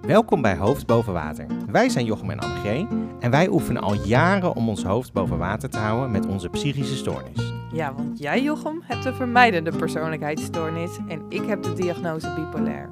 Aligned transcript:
Welkom 0.00 0.42
bij 0.42 0.56
Hoofd 0.56 0.86
Boven 0.86 1.12
Water. 1.12 1.46
Wij 1.70 1.88
zijn 1.88 2.04
Jochem 2.04 2.30
en 2.30 2.38
Annegee 2.38 2.86
en 3.20 3.30
wij 3.30 3.48
oefenen 3.48 3.82
al 3.82 3.94
jaren 3.94 4.54
om 4.54 4.68
ons 4.68 4.82
hoofd 4.82 5.12
boven 5.12 5.38
water 5.38 5.70
te 5.70 5.78
houden 5.78 6.10
met 6.10 6.26
onze 6.26 6.48
psychische 6.48 6.96
stoornis. 6.96 7.52
Ja, 7.72 7.94
want 7.94 8.18
jij, 8.18 8.42
Jochem, 8.42 8.82
hebt 8.84 9.04
een 9.04 9.14
vermijdende 9.14 9.72
persoonlijkheidsstoornis 9.76 10.98
en 11.08 11.22
ik 11.28 11.46
heb 11.46 11.62
de 11.62 11.72
diagnose 11.72 12.34
bipolair. 12.34 12.90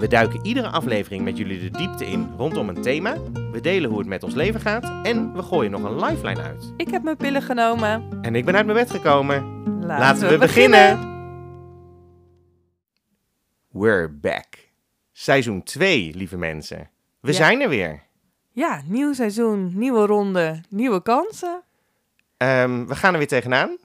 We 0.00 0.08
duiken 0.08 0.46
iedere 0.46 0.68
aflevering 0.68 1.24
met 1.24 1.36
jullie 1.36 1.70
de 1.70 1.78
diepte 1.78 2.06
in 2.06 2.28
rondom 2.36 2.68
een 2.68 2.82
thema. 2.82 3.16
We 3.52 3.60
delen 3.60 3.90
hoe 3.90 3.98
het 3.98 4.08
met 4.08 4.22
ons 4.22 4.34
leven 4.34 4.60
gaat 4.60 4.92
en 5.02 5.32
we 5.32 5.42
gooien 5.42 5.70
nog 5.70 5.82
een 5.82 6.04
lifeline 6.04 6.42
uit. 6.42 6.72
Ik 6.76 6.90
heb 6.90 7.02
mijn 7.02 7.16
pillen 7.16 7.42
genomen. 7.42 8.04
En 8.22 8.34
ik 8.34 8.44
ben 8.44 8.56
uit 8.56 8.66
mijn 8.66 8.78
bed 8.78 8.90
gekomen. 8.90 9.44
Laten, 9.86 10.28
we 10.28 10.38
beginnen. 10.38 10.98
We're 13.68 14.08
back. 14.20 14.65
Seizoen 15.20 15.62
2, 15.62 16.12
lieve 16.14 16.36
mensen. 16.36 16.90
We 17.20 17.30
Ja. 17.30 17.36
zijn 17.36 17.60
er 17.60 17.68
weer. 17.68 18.02
Ja, 18.52 18.82
nieuw 18.84 19.12
seizoen, 19.14 19.78
nieuwe 19.78 20.06
ronde, 20.06 20.60
nieuwe 20.68 21.02
kansen. 21.02 21.62
Ehm, 22.36 22.84
we 22.86 22.94
gaan 22.96 23.12
er 23.12 23.18
weer 23.18 23.28
tegenaan. 23.28 23.76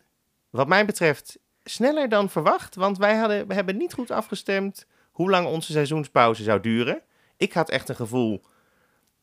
Wat 0.50 0.68
mij 0.68 0.86
betreft 0.86 1.40
sneller 1.64 2.10
dan 2.10 2.30
verwacht, 2.30 2.76
want 2.76 2.98
wij 2.98 3.16
hadden, 3.16 3.48
we 3.48 3.54
hebben 3.54 3.78
niet 3.78 3.94
goed 3.94 4.12
afgestemd 4.12 4.86
hoe 5.12 5.30
lang 5.30 5.48
onze 5.48 5.72
seizoenspauze 5.72 6.44
zou 6.44 6.60
duren. 6.60 7.02
Ik 7.38 7.54
had 7.54 7.70
echt 7.70 7.90
een 7.90 7.96
gevoel, 7.96 8.42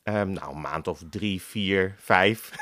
ehm, 0.03 0.31
nou, 0.33 0.55
een 0.55 0.61
maand 0.61 0.87
of 0.87 1.03
drie, 1.11 1.43
vier, 1.43 1.95
vijf. 1.99 2.51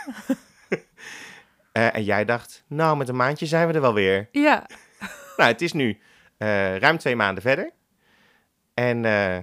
Eh, 1.73 1.95
en 1.95 2.05
jij 2.05 2.25
dacht, 2.25 2.65
nou, 2.69 2.97
met 2.97 3.09
een 3.09 3.17
maandje 3.17 3.47
zijn 3.47 3.67
we 3.69 3.73
er 3.75 3.81
wel 3.81 3.95
weer. 3.95 4.29
Ja, 4.33 4.67
Nou, 5.37 5.51
het 5.51 5.63
is 5.63 5.73
nu 5.73 5.99
eh, 6.37 6.77
ruim 6.77 6.99
twee 6.99 7.17
maanden 7.17 7.43
verder. 7.43 7.71
En 8.77 9.05
eh, 9.05 9.39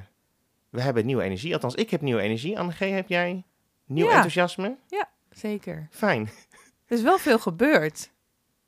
we 0.70 0.82
hebben 0.82 1.06
nieuwe 1.06 1.24
energie. 1.24 1.54
Althans, 1.54 1.76
ik 1.76 1.90
heb 1.90 2.02
nieuwe 2.02 2.22
energie. 2.22 2.60
Annegee, 2.60 2.92
heb 2.92 3.08
jij 3.08 3.44
nieuw 3.86 4.06
Ja. 4.06 4.12
enthousiasme? 4.14 4.78
zeker. 5.32 5.88
Fijn. 5.92 6.30
Er 6.88 6.98
is 7.00 7.04
wel 7.04 7.18
veel 7.18 7.40
gebeurd. 7.40 8.12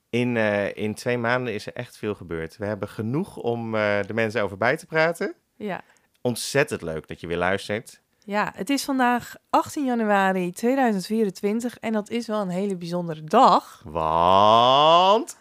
In, 0.10 0.38
eh, 0.38 0.76
in 0.76 0.94
twee 0.96 1.18
maanden 1.18 1.54
is 1.54 1.66
er 1.68 1.74
echt 1.74 1.98
veel 1.98 2.16
gebeurd. 2.16 2.58
We 2.58 2.66
hebben 2.66 2.88
genoeg 2.90 3.38
om 3.38 3.76
eh, 3.76 4.00
de 4.08 4.14
mensen 4.14 4.44
over 4.44 4.58
bij 4.58 4.78
te 4.78 4.86
praten. 4.86 5.34
Ja. 5.56 5.82
Ontzettend 6.22 6.82
leuk 6.82 7.08
dat 7.08 7.20
je 7.20 7.28
weer 7.28 7.38
luistert. 7.38 8.02
ja, 8.24 8.52
het 8.56 8.70
is 8.70 8.84
vandaag 8.84 9.36
18 9.50 9.86
januari 9.86 10.52
2024 10.52 11.78
en 11.80 11.94
dat 11.94 12.10
is 12.10 12.28
wel 12.28 12.42
een 12.42 12.50
hele 12.50 12.76
bijzondere 12.76 13.24
dag. 13.24 13.82
Want... 13.86 15.38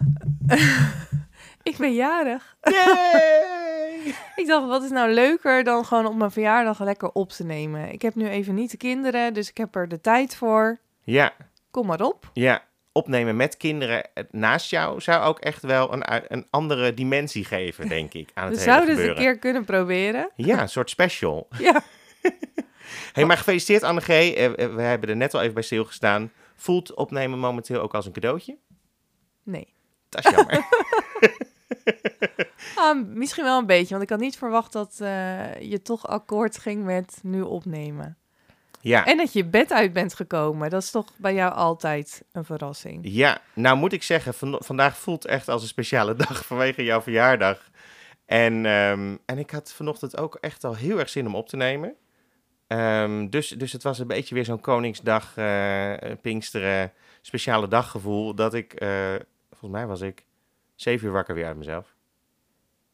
Ik 1.65 1.77
ben 1.77 1.95
jarig. 1.95 2.57
Yay! 2.63 4.15
Ik 4.37 4.47
dacht, 4.47 4.67
wat 4.67 4.83
is 4.83 4.91
nou 4.91 5.13
leuker 5.13 5.65
dan 5.65 5.85
gewoon 5.85 6.07
op 6.07 6.15
mijn 6.15 6.31
verjaardag 6.31 6.81
lekker 6.81 7.11
op 7.13 7.31
te 7.31 7.45
nemen? 7.45 7.93
Ik 7.93 8.03
heb 8.03 8.15
nu 8.15 8.29
even 8.29 8.55
niet 8.55 8.71
de 8.71 8.77
kinderen, 8.77 9.35
dus 9.35 9.49
ik 9.51 9.57
heb 9.57 9.75
er 9.75 9.89
de 9.89 10.01
tijd 10.01 10.37
voor. 10.37 10.79
ja, 11.03 11.33
Kom 11.71 11.87
maar 11.87 12.01
op. 12.01 12.31
ja. 12.33 12.63
Opnemen 12.93 13.37
met 13.37 13.57
kinderen 13.57 14.15
eh, 14.15 14.25
naast 14.31 14.71
jou 14.71 15.01
zou 15.01 15.25
ook 15.25 15.39
echt 15.39 15.63
wel 15.63 15.93
een, 15.93 16.03
een 16.33 16.47
andere 16.51 16.95
dimensie 16.95 17.45
geven, 17.45 17.89
denk 17.89 18.13
ik, 18.15 18.31
aan 18.35 18.45
het 18.51 18.55
We 18.55 18.61
hele 18.61 18.73
zouden 18.73 18.97
het 18.97 19.09
een 19.09 19.15
keer 19.15 19.39
kunnen 19.39 19.65
proberen. 19.65 20.31
Ja, 20.37 20.61
een 20.61 20.69
soort 20.69 20.91
special. 20.91 21.49
Ja. 21.59 21.83
hey, 23.13 23.25
maar 23.25 23.37
gefeliciteerd 23.37 23.83
Annegee. 23.83 24.35
Eh, 24.37 24.45
eh, 24.45 24.75
we 24.75 24.83
hebben 24.83 25.09
er 25.09 25.17
net 25.17 25.35
al 25.35 25.41
even 25.41 25.55
bij 25.55 25.63
stilgestaan. 25.63 26.33
Voelt 26.57 26.95
opnemen 26.95 27.39
momenteel 27.39 27.81
ook 27.81 27.95
als 27.95 28.07
een 28.07 28.13
cadeautje? 28.13 28.57
Nee. 29.43 29.73
Dat 30.09 30.25
is 30.25 30.31
jammer. 30.31 30.65
Ah, 32.77 33.07
misschien 33.07 33.45
wel 33.45 33.59
een 33.59 33.67
beetje, 33.67 33.91
want 33.91 34.03
ik 34.03 34.11
had 34.11 34.21
niet 34.21 34.37
verwacht 34.37 34.73
dat 34.73 34.97
eh, 35.01 35.61
je 35.61 35.83
toch 35.83 36.07
akkoord 36.07 36.59
ging 36.59 36.85
met 36.85 37.19
nu 37.23 37.43
opnemen. 37.43 38.17
ja. 38.81 39.07
En 39.07 39.17
dat 39.17 39.33
je 39.33 39.45
bed 39.45 39.73
uit 39.73 39.93
bent 39.93 40.15
gekomen. 40.15 40.71
Dat 40.71 40.83
is 40.83 40.91
toch 40.91 41.13
bij 41.17 41.35
jou 41.35 41.53
altijd 41.53 42.25
een 42.33 42.45
verrassing. 42.45 43.01
Ja, 43.03 43.41
nou 43.55 43.77
moet 43.77 43.93
ik 43.93 44.03
zeggen, 44.03 44.35
van, 44.35 44.61
vandaag 44.65 44.97
voelt 44.99 45.25
echt 45.25 45.49
als 45.49 45.63
een 45.63 45.69
speciale 45.69 46.15
dag 46.27 46.47
vanwege 46.47 46.85
jouw 46.85 47.03
verjaardag. 47.03 47.71
En, 48.27 48.67
ehm, 48.67 49.17
en 49.27 49.39
ik 49.39 49.51
had 49.51 49.73
vanochtend 49.73 50.17
ook 50.17 50.35
echt 50.41 50.65
al 50.65 50.75
heel 50.75 50.99
erg 50.99 51.09
zin 51.09 51.27
om 51.27 51.35
op 51.35 51.49
te 51.49 51.57
nemen. 51.57 51.95
Ehm, 52.67 53.29
dus, 53.29 53.49
dus 53.49 53.73
het 53.73 53.83
was 53.83 53.99
een 53.99 54.07
beetje 54.07 54.35
weer 54.35 54.45
zo'n 54.45 54.61
Koningsdag, 54.61 55.37
eh 55.37 55.93
Pinksteren, 56.21 56.93
speciale 57.21 57.69
daggevoel. 57.69 58.35
Dat 58.35 58.55
ik, 58.55 58.73
eh, 58.73 59.15
volgens 59.51 59.71
mij 59.71 59.87
was 59.87 60.01
ik 60.01 60.25
zeven 60.85 61.07
uur 61.07 61.13
wakker 61.13 61.35
weer 61.35 61.47
uit 61.47 61.57
mezelf. 61.57 61.95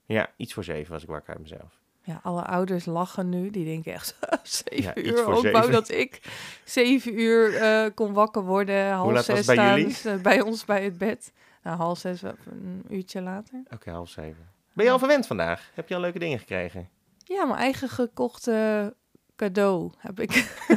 Ja, 0.04 0.30
iets 0.36 0.52
voor 0.54 0.64
zeven 0.64 0.92
was 0.92 1.02
ik 1.02 1.08
wakker 1.08 1.30
uit 1.32 1.42
mezelf. 1.42 1.78
Ja, 2.02 2.20
alle 2.22 2.42
ouders 2.44 2.84
lachen 2.84 3.28
nu. 3.28 3.50
Die 3.50 3.64
denken 3.64 3.92
echt, 3.92 4.16
zeven 4.42 4.82
Ja, 4.82 4.96
uur. 4.96 5.26
Ook 5.26 5.34
zeven. 5.34 5.52
wou 5.52 5.70
dat 5.70 5.90
ik 5.90 6.20
zeven 6.64 7.20
uur 7.20 7.56
eh, 7.56 7.90
kon 7.94 8.12
wakker 8.12 8.42
worden. 8.42 8.90
Half 8.92 9.06
laat 9.12 9.26
was 9.26 9.36
zes 9.36 9.46
bij 9.46 9.54
staan 9.54 9.78
jullie? 9.80 9.96
eh, 10.04 10.22
bij 10.22 10.40
ons 10.40 10.64
bij 10.64 10.84
het 10.84 10.98
bed. 10.98 11.32
Nou, 11.62 11.76
half 11.76 11.98
zes, 11.98 12.22
een 12.22 12.84
uurtje 12.88 13.20
later. 13.22 13.62
Oké, 13.70 13.90
half 13.90 14.08
zeven. 14.08 14.48
Ben 14.72 14.84
je 14.84 14.90
al 14.90 14.98
verwend 14.98 15.26
vandaag? 15.26 15.70
Heb 15.74 15.88
je 15.88 15.94
al 15.94 16.00
leuke 16.00 16.18
dingen 16.18 16.38
gekregen? 16.38 16.88
Ja, 17.24 17.44
mijn 17.44 17.58
eigen 17.58 17.88
gekochte 17.88 18.94
cadeau 19.36 19.92
heb 19.98 20.20
ik 20.20 20.30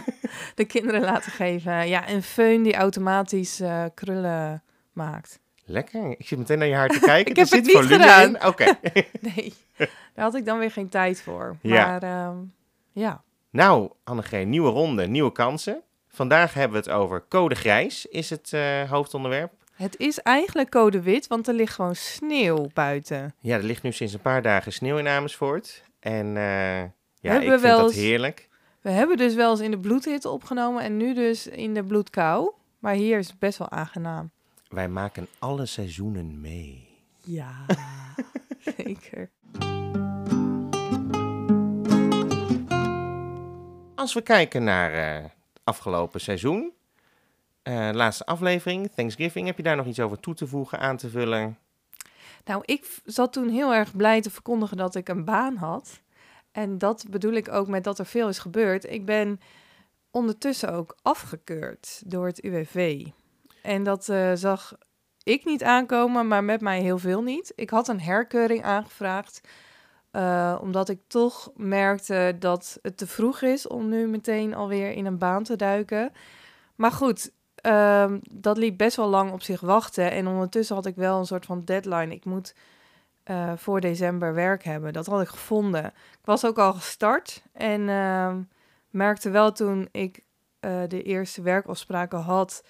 de 0.56 0.66
kinderen 0.66 1.02
laten 1.02 1.32
geven. 1.32 1.88
Ja, 1.88 2.10
een 2.10 2.24
föhn 2.24 2.62
die 2.64 2.76
automatisch 2.76 3.60
eh, 3.60 3.86
krullen 3.94 4.64
maakt. 4.94 5.40
Lekker. 5.66 6.10
Ik 6.18 6.28
zit 6.28 6.38
meteen 6.38 6.58
naar 6.60 6.68
je 6.68 6.74
haar 6.74 6.90
te 6.90 7.00
kijken. 7.14 7.32
Ik 7.32 7.38
Er 7.38 7.44
heb 7.44 7.52
het 7.52 7.66
zit 7.66 7.76
niet 7.82 7.92
gedaan. 7.92 8.36
in. 8.36 8.46
Oké. 8.46 8.66
Nee, 9.36 9.54
daar 9.78 9.90
had 10.26 10.36
ik 10.36 10.46
dan 10.46 10.60
weer 10.60 10.72
geen 10.72 10.90
tijd 10.90 11.22
voor. 11.22 11.56
Ja. 11.62 11.86
Maar 11.86 12.04
ehm, 12.04 12.36
ja, 12.92 13.24
Nou, 13.50 13.90
Annegeen, 14.04 14.50
nieuwe 14.50 14.70
ronde, 14.70 15.08
nieuwe 15.08 15.32
kansen. 15.32 15.82
Vandaag 16.08 16.54
hebben 16.54 16.84
we 16.84 16.90
het 16.90 16.98
over 17.00 17.24
code 17.30 17.56
grijs, 17.56 18.06
is 18.06 18.30
het 18.30 18.54
eh, 18.54 18.90
hoofdonderwerp. 18.90 19.52
het 19.76 19.98
is 20.00 20.20
eigenlijk 20.20 20.70
code 20.70 21.02
wit, 21.02 21.28
want 21.28 21.48
er 21.48 21.54
ligt 21.54 21.74
gewoon 21.74 21.96
sneeuw 21.96 22.68
buiten. 22.74 23.36
Ja, 23.40 23.56
er 23.58 23.64
ligt 23.64 23.84
nu 23.84 23.92
sinds 23.92 24.14
een 24.14 24.22
paar 24.22 24.42
dagen 24.42 24.74
sneeuw 24.74 24.98
in 24.98 25.08
Amersfoort. 25.08 25.84
En 26.00 26.38
eh, 26.38 26.82
ja, 27.20 27.34
ik 27.40 27.42
vind 27.50 27.62
wel 27.62 27.78
dat 27.78 27.86
eens- 27.90 27.96
heerlijk. 28.00 28.50
We 28.82 28.90
hebben 28.90 29.18
dus 29.18 29.34
wel 29.36 29.52
eens 29.52 29.60
in 29.60 29.72
de 29.72 29.80
bloedhitte 29.80 30.30
opgenomen 30.30 30.84
en 30.84 30.98
nu 30.98 31.14
dus 31.14 31.48
in 31.48 31.74
de 31.74 31.84
bloedkou. 31.84 32.52
Maar 32.80 32.94
hier 32.94 33.18
is 33.18 33.28
het 33.28 33.40
best 33.40 33.58
wel 33.58 33.70
aangenaam. 33.70 34.32
Wij 34.74 34.90
maken 34.90 35.28
alle 35.40 35.66
seizoenen 35.66 36.42
mee. 36.42 36.88
Ja, 37.22 37.66
zeker. 38.78 39.32
Als 43.96 44.14
we 44.14 44.22
kijken 44.24 44.64
naar 44.64 44.94
eh, 44.94 45.24
het 45.24 45.62
afgelopen 45.64 46.22
seizoen, 46.22 46.74
eh, 47.62 47.90
laatste 47.92 48.26
aflevering, 48.26 48.92
Thanksgiving, 48.96 49.46
heb 49.48 49.58
je 49.58 49.64
daar 49.64 49.76
nog 49.76 49.86
iets 49.86 50.00
over 50.00 50.20
toe 50.20 50.34
te 50.34 50.48
voegen, 50.48 50.80
aan 50.80 50.98
te 50.98 51.10
vullen? 51.10 51.58
Nou, 52.46 52.62
ik 52.66 53.00
zat 53.06 53.34
toen 53.34 53.50
heel 53.50 53.74
erg 53.74 53.96
blij 53.96 54.22
te 54.22 54.32
verkondigen 54.32 54.78
dat 54.78 54.96
ik 54.96 55.10
een 55.10 55.26
baan 55.26 55.56
had. 55.56 56.02
En 56.52 56.78
dat 56.78 57.06
bedoel 57.10 57.34
ik 57.34 57.52
ook 57.52 57.68
met 57.68 57.84
dat 57.84 58.00
er 58.00 58.06
veel 58.06 58.30
is 58.30 58.40
gebeurd. 58.40 58.90
Ik 58.90 59.06
ben 59.06 59.40
ondertussen 60.12 60.74
ook 60.74 60.98
afgekeurd 61.02 62.02
door 62.06 62.26
het 62.26 62.44
UWV. 62.44 63.06
En 63.64 63.84
dat 63.84 64.10
eh, 64.10 64.32
zag 64.34 64.74
ik 65.24 65.46
niet 65.46 65.64
aankomen, 65.64 66.28
maar 66.28 66.44
met 66.44 66.62
mij 66.62 66.82
heel 66.82 66.98
veel 66.98 67.22
niet. 67.22 67.52
Ik 67.56 67.70
had 67.70 67.88
een 67.88 68.02
herkeuring 68.02 68.64
aangevraagd, 68.64 69.42
eh, 70.12 70.58
omdat 70.62 70.90
ik 70.90 71.00
toch 71.08 71.52
merkte 71.56 72.36
dat 72.40 72.80
het 72.82 72.98
te 72.98 73.08
vroeg 73.08 73.42
is 73.42 73.68
om 73.68 73.90
nu 73.90 74.08
meteen 74.08 74.54
alweer 74.54 74.92
in 74.92 75.06
een 75.06 75.18
baan 75.18 75.44
te 75.44 75.56
duiken. 75.56 76.12
Maar 76.76 76.92
goed, 76.92 77.32
ehm, 77.56 78.20
dat 78.32 78.58
liep 78.58 78.78
best 78.78 78.96
wel 78.96 79.08
lang 79.08 79.32
op 79.32 79.42
zich 79.42 79.62
wachten. 79.62 80.12
En 80.12 80.28
ondertussen 80.28 80.76
had 80.76 80.86
ik 80.86 80.96
wel 80.96 81.20
een 81.20 81.26
soort 81.26 81.46
van 81.46 81.66
deadline. 81.66 82.14
Ik 82.14 82.26
moet 82.26 82.56
eh, 83.24 83.54
voor 83.56 83.80
december 83.80 84.34
werk 84.34 84.64
hebben. 84.64 84.94
Dat 84.94 85.06
had 85.06 85.22
ik 85.22 85.28
gevonden. 85.28 85.86
Ik 85.86 86.26
was 86.26 86.46
ook 86.46 86.58
al 86.58 86.74
gestart 86.74 87.44
en 87.54 87.90
ehm, 87.90 88.42
merkte 88.90 89.30
wel 89.30 89.52
toen 89.52 89.88
ik 89.92 90.24
de 90.88 91.04
eerste 91.04 91.42
werkafspraken 91.42 92.20
had, 92.20 92.64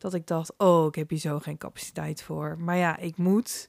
dat 0.00 0.14
ik 0.14 0.26
dacht, 0.26 0.52
oh, 0.56 0.86
ik 0.86 0.94
heb 0.94 1.10
hier 1.10 1.18
zo 1.18 1.38
geen 1.38 1.58
capaciteit 1.58 2.22
voor. 2.22 2.56
Maar 2.58 2.76
ja, 2.76 2.96
ik 2.96 3.16
moet. 3.16 3.68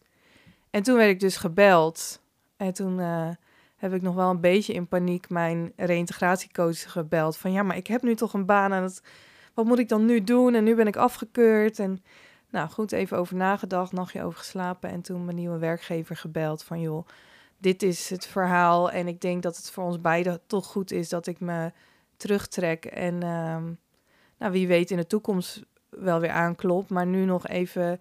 En 0.69 0.83
toen 0.83 0.95
werd 0.95 1.09
ik 1.09 1.19
dus 1.19 1.37
gebeld. 1.37 2.21
En 2.57 2.73
toen 2.73 2.99
eh, 2.99 3.29
heb 3.75 3.93
ik 3.93 4.01
nog 4.01 4.15
wel 4.15 4.29
een 4.29 4.39
beetje 4.39 4.73
in 4.73 4.87
paniek 4.87 5.29
mijn 5.29 5.73
reïntegratiecoach 5.75 6.91
gebeld. 6.91 7.37
Van 7.37 7.51
ja, 7.51 7.63
maar 7.63 7.77
ik 7.77 7.87
heb 7.87 8.01
nu 8.01 8.15
toch 8.15 8.33
een 8.33 8.45
baan 8.45 8.73
en 8.73 8.83
het, 8.83 9.01
wat 9.53 9.65
moet 9.65 9.79
ik 9.79 9.89
dan 9.89 10.05
nu 10.05 10.23
doen? 10.23 10.53
En 10.53 10.63
nu 10.63 10.75
ben 10.75 10.87
ik 10.87 10.95
afgekeurd. 10.95 11.79
En 11.79 12.03
nou 12.49 12.69
goed, 12.69 12.91
even 12.91 13.17
over 13.17 13.35
nagedacht, 13.35 13.91
nachtje 13.91 14.23
over 14.23 14.39
geslapen. 14.39 14.89
En 14.89 15.01
toen 15.01 15.25
mijn 15.25 15.37
nieuwe 15.37 15.57
werkgever 15.57 16.15
gebeld 16.15 16.63
van 16.63 16.81
joh, 16.81 17.07
dit 17.57 17.83
is 17.83 18.09
het 18.09 18.25
verhaal. 18.27 18.91
En 18.91 19.07
ik 19.07 19.21
denk 19.21 19.43
dat 19.43 19.57
het 19.57 19.71
voor 19.71 19.83
ons 19.83 20.01
beiden 20.01 20.41
toch 20.47 20.65
goed 20.65 20.91
is 20.91 21.09
dat 21.09 21.27
ik 21.27 21.39
me 21.39 21.71
terugtrek. 22.17 22.85
En 22.85 23.23
ehm, 23.23 23.73
nou, 24.37 24.51
wie 24.51 24.67
weet 24.67 24.91
in 24.91 24.97
de 24.97 25.07
toekomst 25.07 25.61
wel 25.91 26.19
weer 26.19 26.29
aanklopt. 26.29 26.89
Maar 26.89 27.05
nu 27.05 27.25
nog 27.25 27.47
even 27.47 27.99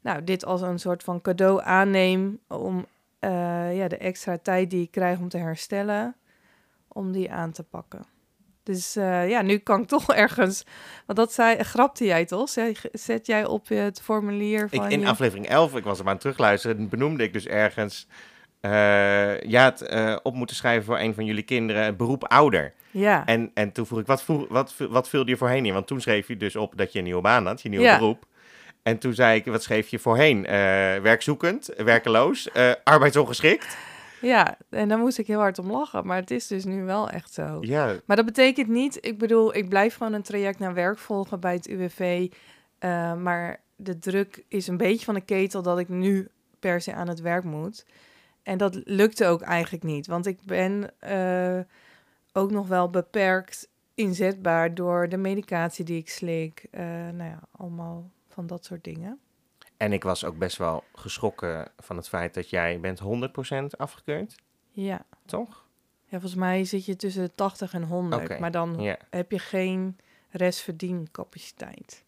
nou, 0.00 0.24
dit 0.24 0.44
als 0.44 0.60
een 0.60 0.78
soort 0.78 1.02
van 1.02 1.20
cadeau 1.20 1.60
aanneem 1.62 2.38
om 2.48 2.86
eh, 3.18 3.76
ja, 3.76 3.88
de 3.88 3.96
extra 3.96 4.38
tijd 4.38 4.70
die 4.70 4.82
ik 4.82 4.90
krijg 4.90 5.18
om 5.18 5.28
te 5.28 5.38
herstellen, 5.38 6.16
om 6.88 7.12
die 7.12 7.30
aan 7.30 7.52
te 7.52 7.62
pakken. 7.62 8.04
Dus 8.62 8.96
eh, 8.96 9.28
ja, 9.28 9.42
nu 9.42 9.58
kan 9.58 9.80
ik 9.80 9.88
toch 9.88 10.12
ergens. 10.24 10.64
Want 11.06 11.18
dat 11.18 11.32
zei, 11.32 11.62
grapte 11.62 12.04
jij 12.04 12.24
toch? 12.24 12.48
Zet, 12.48 12.88
zet 12.92 13.26
jij 13.26 13.44
op 13.46 13.68
het 13.68 14.00
formulier 14.00 14.68
van. 14.68 14.84
Ik, 14.84 14.90
in 14.90 15.00
je... 15.00 15.06
aflevering 15.06 15.48
11, 15.48 15.74
ik 15.74 15.84
was 15.84 15.98
er 15.98 16.04
maar 16.04 16.12
aan 16.12 16.12
het 16.12 16.20
terugluisteren, 16.20 16.88
benoemde 16.88 17.22
ik 17.22 17.32
dus 17.32 17.46
ergens. 17.46 18.06
Eh 18.60 19.40
ja, 19.40 19.64
het 19.64 19.80
eh, 19.82 20.16
op 20.22 20.34
moeten 20.34 20.56
schrijven 20.56 20.84
voor 20.84 20.98
een 20.98 21.14
van 21.14 21.24
jullie 21.24 21.42
kinderen, 21.42 21.84
het 21.84 21.96
beroep 21.96 22.24
ouder. 22.24 22.72
Ja. 22.90 23.26
En, 23.26 23.50
en 23.54 23.72
toen 23.72 23.86
vroeg 23.86 23.98
ik, 24.00 24.06
wat, 24.06 24.22
vroeg, 24.22 24.48
wat, 24.48 24.74
wat 24.90 25.08
vulde 25.08 25.30
je 25.30 25.36
voorheen 25.36 25.66
in? 25.66 25.72
Want 25.72 25.86
toen 25.86 26.00
schreef 26.00 26.28
je 26.28 26.36
dus 26.36 26.56
op 26.56 26.76
dat 26.76 26.92
je 26.92 26.98
een 26.98 27.04
nieuwe 27.04 27.20
baan 27.22 27.46
had, 27.46 27.62
je 27.62 27.68
nieuwe 27.68 27.84
Ja. 27.84 27.98
beroep. 27.98 28.24
En 28.82 28.98
toen 28.98 29.14
zei 29.14 29.38
ik, 29.38 29.44
wat 29.44 29.62
schreef 29.62 29.88
je 29.88 29.98
voorheen? 29.98 30.46
Eh, 30.46 30.52
werkzoekend, 31.02 31.70
werkeloos, 31.76 32.48
arbeidsongeschikt. 32.84 33.76
ja, 34.20 34.56
en 34.70 34.88
daar 34.88 34.98
moest 34.98 35.18
ik 35.18 35.26
heel 35.26 35.38
hard 35.38 35.58
om 35.58 35.70
lachen. 35.70 36.06
Maar 36.06 36.16
het 36.16 36.30
is 36.30 36.46
dus 36.46 36.64
nu 36.64 36.82
wel 36.84 37.10
echt 37.10 37.32
zo. 37.32 37.58
Ja, 37.60 37.94
Maar 38.04 38.16
dat 38.16 38.24
betekent 38.26 38.68
niet, 38.68 38.98
ik 39.00 39.18
bedoel, 39.18 39.56
ik 39.56 39.68
blijf 39.68 39.94
gewoon 39.96 40.12
een 40.12 40.22
traject 40.22 40.58
naar 40.58 40.74
werk 40.74 40.98
volgen 40.98 41.40
bij 41.40 41.54
het 41.54 41.68
UWV. 41.68 42.26
maar 43.18 43.60
de 43.76 43.98
druk 43.98 44.44
is 44.48 44.66
een 44.66 44.76
beetje 44.76 45.04
van 45.04 45.14
de 45.14 45.20
ketel 45.20 45.62
dat 45.62 45.78
ik 45.78 45.88
nu 45.88 46.28
per 46.58 46.80
se 46.80 46.92
aan 46.94 47.08
het 47.08 47.20
werk 47.20 47.44
moet. 47.44 47.84
En 48.50 48.58
dat 48.58 48.80
lukte 48.84 49.26
ook 49.26 49.40
eigenlijk 49.40 49.84
niet, 49.84 50.06
want 50.06 50.26
ik 50.26 50.42
ben 50.42 51.00
eh, 51.00 51.60
ook 52.32 52.50
nog 52.50 52.68
wel 52.68 52.90
beperkt 52.90 53.68
inzetbaar 53.94 54.74
door 54.74 55.08
de 55.08 55.16
medicatie 55.16 55.84
die 55.84 55.98
ik 55.98 56.08
slik. 56.10 56.66
eh, 56.70 56.82
nou 56.84 57.24
ja, 57.30 57.40
allemaal 57.50 58.10
van 58.28 58.46
dat 58.46 58.64
soort 58.64 58.84
dingen. 58.84 59.18
en 59.76 59.92
ik 59.92 60.02
was 60.02 60.24
ook 60.24 60.38
best 60.38 60.56
wel 60.56 60.84
geschrokken 60.94 61.72
van 61.78 61.96
het 61.96 62.08
feit 62.08 62.34
dat 62.34 62.50
jij 62.50 62.80
bent 62.80 62.98
100% 63.00 63.76
afgekeurd, 63.76 64.34
Ja. 64.70 65.04
toch? 65.26 65.66
ja, 66.04 66.10
volgens 66.20 66.34
mij 66.40 66.64
zit 66.64 66.84
je 66.84 66.96
tussen 66.96 67.22
de 67.22 67.34
80 67.34 67.72
en 67.74 67.82
100, 67.82 68.22
Oké, 68.22 68.38
maar 68.38 68.50
dan 68.50 68.96
heb 69.10 69.30
je 69.30 69.38
geen 69.38 69.96
restverdiencapaciteit. 70.30 72.04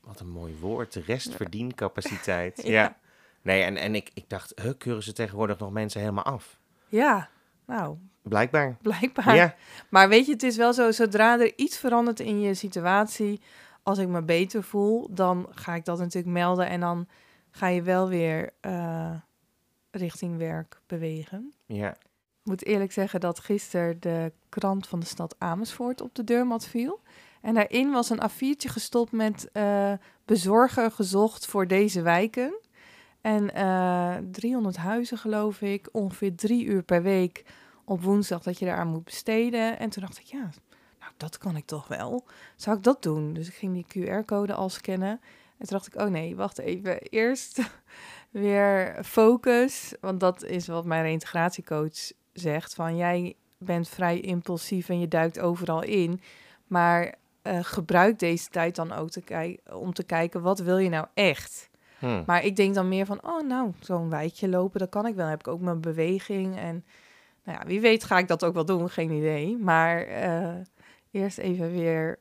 wat 0.00 0.20
een 0.20 0.30
mooi 0.30 0.56
woord, 0.60 0.94
restverdiencapaciteit. 0.94 2.62
Ja. 2.66 2.70
ja. 2.82 2.98
Nee, 3.42 3.62
en, 3.62 3.76
en 3.76 3.94
ik, 3.94 4.10
ik 4.14 4.24
dacht, 4.28 4.52
huh, 4.62 4.72
keuren 4.78 5.02
ze 5.02 5.12
tegenwoordig 5.12 5.58
nog 5.58 5.70
mensen 5.70 6.00
helemaal 6.00 6.24
af? 6.24 6.58
Ja, 6.88 7.28
nou, 7.66 7.96
Blijkbaar. 8.22 8.76
blijkbaar. 8.82 9.34
Ja, 9.34 9.54
Maar 9.90 10.08
weet 10.08 10.26
je, 10.26 10.32
het 10.32 10.42
is 10.42 10.56
wel 10.56 10.72
zo, 10.72 10.90
zodra 10.90 11.38
er 11.40 11.52
iets 11.56 11.78
verandert 11.78 12.20
in 12.20 12.40
je 12.40 12.54
situatie, 12.54 13.40
als 13.82 13.98
ik 13.98 14.08
me 14.08 14.22
beter 14.22 14.62
voel, 14.62 15.08
dan 15.10 15.46
ga 15.50 15.74
ik 15.74 15.84
dat 15.84 15.98
natuurlijk 15.98 16.32
melden 16.34 16.66
en 16.68 16.80
dan 16.80 17.08
ga 17.50 17.66
je 17.66 17.82
wel 17.82 18.08
weer 18.08 18.50
eh, 18.60 19.14
richting 19.90 20.36
werk 20.38 20.80
bewegen. 20.86 21.52
ja. 21.66 21.96
Ik 22.42 22.54
moet 22.54 22.66
eerlijk 22.66 22.92
zeggen 22.92 23.20
dat 23.20 23.38
gisteren 23.38 24.00
de 24.00 24.32
krant 24.48 24.86
van 24.86 25.00
de 25.00 25.06
stad 25.06 25.34
Amersfoort 25.38 26.00
op 26.00 26.14
de 26.14 26.24
deurmat 26.24 26.66
viel. 26.66 27.00
En 27.40 27.54
daarin 27.54 27.90
was 27.90 28.10
een 28.10 28.20
A4'tje 28.30 28.68
gestopt 28.68 29.12
met 29.12 29.48
eh, 29.52 29.92
bezorger 30.24 30.90
gezocht 30.90 31.46
voor 31.46 31.66
deze 31.66 32.02
wijken. 32.02 32.58
En 33.28 33.54
eh 33.54 34.16
300 34.30 34.76
huizen 34.76 35.18
geloof 35.18 35.60
ik, 35.60 35.88
ongeveer 35.92 36.34
drie 36.34 36.64
uur 36.64 36.82
per 36.82 37.02
week 37.02 37.44
op 37.84 38.02
woensdag 38.02 38.42
dat 38.42 38.58
je 38.58 38.64
daaraan 38.64 38.88
moet 38.88 39.04
besteden. 39.04 39.78
En 39.78 39.90
toen 39.90 40.02
dacht 40.02 40.18
ik, 40.18 40.24
ja, 40.24 40.50
nou 41.00 41.12
dat 41.16 41.38
kan 41.38 41.56
ik 41.56 41.66
toch 41.66 41.88
wel. 41.88 42.24
Zou 42.56 42.76
ik 42.76 42.82
dat 42.82 43.02
doen? 43.02 43.32
Dus 43.32 43.48
ik 43.48 43.54
ging 43.54 43.72
die 43.72 44.06
QR-code 44.06 44.54
al 44.54 44.68
scannen. 44.68 45.20
En 45.58 45.66
toen 45.66 45.78
dacht 45.78 45.86
ik, 45.86 46.00
oh 46.00 46.08
nee, 46.08 46.36
wacht 46.36 46.58
even. 46.58 46.98
Eerst 46.98 47.60
weer 48.30 48.98
focus, 49.04 49.94
want 50.00 50.20
dat 50.20 50.42
is 50.42 50.66
wat 50.66 50.84
mijn 50.84 51.02
reïntegratiecoach 51.02 52.12
zegt. 52.32 52.74
Van 52.74 52.96
jij 52.96 53.36
bent 53.58 53.88
vrij 53.88 54.20
impulsief 54.20 54.88
en 54.88 55.00
je 55.00 55.08
duikt 55.08 55.38
overal 55.38 55.82
in. 55.82 56.20
Maar 56.66 57.14
eh, 57.42 57.58
gebruik 57.62 58.18
deze 58.18 58.48
tijd 58.48 58.76
dan 58.76 58.92
ook 58.92 59.10
om 59.72 59.92
te 59.92 60.04
kijken, 60.04 60.42
wat 60.42 60.58
wil 60.58 60.78
je 60.78 60.88
nou 60.88 61.06
echt? 61.14 61.67
Hm. 61.98 62.22
Maar 62.26 62.44
ik 62.44 62.56
denk 62.56 62.74
dan 62.74 62.88
meer 62.88 63.06
van, 63.06 63.20
oh 63.22 63.46
nou, 63.46 63.72
zo'n 63.80 64.10
wijkje 64.10 64.48
lopen, 64.48 64.80
dat 64.80 64.88
kan 64.88 65.06
ik 65.06 65.14
wel. 65.14 65.22
Dan 65.22 65.30
heb 65.30 65.40
ik 65.40 65.48
ook 65.48 65.60
mijn 65.60 65.80
beweging. 65.80 66.56
En 66.56 66.84
nou 67.44 67.58
ja, 67.58 67.66
wie 67.66 67.80
weet 67.80 68.04
ga 68.04 68.18
ik 68.18 68.28
dat 68.28 68.44
ook 68.44 68.54
wel 68.54 68.64
doen, 68.64 68.90
geen 68.90 69.10
idee. 69.10 69.56
Maar 69.56 70.02
eh, 70.02 70.54
eerst 71.10 71.38
even 71.38 71.72
weer 71.72 72.18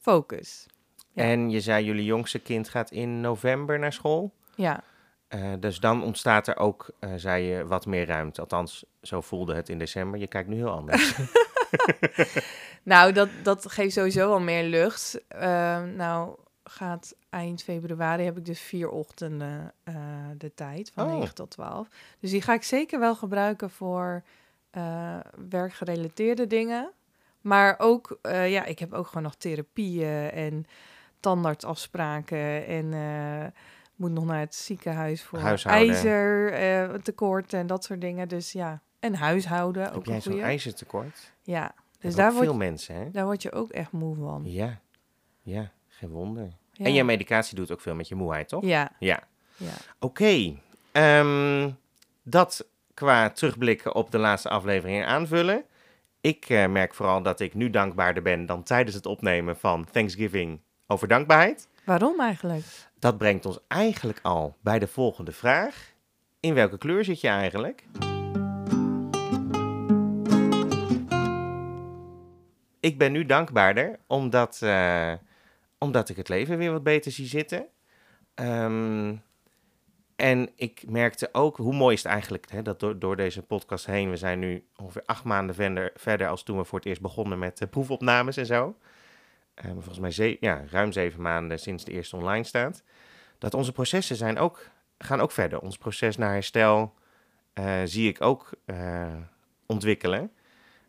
focus. 0.00 0.66
Ja. 1.12 1.22
En 1.22 1.50
je 1.50 1.60
zei, 1.60 1.84
jullie 1.84 2.04
jongste 2.04 2.38
kind 2.38 2.68
gaat 2.68 2.90
in 2.90 3.20
november 3.20 3.78
naar 3.78 3.92
school. 3.92 4.32
Ja, 4.54 4.82
Eh, 5.28 5.52
dus 5.60 5.80
dan 5.80 6.02
ontstaat 6.02 6.46
er 6.48 6.56
ook, 6.56 6.90
eh, 6.98 7.10
zei 7.16 7.44
je, 7.44 7.66
wat 7.66 7.86
meer 7.86 8.06
ruimte. 8.06 8.40
Althans, 8.40 8.84
zo 9.02 9.20
voelde 9.20 9.54
het 9.54 9.68
in 9.68 9.78
december. 9.78 10.20
Je 10.20 10.26
kijkt 10.26 10.48
nu 10.48 10.56
heel 10.56 10.70
anders. 10.70 11.14
nou, 12.82 13.12
dat, 13.12 13.28
dat 13.42 13.72
geeft 13.72 13.92
sowieso 13.92 14.32
al 14.32 14.40
meer 14.40 14.64
lucht. 14.64 15.20
Eh, 15.28 15.82
nou, 15.82 16.36
gaat 16.64 17.14
eind 17.34 17.62
februari 17.62 18.24
heb 18.24 18.38
ik 18.38 18.44
dus 18.44 18.60
vier 18.60 18.88
ochtenden 18.88 19.72
eh, 19.82 19.94
de 20.38 20.54
tijd, 20.54 20.90
van 20.94 21.06
Oh. 21.06 21.18
9 21.18 21.34
tot 21.34 21.50
12. 21.50 21.88
Dus 22.20 22.30
die 22.30 22.42
ga 22.42 22.52
ik 22.54 22.62
zeker 22.62 23.00
wel 23.00 23.14
gebruiken 23.14 23.70
voor 23.70 24.22
eh, 24.70 25.16
werkgerelateerde 25.48 26.46
dingen. 26.46 26.90
Maar 27.40 27.74
ook, 27.78 28.18
eh, 28.22 28.50
ja, 28.50 28.64
ik 28.64 28.78
heb 28.78 28.92
ook 28.92 29.06
gewoon 29.06 29.22
nog 29.22 29.34
therapieën 29.34 30.30
en 30.30 30.66
tandartsafspraken 31.20 32.66
en 32.66 33.52
moet 33.96 34.10
nog 34.10 34.24
naar 34.24 34.40
het 34.40 34.54
ziekenhuis 34.54 35.22
voor 35.22 35.38
ijzer 35.64 37.02
tekort 37.02 37.52
en 37.52 37.66
dat 37.66 37.84
soort 37.84 38.00
dingen. 38.00 38.28
Dus 38.28 38.52
ja, 38.52 38.80
en 38.98 39.14
huishouden 39.14 39.82
Heb 39.82 39.94
ook 39.94 40.06
jij 40.06 40.20
zo'n 40.20 40.40
ijzertekort? 40.40 41.32
Ja, 41.42 41.74
dus 42.00 42.14
daar 42.14 42.24
daar 42.24 42.32
word, 42.32 42.44
veel 42.44 42.56
mensen, 42.56 42.94
hè? 42.94 43.10
daar 43.10 43.24
word 43.24 43.42
je 43.42 43.52
ook 43.52 43.70
echt 43.70 43.92
moe 43.92 44.16
van. 44.16 44.42
Ja, 44.44 44.80
ja, 45.42 45.70
geen 45.88 46.10
wonder. 46.10 46.52
En 46.78 46.92
je 46.94 47.04
medicatie 47.04 47.56
doet 47.56 47.70
ook 47.70 47.80
veel 47.80 47.94
met 47.94 48.08
je 48.08 48.14
moeheid, 48.14 48.48
toch? 48.48 48.64
Ja, 48.64 48.90
Ja. 48.98 49.22
ja. 49.56 49.72
Oké, 50.00 50.54
ehm, 50.92 51.70
dat 52.22 52.66
qua 52.94 53.30
terugblikken 53.30 53.94
op 53.94 54.10
de 54.10 54.18
laatste 54.18 54.48
aflevering 54.48 55.04
aanvullen. 55.04 55.64
Ik 56.20 56.48
eh, 56.48 56.66
merk 56.66 56.94
vooral 56.94 57.22
dat 57.22 57.40
ik 57.40 57.54
nu 57.54 57.70
dankbaarder 57.70 58.22
ben 58.22 58.46
dan 58.46 58.62
tijdens 58.62 58.94
het 58.94 59.06
opnemen 59.06 59.56
van 59.56 59.86
Thanksgiving 59.90 60.60
over 60.86 61.08
dankbaarheid. 61.08 61.68
Waarom 61.84 62.20
eigenlijk? 62.20 62.64
Dat 62.98 63.18
brengt 63.18 63.46
ons 63.46 63.58
eigenlijk 63.68 64.18
al 64.22 64.56
bij 64.60 64.78
de 64.78 64.86
volgende 64.86 65.32
vraag. 65.32 65.92
In 66.40 66.54
welke 66.54 66.78
kleur 66.78 67.04
zit 67.04 67.20
je 67.20 67.28
eigenlijk? 67.28 67.84
Ik 72.80 72.98
ben 72.98 73.12
nu 73.12 73.26
dankbaarder 73.26 73.98
omdat, 74.06 74.58
eh, 74.62 75.12
omdat 75.78 76.08
ik 76.08 76.16
het 76.16 76.28
leven 76.28 76.58
weer 76.58 76.72
wat 76.72 76.82
beter 76.82 77.12
zie 77.12 77.26
zitten. 77.26 77.66
Ehm, 78.34 79.14
en 80.16 80.50
ik 80.56 80.82
merkte 80.88 81.28
ook, 81.32 81.56
hoe 81.56 81.74
mooi 81.74 81.94
is 81.94 82.02
het 82.02 82.12
eigenlijk 82.12 82.50
hè, 82.50 82.62
dat 82.62 82.80
door, 82.80 82.98
door 82.98 83.16
deze 83.16 83.42
podcast 83.42 83.86
heen, 83.86 84.10
we 84.10 84.16
zijn 84.16 84.38
nu 84.38 84.66
ongeveer 84.76 85.02
acht 85.06 85.24
maanden 85.24 85.54
verder, 85.54 85.92
verder 85.94 86.28
als 86.28 86.42
toen 86.42 86.56
we 86.56 86.64
voor 86.64 86.78
het 86.78 86.88
eerst 86.88 87.00
begonnen 87.00 87.38
met 87.38 87.60
eh, 87.60 87.68
proefopnames 87.68 88.36
en 88.36 88.46
zo. 88.46 88.76
Eh, 89.54 89.70
volgens 89.70 89.98
mij 89.98 90.10
ze- 90.10 90.36
ja, 90.40 90.64
ruim 90.70 90.92
zeven 90.92 91.22
maanden 91.22 91.58
sinds 91.58 91.84
de 91.84 91.92
eerste 91.92 92.16
online 92.16 92.44
staat. 92.44 92.82
Dat 93.38 93.54
onze 93.54 93.72
processen 93.72 94.16
zijn 94.16 94.38
ook, 94.38 94.68
gaan 94.98 95.20
ook 95.20 95.30
verder. 95.32 95.60
Ons 95.60 95.76
proces 95.78 96.16
naar 96.16 96.32
herstel 96.32 96.94
eh, 97.52 97.80
zie 97.84 98.08
ik 98.08 98.20
ook 98.22 98.50
eh, 98.64 99.14
ontwikkelen. 99.66 100.30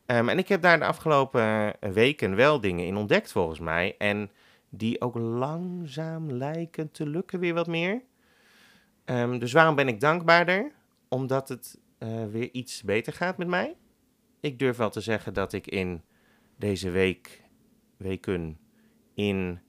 Ehm, 0.06 0.30
en 0.30 0.38
ik 0.38 0.48
heb 0.48 0.62
daar 0.62 0.80
de 0.80 0.86
afgelopen 0.86 1.74
weken 1.80 2.36
wel 2.36 2.60
dingen 2.62 2.86
in 2.86 2.96
ontdekt 2.98 3.32
volgens 3.32 3.60
mij. 3.60 3.96
En 3.98 4.32
die 4.78 5.02
ook 5.02 5.16
langzaam 5.16 6.32
lijken 6.32 6.92
te 6.92 7.08
lukken 7.08 7.40
weer 7.40 7.54
wat 7.54 7.68
meer. 7.68 8.02
Ehm, 9.06 9.40
dus 9.40 9.52
waarom 9.52 9.76
ben 9.76 9.88
ik 9.88 10.00
dankbaarder? 10.00 10.72
Omdat 11.08 11.50
het 11.50 11.80
eh, 11.98 12.26
weer 12.26 12.50
iets 12.52 12.84
beter 12.84 13.14
gaat 13.14 13.38
met 13.38 13.48
mij. 13.48 13.76
Ik 14.40 14.60
durf 14.60 14.78
wel 14.78 14.90
te 14.90 15.02
zeggen 15.02 15.34
dat 15.34 15.54
ik 15.54 15.68
in 15.68 16.02
deze 16.58 16.90
week, 16.90 17.44
weken 17.98 18.60
in 19.14 19.60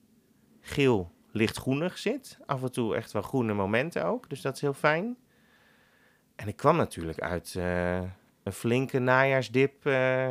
geel 0.59 1.11
lichtgroenig 1.31 1.97
zit. 1.97 2.39
Af 2.45 2.63
en 2.63 2.71
toe 2.71 2.95
echt 2.95 3.11
wel 3.11 3.21
groene 3.21 3.53
momenten 3.53 4.05
ook. 4.05 4.29
Dus 4.29 4.41
dat 4.41 4.55
is 4.55 4.61
heel 4.61 4.73
fijn. 4.73 5.17
En 6.35 6.47
ik 6.47 6.55
kwam 6.55 6.75
natuurlijk 6.75 7.19
uit 7.19 7.55
eh, 7.55 8.01
een 8.43 8.51
flinke 8.51 8.99
najaarsdip. 8.99 9.85
eh. 9.85 10.29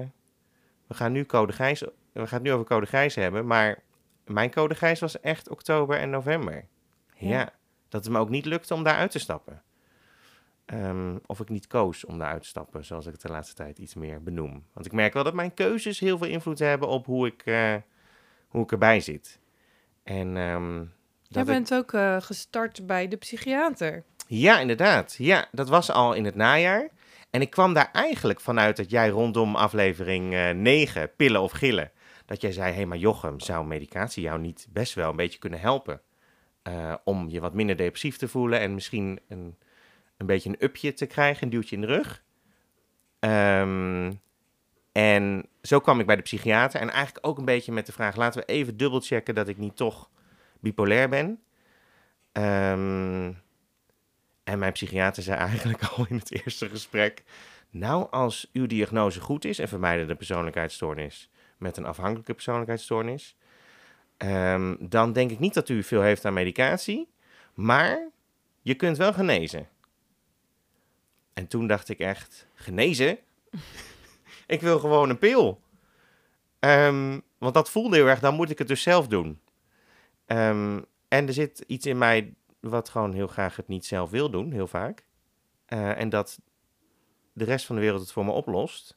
we 0.87 0.95
gaan 0.95 1.13
nu 1.13 1.25
code 1.25 1.53
we 1.53 2.27
gaan 2.27 2.39
het 2.39 2.43
nu 2.43 2.53
over 2.53 2.67
code 2.67 2.87
grijs 2.87 3.15
hebben. 3.15 3.47
Maar 3.47 3.83
mijn 4.27 4.51
code 4.51 4.75
grijs 4.75 5.01
was 5.01 5.21
echt 5.21 5.49
oktober 5.49 5.99
en 5.99 6.11
november. 6.11 6.65
Ja. 7.17 7.29
Ja. 7.29 7.53
dat 7.89 8.05
het 8.05 8.13
me 8.13 8.19
ook 8.19 8.29
niet 8.31 8.45
lukte 8.45 8.75
om 8.75 8.83
daar 8.85 8.97
uit 8.97 9.11
te 9.11 9.19
stappen. 9.19 9.63
Ehm, 10.67 11.17
of 11.27 11.41
ik 11.41 11.49
niet 11.49 11.67
koos 11.67 12.05
om 12.05 12.19
daar 12.19 12.29
uit 12.33 12.43
te 12.43 12.49
stappen, 12.49 12.85
zoals 12.85 13.07
ik 13.07 13.13
het 13.13 13.21
de 13.23 13.29
laatste 13.29 13.55
tijd 13.55 13.79
iets 13.79 13.95
meer 13.95 14.23
benoem. 14.23 14.65
Want 14.73 14.87
ik 14.87 14.93
merk 14.93 15.13
wel 15.13 15.25
dat 15.25 15.35
mijn 15.35 15.55
keuzes 15.55 16.01
heel 16.01 16.19
veel 16.19 16.27
invloed 16.29 16.59
hebben 16.59 16.89
op 16.89 17.07
hoe 17.07 17.27
ik, 17.27 17.43
eh, 17.45 17.75
hoe 18.49 18.63
ik 18.63 18.73
erbij 18.73 19.01
zit. 19.01 19.39
En 20.03 20.37
ehm, 20.37 20.77
Jij 21.23 21.43
ik- 21.43 21.49
bent 21.49 21.75
ook 21.75 21.93
eh, 21.93 22.17
gestart 22.21 22.87
bij 22.87 23.09
de 23.09 23.17
psychiater. 23.17 24.05
ja, 24.27 24.59
inderdaad. 24.61 25.15
Ja, 25.19 25.49
dat 25.53 25.69
was 25.69 25.91
al 25.91 26.13
in 26.13 26.25
het 26.25 26.35
najaar. 26.35 26.89
En 27.31 27.41
ik 27.41 27.51
kwam 27.51 27.75
daar 27.75 27.91
eigenlijk 27.93 28.41
vanuit 28.41 28.77
dat 28.77 28.91
jij 28.91 29.09
rondom 29.09 29.57
aflevering 29.57 30.35
eh 30.35 30.51
9, 30.51 31.11
pillen 31.17 31.41
of 31.41 31.53
gillen, 31.53 31.91
dat 32.27 32.41
jij 32.41 32.53
zei, 32.53 32.69
hé, 32.69 32.75
hey, 32.75 32.87
maar 32.87 32.99
Jochem, 32.99 33.41
zou 33.41 33.67
medicatie 33.67 34.23
jou 34.23 34.41
niet 34.41 34.67
best 34.71 34.95
wel 34.95 35.11
een 35.11 35.17
beetje 35.17 35.39
kunnen 35.39 35.61
helpen? 35.61 36.01
Eh, 36.63 36.95
om 37.05 37.29
je 37.29 37.41
wat 37.41 37.55
minder 37.55 37.77
depressief 37.77 38.17
te 38.17 38.29
voelen 38.29 38.61
en 38.61 38.75
misschien 38.75 39.21
een, 39.29 39.57
een 40.17 40.27
beetje 40.27 40.49
een 40.49 40.65
upje 40.65 40.93
te 40.93 41.07
krijgen, 41.07 41.43
een 41.43 41.51
duwtje 41.51 41.75
in 41.77 41.81
de 41.81 41.87
rug. 41.87 42.25
Ehm, 43.19 44.13
en 44.93 45.47
zo 45.63 45.81
kwam 45.81 46.01
ik 46.01 46.07
bij 46.07 46.17
de 46.17 46.23
psychiater 46.23 46.81
en 46.81 46.91
eigenlijk 46.91 47.27
ook 47.27 47.39
een 47.39 47.45
beetje 47.45 47.73
met 47.73 47.87
de 47.87 47.93
vraag, 47.93 48.17
laten 48.17 48.41
we 48.41 48.47
even 48.47 48.77
dubbelchecken 48.77 49.35
dat 49.35 49.49
ik 49.49 49.59
niet 49.59 49.77
toch 49.77 50.11
bipolair 50.61 51.09
ben. 51.09 51.43
Ehm, 52.33 53.33
en 54.45 54.59
mijn 54.59 54.73
psychiater 54.73 55.23
zei 55.23 55.39
eigenlijk 55.39 55.85
al 55.89 56.07
in 56.09 56.17
het 56.17 56.45
eerste 56.45 56.69
gesprek, 56.69 57.25
nou 57.71 58.11
als 58.11 58.51
uw 58.53 58.67
diagnose 58.67 59.21
goed 59.21 59.45
is 59.45 59.59
en 59.59 59.69
vermijdende 59.69 60.15
persoonlijkheidsstoornis 60.15 61.31
met 61.59 61.77
een 61.77 61.87
afhankelijke 61.87 62.35
persoonlijkheidsstoornis, 62.35 63.37
ehm, 64.17 64.77
dan 64.79 65.13
denk 65.13 65.31
ik 65.31 65.39
niet 65.39 65.55
dat 65.55 65.69
u 65.69 65.83
veel 65.83 66.03
heeft 66.03 66.25
aan 66.25 66.33
medicatie, 66.33 67.09
maar 67.55 68.09
je 68.63 68.75
kunt 68.75 68.97
wel 68.97 69.13
genezen. 69.13 69.69
En 71.33 71.47
toen 71.47 71.67
dacht 71.67 71.89
ik 71.89 71.99
echt, 71.99 72.47
genezen? 72.55 73.19
ik 74.47 74.61
wil 74.61 74.79
gewoon 74.79 75.11
een 75.11 75.19
pil. 75.19 75.61
Ehm, 76.59 77.21
want 77.39 77.55
dat 77.55 77.71
voelde 77.71 77.97
heel 77.97 78.07
erg, 78.07 78.21
dan 78.21 78.35
moet 78.35 78.51
ik 78.51 78.59
het 78.59 78.69
dus 78.69 78.83
zelf 78.83 79.09
doen. 79.09 79.41
Ehm, 80.27 80.81
en 81.09 81.27
er 81.27 81.33
zit 81.33 81.65
iets 81.67 81.87
in 81.87 81.99
mij 81.99 82.35
wat 82.61 82.89
gewoon 82.89 83.13
heel 83.13 83.27
graag 83.27 83.57
het 83.57 83.69
niet 83.69 83.87
zelf 83.87 84.11
wil 84.11 84.31
doen, 84.31 84.53
heel 84.53 84.67
vaak. 84.67 85.05
Eh, 85.67 86.01
en 86.01 86.09
dat 86.09 86.41
de 87.33 87.45
rest 87.45 87.67
van 87.67 87.77
de 87.77 87.83
wereld 87.83 88.01
het 88.01 88.13
voor 88.13 88.25
me 88.25 88.31
oplost. 88.31 88.97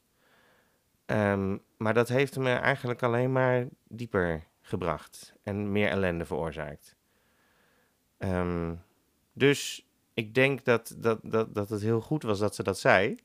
Ehm, 1.06 1.58
maar 1.79 1.93
dat 1.93 2.07
heeft 2.09 2.38
me 2.38 2.53
eigenlijk 2.53 3.03
alleen 3.03 3.31
maar 3.31 3.67
dieper 3.88 4.43
gebracht 4.62 5.33
en 5.43 5.71
meer 5.71 5.89
ellende 5.89 6.25
veroorzaakt. 6.25 6.95
Ehm, 8.17 8.74
dus 9.33 9.88
ik 10.13 10.33
denk 10.33 10.65
dat, 10.65 10.95
dat, 10.98 11.19
dat, 11.24 11.55
dat 11.55 11.69
het 11.69 11.81
heel 11.81 12.01
goed 12.01 12.24
was 12.24 12.39
dat 12.39 12.55
ze 12.55 12.63
dat 12.63 12.79
zei. 12.79 13.15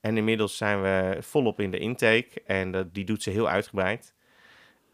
En 0.00 0.16
inmiddels 0.16 0.56
zijn 0.56 0.82
we 0.82 1.16
volop 1.20 1.60
in 1.60 1.70
de 1.70 1.78
intake 1.78 2.42
en 2.44 2.72
dat, 2.72 2.94
die 2.94 3.04
doet 3.04 3.22
ze 3.22 3.30
heel 3.30 3.48
uitgebreid. 3.48 4.14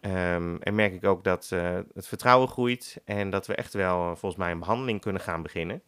Ehm, 0.01 0.57
en 0.57 0.75
merk 0.75 0.93
ik 0.93 1.05
ook 1.05 1.25
dat 1.25 1.51
uh, 1.53 1.79
het 1.95 2.09
vertrouwen 2.09 2.49
groeit 2.49 3.01
en 3.05 3.31
dat 3.31 3.47
we 3.47 3.55
echt 3.55 3.73
wel 3.73 4.01
uh, 4.01 4.07
volgens 4.07 4.37
mij 4.37 4.51
een 4.51 4.59
behandeling 4.59 5.01
kunnen 5.01 5.23
gaan 5.23 5.43
beginnen. 5.43 5.83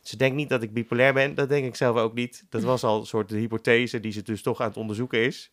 Ze 0.00 0.16
denkt 0.16 0.36
niet 0.36 0.48
dat 0.48 0.62
ik 0.62 0.72
bipolair 0.72 1.12
ben, 1.12 1.34
dat 1.34 1.48
denk 1.48 1.66
ik 1.66 1.76
zelf 1.76 1.96
ook 1.96 2.14
niet. 2.14 2.44
Dat 2.48 2.62
was 2.62 2.84
al 2.84 3.00
een 3.00 3.06
soort 3.06 3.28
de 3.28 3.38
hypothese 3.38 4.00
die 4.00 4.12
ze 4.12 4.22
dus 4.22 4.42
toch 4.42 4.60
aan 4.60 4.68
het 4.68 4.76
onderzoeken 4.76 5.18
is. 5.18 5.52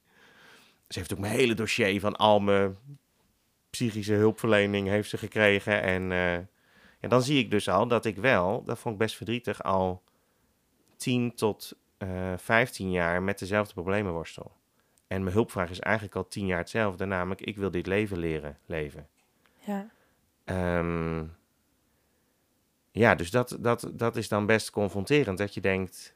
Ze 0.91 0.99
heeft 0.99 1.13
ook 1.13 1.19
mijn 1.19 1.33
hele 1.33 1.53
dossier 1.53 1.99
van 1.99 2.15
al 2.15 2.39
mijn 2.39 2.77
psychische 3.69 4.13
hulpverlening 4.13 4.87
heeft 4.87 5.09
ze 5.09 5.17
gekregen. 5.17 5.81
En 5.81 6.01
uh, 6.01 6.33
ja, 6.99 7.07
dan 7.07 7.21
zie 7.21 7.39
ik 7.39 7.51
dus 7.51 7.69
al 7.69 7.87
dat 7.87 8.05
ik 8.05 8.17
wel, 8.17 8.63
dat 8.63 8.79
vond 8.79 8.93
ik 8.93 8.99
best 8.99 9.15
verdrietig, 9.15 9.63
al 9.63 10.03
10 10.95 11.35
tot 11.35 11.73
15 12.35 12.91
jaar 12.91 13.23
met 13.23 13.39
dezelfde 13.39 13.73
problemen 13.73 14.13
worstel. 14.13 14.51
En 15.07 15.23
mijn 15.23 15.35
hulpvraag 15.35 15.69
is 15.69 15.79
eigenlijk 15.79 16.15
al 16.15 16.27
tien 16.27 16.45
jaar 16.45 16.57
hetzelfde, 16.57 17.05
namelijk 17.05 17.41
ik 17.41 17.57
wil 17.57 17.71
dit 17.71 17.87
leven 17.87 18.17
leren 18.17 18.57
leven. 18.65 19.07
Ja. 19.59 19.89
Um, 20.77 21.35
ja, 22.91 23.15
dus 23.15 23.31
dat, 23.31 23.57
dat, 23.59 23.91
dat 23.93 24.15
is 24.15 24.27
dan 24.27 24.45
best 24.45 24.69
confronterend, 24.69 25.37
dat 25.37 25.53
je 25.53 25.61
denkt... 25.61 26.15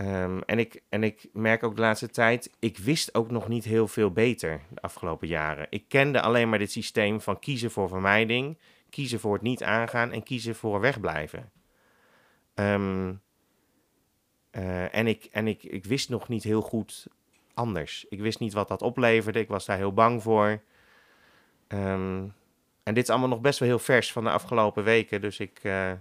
Um, 0.00 0.42
en, 0.42 0.58
ik, 0.58 0.82
en 0.88 1.02
ik 1.02 1.28
merk 1.32 1.62
ook 1.62 1.74
de 1.74 1.80
laatste 1.80 2.08
tijd, 2.08 2.50
ik 2.58 2.78
wist 2.78 3.14
ook 3.14 3.30
nog 3.30 3.48
niet 3.48 3.64
heel 3.64 3.88
veel 3.88 4.10
beter 4.10 4.60
de 4.70 4.80
afgelopen 4.80 5.28
jaren. 5.28 5.66
Ik 5.70 5.84
kende 5.88 6.20
alleen 6.20 6.48
maar 6.48 6.58
dit 6.58 6.72
systeem 6.72 7.20
van 7.20 7.38
kiezen 7.38 7.70
voor 7.70 7.88
vermijding, 7.88 8.58
kiezen 8.90 9.20
voor 9.20 9.32
het 9.32 9.42
niet 9.42 9.62
aangaan 9.62 10.12
en 10.12 10.22
kiezen 10.22 10.54
voor 10.54 10.80
wegblijven. 10.80 11.50
Um, 12.54 13.20
en 14.90 15.06
ik, 15.06 15.24
en 15.24 15.46
ik, 15.46 15.62
ik 15.62 15.84
wist 15.84 16.08
nog 16.08 16.28
niet 16.28 16.42
heel 16.42 16.62
goed 16.62 17.06
anders. 17.54 18.06
Ik 18.08 18.20
wist 18.20 18.38
niet 18.38 18.52
wat 18.52 18.68
dat 18.68 18.82
opleverde. 18.82 19.38
Ik 19.38 19.48
was 19.48 19.64
daar 19.64 19.76
heel 19.76 19.92
bang 19.92 20.22
voor. 20.22 20.62
Um, 21.68 22.34
en 22.82 22.94
dit 22.94 23.02
is 23.02 23.10
allemaal 23.10 23.28
nog 23.28 23.40
best 23.40 23.58
wel 23.58 23.68
heel 23.68 23.78
vers 23.78 24.12
van 24.12 24.24
de 24.24 24.30
afgelopen 24.30 24.84
weken. 24.84 25.20
Dus 25.20 25.38
ik 25.38 25.60
uh, 25.62 25.92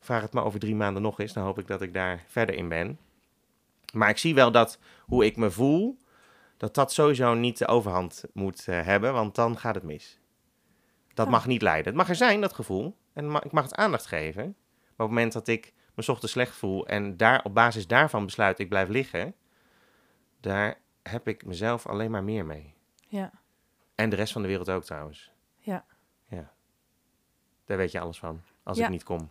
vraag 0.00 0.22
het 0.22 0.32
maar 0.32 0.44
over 0.44 0.60
drie 0.60 0.74
maanden 0.74 1.02
nog 1.02 1.20
eens. 1.20 1.32
Dan 1.32 1.44
hoop 1.44 1.58
ik 1.58 1.66
dat 1.66 1.82
ik 1.82 1.92
daar 1.92 2.24
verder 2.26 2.54
in 2.54 2.68
ben. 2.68 2.98
Maar 3.96 4.08
ik 4.08 4.18
zie 4.18 4.34
wel 4.34 4.52
dat 4.52 4.78
hoe 5.04 5.24
ik 5.24 5.36
me 5.36 5.50
voel, 5.50 5.98
dat 6.56 6.74
dat 6.74 6.92
sowieso 6.92 7.34
niet 7.34 7.58
de 7.58 7.66
overhand 7.66 8.24
moet 8.32 8.66
uh, 8.68 8.82
hebben. 8.82 9.12
Want 9.12 9.34
dan 9.34 9.58
gaat 9.58 9.74
het 9.74 9.84
mis. 9.84 10.20
Dat 11.14 11.28
mag 11.28 11.46
niet 11.46 11.62
leiden. 11.62 11.84
Het 11.86 11.94
mag 11.94 12.08
er 12.08 12.14
zijn, 12.14 12.40
dat 12.40 12.52
gevoel. 12.52 12.96
En 13.12 13.30
ma 13.30 13.42
ik 13.42 13.52
mag 13.52 13.64
het 13.64 13.74
aandacht 13.74 14.06
geven. 14.06 14.42
Maar 14.44 15.06
op 15.06 15.12
het 15.12 15.16
moment 15.16 15.32
dat 15.32 15.48
ik 15.48 15.72
me 15.94 16.04
ochtends 16.06 16.32
slecht 16.32 16.56
voel 16.56 16.86
en 16.86 17.16
daar, 17.16 17.44
op 17.44 17.54
basis 17.54 17.86
daarvan 17.86 18.24
besluit 18.24 18.58
ik 18.58 18.68
blijf 18.68 18.88
liggen, 18.88 19.34
daar 20.40 20.80
heb 21.02 21.28
ik 21.28 21.44
mezelf 21.44 21.86
alleen 21.86 22.10
maar 22.10 22.24
meer 22.24 22.46
mee. 22.46 22.74
Ja. 23.08 23.30
En 23.94 24.10
de 24.10 24.16
rest 24.16 24.32
van 24.32 24.42
de 24.42 24.48
wereld 24.48 24.70
ook 24.70 24.84
trouwens. 24.84 25.32
Ja. 25.58 25.84
Ja. 26.28 26.52
Daar 27.64 27.76
weet 27.76 27.92
je 27.92 28.00
alles 28.00 28.18
van, 28.18 28.42
als 28.62 28.78
Ja. 28.78 28.84
ik 28.84 28.90
niet 28.90 29.04
kom. 29.04 29.28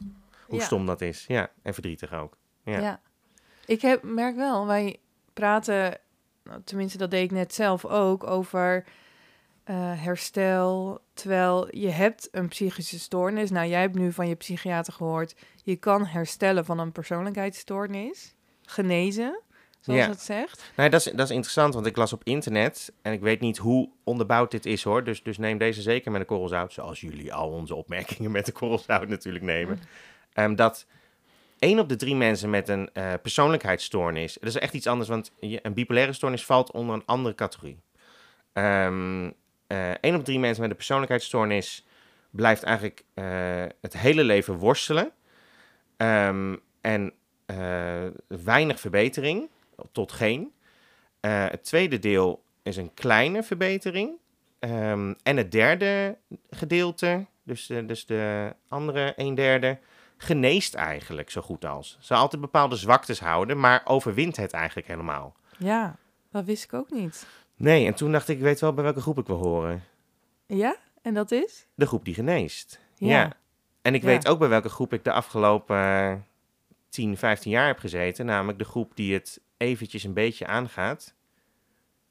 Hoe 0.47 0.59
Ja. 0.59 0.65
stom 0.65 0.85
dat 0.85 1.01
is. 1.01 1.25
Ja, 1.27 1.51
en 1.61 1.73
verdrietig 1.73 2.13
ook. 2.13 2.37
Ja. 2.63 3.01
Ik 3.65 3.81
heb, 3.81 4.03
merk 4.03 4.35
wel, 4.35 4.65
wij 4.67 4.99
praten, 5.33 5.97
nou, 6.43 6.61
tenminste 6.63 6.97
dat 6.97 7.11
deed 7.11 7.23
ik 7.23 7.31
net 7.31 7.53
zelf 7.53 7.85
ook, 7.85 8.23
over 8.27 8.83
eh, 9.63 9.75
herstel. 10.03 10.99
Terwijl 11.13 11.75
je 11.77 11.89
hebt 11.89 12.27
een 12.31 12.47
psychische 12.47 12.99
stoornis. 12.99 13.49
Nou, 13.49 13.67
jij 13.67 13.81
hebt 13.81 13.95
nu 13.95 14.11
van 14.11 14.27
je 14.27 14.35
psychiater 14.35 14.93
gehoord, 14.93 15.35
je 15.63 15.75
kan 15.75 16.05
herstellen 16.05 16.65
van 16.65 16.79
een 16.79 16.91
persoonlijkheidsstoornis. 16.91 18.33
Genezen, 18.65 19.41
zoals 19.79 19.99
Ja. 19.99 20.09
het 20.09 20.21
zegt. 20.21 20.71
Nou, 20.75 20.89
dat 20.89 21.05
is, 21.05 21.11
dat 21.11 21.25
is 21.29 21.35
interessant, 21.35 21.73
want 21.73 21.85
ik 21.85 21.95
las 21.95 22.13
op 22.13 22.21
internet, 22.23 22.93
en 23.01 23.13
ik 23.13 23.21
weet 23.21 23.39
niet 23.39 23.57
hoe 23.57 23.89
onderbouwd 24.03 24.51
dit 24.51 24.65
is 24.65 24.83
hoor, 24.83 25.03
dus, 25.03 25.23
dus 25.23 25.37
neem 25.37 25.57
deze 25.57 25.81
zeker 25.81 26.11
met 26.11 26.21
een 26.21 26.27
korrel 26.27 26.47
zout, 26.47 26.73
zoals 26.73 27.01
jullie 27.01 27.33
al 27.33 27.49
onze 27.49 27.75
opmerkingen 27.75 28.31
met 28.31 28.47
een 28.47 28.53
korrel 28.53 28.79
zout 28.79 29.07
natuurlijk 29.07 29.45
nemen, 29.45 29.79
Ehm, 30.33 30.55
dat 30.55 30.85
één 31.59 31.79
op 31.79 31.89
de 31.89 31.95
drie 31.95 32.15
mensen 32.15 32.49
met 32.49 32.69
een 32.69 32.89
eh, 32.93 33.13
persoonlijkheidsstoornis, 33.21 34.33
dat 34.33 34.49
is 34.49 34.55
echt 34.57 34.73
iets 34.73 34.87
anders, 34.87 35.09
want 35.09 35.31
een 35.39 35.73
bipolaire 35.73 36.13
stoornis 36.13 36.45
valt 36.45 36.71
onder 36.71 36.95
een 36.95 37.05
andere 37.05 37.35
categorie. 37.35 37.79
Ehm 38.53 39.31
eh, 39.67 40.15
op 40.15 40.23
drie 40.25 40.39
mensen 40.39 40.61
met 40.61 40.69
een 40.69 40.75
persoonlijkheidsstoornis 40.77 41.85
blijft 42.29 42.63
eigenlijk 42.63 43.03
eh, 43.13 43.25
het 43.81 43.97
hele 43.97 44.23
leven 44.23 44.57
worstelen 44.57 45.11
Ehm, 45.97 46.55
en 46.81 47.13
weinig 48.27 48.79
verbetering, 48.79 49.49
tot 49.91 50.11
geen. 50.11 50.53
Het 51.19 51.63
tweede 51.63 51.99
deel 51.99 52.43
is 52.63 52.77
een 52.77 52.93
kleine 52.93 53.43
verbetering. 53.43 54.17
Ehm, 54.59 55.13
en 55.23 55.37
het 55.37 55.51
derde 55.51 56.17
gedeelte, 56.49 57.25
dus, 57.43 57.65
de- 57.67 57.85
dus 57.85 58.05
de 58.05 58.53
andere 58.67 59.13
een 59.15 59.35
derde, 59.35 59.77
geneest 60.25 60.73
eigenlijk 60.73 61.29
zo 61.29 61.41
goed 61.41 61.65
als. 61.65 61.97
Ze 62.01 62.13
altijd 62.13 62.41
bepaalde 62.41 62.75
zwaktes 62.75 63.19
houden, 63.19 63.59
maar 63.59 63.81
overwint 63.85 64.35
het 64.35 64.53
eigenlijk 64.53 64.87
helemaal. 64.87 65.35
Ja, 65.57 65.95
dat 66.31 66.45
wist 66.45 66.63
ik 66.63 66.73
ook 66.73 66.91
niet. 66.91 67.27
Nee, 67.55 67.85
en 67.85 67.93
toen 67.93 68.11
dacht 68.11 68.27
ik, 68.29 68.37
ik 68.37 68.43
weet 68.43 68.59
wel 68.59 68.73
bij 68.73 68.83
welke 68.83 69.01
groep 69.01 69.17
ik 69.17 69.27
wil 69.27 69.37
horen. 69.37 69.83
Ja, 70.47 70.75
en 71.01 71.13
dat 71.13 71.31
is? 71.31 71.67
De 71.75 71.85
groep 71.85 72.05
die 72.05 72.13
geneest. 72.13 72.79
Ja. 72.95 73.07
Ja. 73.09 73.31
En 73.81 73.93
ik 73.93 74.01
Ja. 74.01 74.07
weet 74.07 74.27
ook 74.27 74.39
bij 74.39 74.49
welke 74.49 74.69
groep 74.69 74.93
ik 74.93 75.03
de 75.03 75.11
afgelopen 75.11 75.77
eh, 75.77 76.13
10, 76.89 77.17
15 77.17 77.51
jaar 77.51 77.67
heb 77.67 77.79
gezeten. 77.79 78.25
Namelijk 78.25 78.57
de 78.59 78.65
groep 78.65 78.95
die 78.95 79.13
het 79.13 79.41
eventjes 79.57 80.03
een 80.03 80.13
beetje 80.13 80.47
aangaat. 80.47 81.13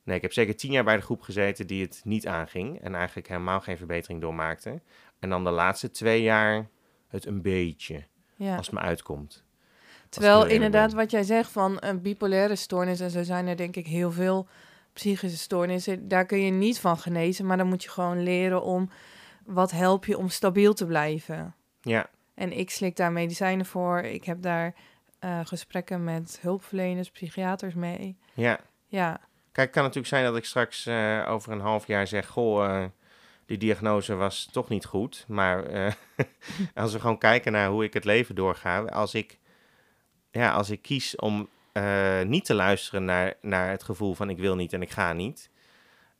Nee, 0.02 0.16
ik 0.16 0.22
heb 0.22 0.32
zeker 0.32 0.56
10 0.56 0.72
jaar 0.72 0.84
bij 0.84 0.96
de 0.96 1.02
groep 1.02 1.22
gezeten 1.22 1.66
die 1.66 1.82
het 1.82 2.00
niet 2.04 2.26
aanging. 2.26 2.80
En 2.80 2.94
eigenlijk 2.94 3.28
helemaal 3.28 3.60
geen 3.60 3.76
verbetering 3.76 4.20
doormaakte. 4.20 4.80
En 5.18 5.28
dan 5.30 5.44
de 5.44 5.50
laatste 5.50 5.90
twee 5.90 6.22
jaar 6.22 6.68
het 7.14 7.26
een 7.26 7.42
beetje, 7.42 8.04
Ja. 8.36 8.56
als 8.56 8.66
het 8.66 8.74
me 8.74 8.80
uitkomt. 8.80 9.42
Terwijl 10.08 10.46
inderdaad 10.46 10.88
ben. 10.88 10.96
wat 10.96 11.10
jij 11.10 11.22
zegt 11.22 11.50
van 11.50 11.76
een 11.80 12.02
bipolaire 12.02 12.56
stoornis, 12.56 13.00
en 13.00 13.10
zo 13.10 13.22
zijn 13.22 13.46
er 13.46 13.56
denk 13.56 13.76
ik 13.76 13.86
heel 13.86 14.12
veel 14.12 14.46
psychische 14.92 15.38
stoornissen, 15.38 16.08
daar 16.08 16.26
kun 16.26 16.40
je 16.44 16.50
niet 16.50 16.80
van 16.80 16.98
genezen, 16.98 17.46
maar 17.46 17.56
dan 17.56 17.66
moet 17.66 17.82
je 17.82 17.90
gewoon 17.90 18.22
leren 18.22 18.62
om 18.62 18.90
wat 19.44 19.70
help 19.70 20.04
je 20.04 20.18
om 20.18 20.28
stabiel 20.28 20.74
te 20.74 20.86
blijven. 20.86 21.54
Ja, 21.80 22.06
En 22.34 22.52
ik 22.52 22.70
slik 22.70 22.96
daar 22.96 23.12
medicijnen 23.12 23.66
voor. 23.66 23.98
Ik 24.00 24.24
heb 24.24 24.42
daar 24.42 24.74
eh, 25.18 25.40
gesprekken 25.44 26.04
met 26.04 26.38
hulpverleners, 26.42 27.10
psychiaters 27.10 27.74
mee. 27.74 28.16
ja. 28.34 28.58
Ja, 28.86 29.20
Kijk, 29.52 29.66
het 29.66 29.70
kan 29.70 29.82
natuurlijk 29.82 30.08
zijn 30.08 30.24
dat 30.24 30.36
ik 30.36 30.44
straks 30.44 30.86
eh, 30.86 31.24
over 31.28 31.52
een 31.52 31.60
half 31.60 31.86
jaar 31.86 32.06
zeg... 32.06 32.26
Goh, 32.28 32.64
eh, 32.64 32.84
die 33.46 33.58
diagnose 33.58 34.14
was 34.14 34.48
toch 34.52 34.68
niet 34.68 34.84
goed. 34.84 35.24
Maar 35.28 35.64
eh, 35.64 35.92
als 36.74 36.92
we 36.92 37.00
gewoon 37.00 37.18
kijken 37.18 37.52
naar 37.52 37.68
hoe 37.68 37.84
ik 37.84 37.94
het 37.94 38.04
leven 38.04 38.34
doorga... 38.34 38.82
Als 38.82 39.14
ik 39.14 39.38
ja, 40.30 40.52
als 40.52 40.70
ik 40.70 40.82
kies 40.82 41.16
om 41.16 41.48
eh, 41.72 42.22
niet 42.22 42.44
te 42.44 42.54
luisteren 42.54 43.04
naar, 43.04 43.34
naar 43.40 43.70
het 43.70 43.82
gevoel 43.82 44.14
van 44.14 44.30
ik 44.30 44.38
wil 44.38 44.56
niet 44.56 44.72
en 44.72 44.82
ik 44.82 44.90
ga 44.90 45.12
niet, 45.12 45.50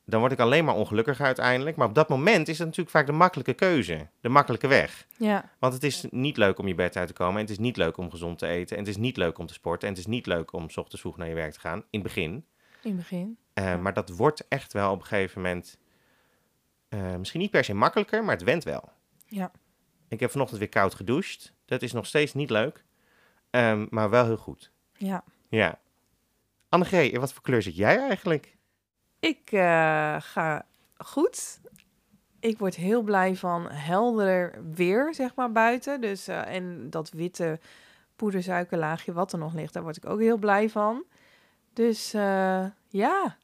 dan 0.04 0.20
word 0.20 0.32
ik 0.32 0.38
alleen 0.38 0.64
maar 0.64 0.74
ongelukkiger 0.74 1.26
uiteindelijk. 1.26 1.76
Maar 1.76 1.88
op 1.88 1.94
dat 1.94 2.08
moment 2.08 2.48
is 2.48 2.58
het 2.58 2.66
natuurlijk 2.66 2.96
vaak 2.96 3.06
de 3.06 3.12
makkelijke 3.12 3.52
keuze, 3.54 4.08
de 4.20 4.28
makkelijke 4.28 4.66
weg. 4.66 5.06
Ja, 5.16 5.50
Want 5.58 5.74
het 5.74 5.82
is 5.82 6.04
niet 6.10 6.36
leuk 6.36 6.58
om 6.58 6.68
je 6.68 6.74
bed 6.74 6.96
uit 6.96 7.08
te 7.08 7.14
komen. 7.14 7.34
En 7.34 7.40
het 7.40 7.50
is 7.50 7.58
niet 7.58 7.76
leuk 7.76 7.96
om 7.96 8.10
gezond 8.10 8.38
te 8.38 8.46
eten. 8.46 8.76
En 8.76 8.82
het 8.82 8.92
is 8.92 9.00
niet 9.00 9.16
leuk 9.16 9.38
om 9.38 9.46
te 9.46 9.54
sporten. 9.54 9.88
En 9.88 9.94
het 9.94 10.02
is 10.02 10.10
niet 10.10 10.26
leuk 10.26 10.52
om 10.52 10.70
's 10.70 10.76
ochtends 10.76 11.00
vroeg 11.00 11.16
naar 11.16 11.28
je 11.28 11.34
werk 11.34 11.52
te 11.52 11.60
gaan. 11.60 11.78
In 11.78 11.84
het 11.90 12.02
begin. 12.02 12.30
in 12.82 12.90
het 12.90 12.96
begin. 12.96 13.38
Eh, 13.52 13.64
Ja. 13.64 13.76
Maar 13.76 13.94
dat 13.94 14.08
wordt 14.08 14.48
echt 14.48 14.72
wel 14.72 14.92
op 14.92 15.00
een 15.00 15.06
gegeven 15.06 15.42
moment. 15.42 15.78
Eh, 16.94 17.16
misschien 17.16 17.40
niet 17.40 17.50
per 17.50 17.64
se 17.64 17.74
makkelijker, 17.74 18.24
maar 18.24 18.34
het 18.34 18.44
went 18.44 18.64
wel. 18.64 18.92
Ja. 19.26 19.50
Ik 20.08 20.20
heb 20.20 20.30
vanochtend 20.30 20.58
weer 20.58 20.68
koud 20.68 20.94
gedoucht. 20.94 21.52
Dat 21.64 21.82
is 21.82 21.92
nog 21.92 22.06
steeds 22.06 22.34
niet 22.34 22.50
leuk. 22.50 22.84
ehm, 23.50 23.86
maar 23.90 24.10
wel 24.10 24.24
heel 24.24 24.36
goed. 24.36 24.70
Ja. 24.92 25.24
Ja. 25.48 25.78
Annegreet, 26.68 27.12
in 27.12 27.20
wat 27.20 27.32
voor 27.32 27.42
kleur 27.42 27.62
zit 27.62 27.76
jij 27.76 27.98
eigenlijk? 27.98 28.56
Ik 29.20 29.52
eh, 29.52 30.16
ga 30.20 30.66
goed. 30.96 31.60
Ik 32.40 32.58
word 32.58 32.74
heel 32.74 33.02
blij 33.02 33.36
van 33.36 33.70
helder 33.70 34.62
weer, 34.74 35.14
zeg 35.14 35.34
maar, 35.34 35.52
buiten. 35.52 36.00
Dus, 36.00 36.28
eh, 36.28 36.54
en 36.54 36.90
dat 36.90 37.10
witte 37.10 37.60
poedersuikerlaagje 38.16 39.12
wat 39.12 39.32
er 39.32 39.38
nog 39.38 39.54
ligt, 39.54 39.72
daar 39.72 39.82
word 39.82 39.96
ik 39.96 40.06
ook 40.06 40.20
heel 40.20 40.36
blij 40.36 40.70
van. 40.70 41.04
Dus 41.72 42.10
ja. 42.88 43.36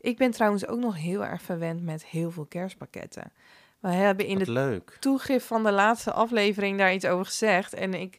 Ik 0.00 0.16
ben 0.16 0.30
trouwens 0.30 0.66
ook 0.66 0.78
nog 0.78 0.96
heel 0.96 1.24
erg 1.24 1.42
verwend 1.42 1.82
met 1.82 2.04
heel 2.04 2.30
veel 2.30 2.44
kerstpakketten. 2.46 3.32
We 3.80 3.88
hebben 3.88 4.26
in 4.26 4.36
Wat 4.36 4.46
de 4.46 4.52
leuk. 4.52 4.98
van 5.40 5.62
de 5.64 5.72
laatste 5.72 6.12
aflevering 6.12 6.78
daar 6.78 6.92
iets 6.92 7.06
over 7.06 7.24
gezegd. 7.24 7.72
En 7.74 7.94
ik 7.94 8.18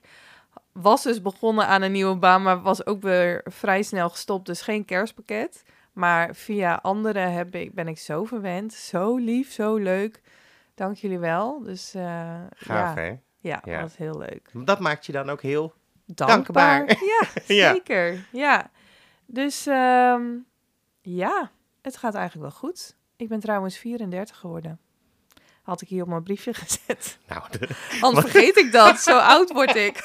was 0.71 1.03
dus 1.03 1.21
begonnen 1.21 1.67
aan 1.67 1.81
een 1.81 1.91
nieuwe 1.91 2.15
baan, 2.15 2.41
maar 2.43 2.61
was 2.61 2.85
ook 2.85 3.01
weer 3.01 3.41
vrij 3.45 3.83
snel 3.83 4.09
gestopt. 4.09 4.45
Dus 4.45 4.61
geen 4.61 4.85
kerstpakket. 4.85 5.63
Maar 5.93 6.35
via 6.35 6.79
anderen 6.81 7.31
heb 7.33 7.55
ik, 7.55 7.73
ben 7.73 7.87
ik 7.87 7.97
zo 7.99 8.23
verwend. 8.23 8.73
Zo 8.73 9.15
lief, 9.17 9.51
zo 9.51 9.75
leuk. 9.75 10.21
Dank 10.75 10.95
jullie 10.97 11.19
wel. 11.19 11.61
Dus 11.63 11.91
Gaaf, 11.91 12.49
ja, 12.67 12.93
hè? 12.95 13.15
ja, 13.37 13.61
Ja. 13.65 13.81
was 13.81 13.97
heel 13.97 14.17
leuk. 14.17 14.49
Dat 14.53 14.79
maakt 14.79 15.05
je 15.05 15.11
dan 15.11 15.29
ook 15.29 15.41
heel... 15.41 15.73
Dankbaar. 16.05 16.77
Dankbaar. 16.87 17.03
Ja, 17.05 17.27
Ja. 17.55 17.71
zeker. 17.73 18.25
Ja. 18.31 18.71
Dus 19.25 19.67
ehm, 19.67 20.23
ja, 21.03 21.51
het 21.81 21.97
gaat 21.97 22.15
eigenlijk 22.15 22.49
wel 22.51 22.59
goed. 22.59 22.95
Ik 23.15 23.27
ben 23.27 23.39
trouwens 23.39 23.77
34 23.77 24.37
geworden. 24.37 24.79
Had 25.61 25.81
ik 25.81 25.87
hier 25.87 26.01
op 26.01 26.07
mijn 26.07 26.23
briefje 26.23 26.53
gezet. 26.53 27.17
Nou, 27.27 27.43
de- 27.51 27.97
Anders 28.01 28.29
vergeet 28.31 28.57
ik 28.57 28.71
dat. 28.71 28.99
Zo 28.99 29.17
oud 29.35 29.51
word 29.51 29.75
ik. 29.75 29.97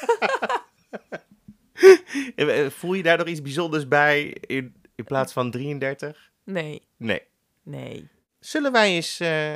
Eh, 2.35 2.69
voel 2.69 2.93
je 2.93 3.03
daar 3.03 3.17
nog 3.17 3.27
iets 3.27 3.41
bijzonders 3.41 3.87
bij 3.87 4.23
in, 4.41 4.75
in 4.95 5.03
plaats 5.03 5.33
van 5.33 5.51
33? 5.51 6.31
Nee, 6.43 6.81
Nee. 6.97 7.21
nee. 7.63 8.07
Zullen 8.39 8.71
wij 8.71 8.89
eens... 8.95 9.19
eh, 9.19 9.55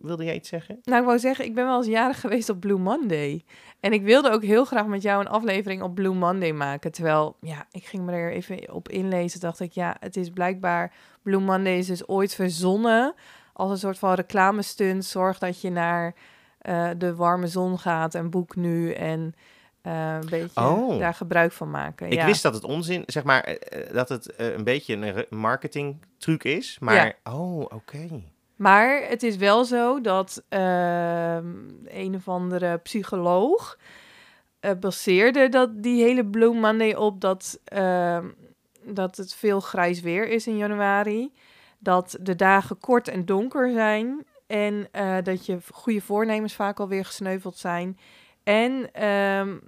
wilde 0.00 0.24
jij 0.24 0.34
iets 0.34 0.48
zeggen? 0.48 0.78
Nou, 0.84 1.00
ik 1.00 1.06
wou 1.06 1.18
zeggen, 1.18 1.44
ik 1.44 1.54
ben 1.54 1.64
wel 1.66 1.76
eens 1.76 1.86
jarig 1.86 2.20
geweest 2.20 2.48
op 2.48 2.60
Blue 2.60 2.78
Monday. 2.78 3.44
En 3.80 3.92
ik 3.92 4.02
wilde 4.02 4.30
ook 4.30 4.42
heel 4.42 4.64
graag 4.64 4.86
met 4.86 5.02
jou 5.02 5.20
een 5.20 5.28
aflevering 5.28 5.82
op 5.82 5.94
Blue 5.94 6.14
Monday 6.14 6.52
maken. 6.52 6.92
Terwijl, 6.92 7.36
ja, 7.40 7.66
ik 7.70 7.84
ging 7.84 8.04
me 8.04 8.12
er 8.12 8.32
even 8.32 8.72
op 8.72 8.88
inlezen. 8.88 9.40
Dacht 9.40 9.60
ik, 9.60 9.72
ja, 9.72 9.96
het 10.00 10.16
is 10.16 10.30
blijkbaar... 10.30 10.92
Blue 11.22 11.40
Monday 11.40 11.76
is 11.78 11.86
dus 11.86 12.08
ooit 12.08 12.34
verzonnen 12.34 13.14
als 13.52 13.70
een 13.70 13.78
soort 13.78 13.98
van 13.98 14.14
reclamestunt. 14.14 15.04
Zorg 15.04 15.38
dat 15.38 15.60
je 15.60 15.70
naar 15.70 16.14
eh, 16.58 16.90
de 16.98 17.14
warme 17.14 17.46
zon 17.46 17.78
gaat 17.78 18.14
en 18.14 18.30
boek 18.30 18.56
nu 18.56 18.92
en... 18.92 19.34
eh, 19.82 20.14
een 20.20 20.28
beetje 20.30 20.60
Oh. 20.60 20.98
daar 20.98 21.14
gebruik 21.14 21.52
van 21.52 21.70
maken. 21.70 22.06
Ik 22.06 22.12
ja. 22.12 22.26
wist 22.26 22.42
dat 22.42 22.54
het 22.54 22.64
onzin, 22.64 23.02
zeg 23.06 23.24
maar, 23.24 23.42
eh, 23.42 23.94
dat 23.94 24.08
het 24.08 24.32
een 24.36 24.64
beetje 24.64 24.94
een 24.94 25.12
re- 25.12 25.26
marketingtruc 25.30 26.44
is. 26.44 26.76
Maar, 26.80 27.16
oh, 27.24 27.60
oké. 27.60 28.08
Maar 28.60 29.02
het 29.08 29.22
is 29.22 29.36
wel 29.36 29.64
zo 29.64 30.00
dat 30.00 30.44
ehm, 30.48 31.46
een 31.84 32.14
of 32.14 32.28
andere 32.28 32.78
psycholoog 32.78 33.78
eh, 34.60 34.70
baseerde 34.80 35.48
dat, 35.48 35.82
die 35.82 36.02
hele 36.02 36.26
Blue 36.26 36.54
Monday 36.54 36.94
op 36.94 37.20
dat, 37.20 37.60
ehm, 37.64 38.28
dat 38.84 39.16
het 39.16 39.34
veel 39.34 39.60
grijs 39.60 40.00
weer 40.00 40.28
is 40.28 40.46
in 40.46 40.56
januari. 40.56 41.32
Dat 41.78 42.16
de 42.20 42.36
dagen 42.36 42.78
kort 42.78 43.08
en 43.08 43.24
donker 43.24 43.72
zijn. 43.72 44.24
En 44.46 44.88
eh, 44.92 45.16
dat 45.22 45.46
je 45.46 45.58
goede 45.72 46.00
voornemens 46.00 46.54
vaak 46.54 46.80
alweer 46.80 47.04
gesneuveld 47.04 47.56
zijn. 47.56 47.98
En 48.42 48.90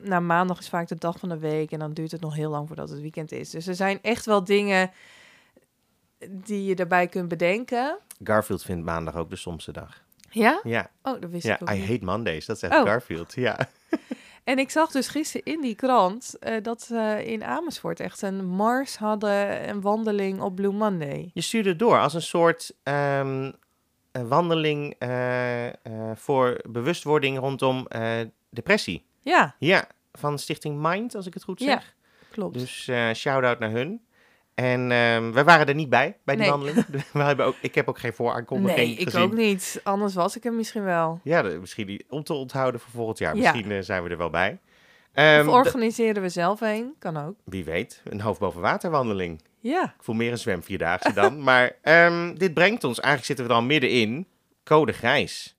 nou, 0.02 0.22
maandag 0.22 0.58
is 0.58 0.68
vaak 0.68 0.88
de 0.88 0.98
dag 0.98 1.18
van 1.18 1.28
de 1.28 1.38
week. 1.38 1.70
En 1.70 1.78
dan 1.78 1.92
duurt 1.92 2.10
het 2.10 2.20
nog 2.20 2.34
heel 2.34 2.50
lang 2.50 2.66
voordat 2.66 2.88
het 2.88 3.00
weekend 3.00 3.32
is. 3.32 3.50
Dus 3.50 3.66
er 3.66 3.74
zijn 3.74 3.98
echt 4.02 4.26
wel 4.26 4.44
dingen 4.44 4.90
die 6.30 6.64
je 6.64 6.74
daarbij 6.74 7.06
kunt 7.06 7.28
bedenken. 7.28 7.98
Garfield 8.24 8.62
vindt 8.62 8.84
maandag 8.84 9.14
ook 9.16 9.30
de 9.30 9.36
somste 9.36 9.72
dag. 9.72 10.02
Ja? 10.30 10.60
Ja, 10.62 10.90
Oh, 11.02 11.20
dat 11.20 11.30
wist 11.30 11.46
ja 11.46 11.54
ik 11.54 11.62
ook 11.62 11.70
I 11.70 11.78
niet. 11.78 11.88
hate 11.88 12.04
Mondays, 12.04 12.46
dat 12.46 12.58
zegt 12.58 12.74
Oh. 12.74 12.82
Garfield. 12.84 13.34
Ja. 13.34 13.58
En 14.44 14.58
ik 14.58 14.70
zag 14.70 14.90
dus 14.90 15.08
gisteren 15.08 15.52
in 15.54 15.60
die 15.60 15.74
krant 15.74 16.36
eh, 16.38 16.62
dat 16.62 16.82
ze 16.82 17.22
in 17.26 17.44
Amersfoort 17.44 18.00
echt 18.00 18.22
een 18.22 18.44
mars 18.46 18.96
hadden, 18.96 19.68
een 19.68 19.80
wandeling 19.80 20.40
op 20.40 20.54
Blue 20.54 20.72
Monday. 20.72 21.30
Je 21.34 21.40
stuurde 21.40 21.76
door 21.76 21.98
als 21.98 22.14
een 22.14 22.22
soort 22.22 22.72
ehm, 22.82 23.52
een 24.12 24.28
wandeling 24.28 24.94
eh, 24.98 25.66
eh, 25.68 25.72
voor 26.14 26.60
bewustwording 26.68 27.38
rondom 27.38 27.86
depressie. 28.50 29.04
Ja, 29.20 29.54
Ja, 29.58 29.88
van 30.12 30.38
Stichting 30.38 30.78
Mind, 30.82 31.14
als 31.14 31.26
ik 31.26 31.34
het 31.34 31.42
goed 31.44 31.58
Ja, 31.60 31.66
zeg. 31.66 31.94
klopt. 32.30 32.58
Dus 32.58 32.90
shout-out 33.14 33.58
naar 33.58 33.70
hun. 33.70 34.00
En 34.54 34.92
ehm 34.92 35.30
we 35.32 35.44
waren 35.44 35.66
er 35.66 35.74
niet 35.74 35.88
bij, 35.88 36.16
bij 36.24 36.34
die 36.36 36.44
Nee. 36.44 36.52
wandeling. 36.52 36.86
We 37.12 37.22
hebben 37.22 37.46
ook, 37.46 37.54
ik 37.60 37.74
heb 37.74 37.88
ook 37.88 37.98
geen 37.98 38.12
vooraankondiging 38.12 38.76
nee, 38.88 38.96
ik 38.96 39.04
gezien. 39.04 39.20
ook 39.20 39.32
niet. 39.32 39.80
Anders 39.84 40.14
was 40.14 40.36
ik 40.36 40.44
er 40.44 40.52
misschien 40.52 40.84
wel. 40.84 41.20
Ja, 41.24 41.42
misschien 41.42 41.86
die 41.86 42.04
om 42.08 42.24
te 42.24 42.32
onthouden 42.34 42.80
voor 42.80 42.90
volgend 42.90 43.18
jaar. 43.18 43.36
Ja. 43.36 43.52
Misschien 43.52 43.72
eh, 43.72 43.82
zijn 43.82 44.02
we 44.02 44.08
er 44.10 44.16
wel 44.16 44.30
bij. 44.30 44.58
Ehm, 45.12 45.48
of 45.48 45.54
organiseren 45.54 46.22
we 46.22 46.28
zelf 46.28 46.60
een, 46.60 46.94
kan 46.98 47.16
ook. 47.16 47.34
wie 47.44 47.64
weet, 47.64 48.02
een 48.04 48.20
hoofd 48.20 48.40
boven 48.40 48.60
water 48.60 48.90
wandeling. 48.90 49.42
Ja, 49.58 49.82
Ik 49.84 50.02
voel 50.02 50.14
meer 50.14 50.30
een 50.32 50.38
zwemvierdaagse 50.38 51.12
dan. 51.12 51.42
maar 51.48 51.72
ehm, 51.82 52.34
dit 52.34 52.54
brengt 52.54 52.84
ons, 52.84 53.00
eigenlijk 53.00 53.26
zitten 53.26 53.44
we 53.46 53.50
er 53.50 53.56
al 53.58 53.64
middenin, 53.66 54.26
code 54.64 54.92
grijs. 54.92 55.56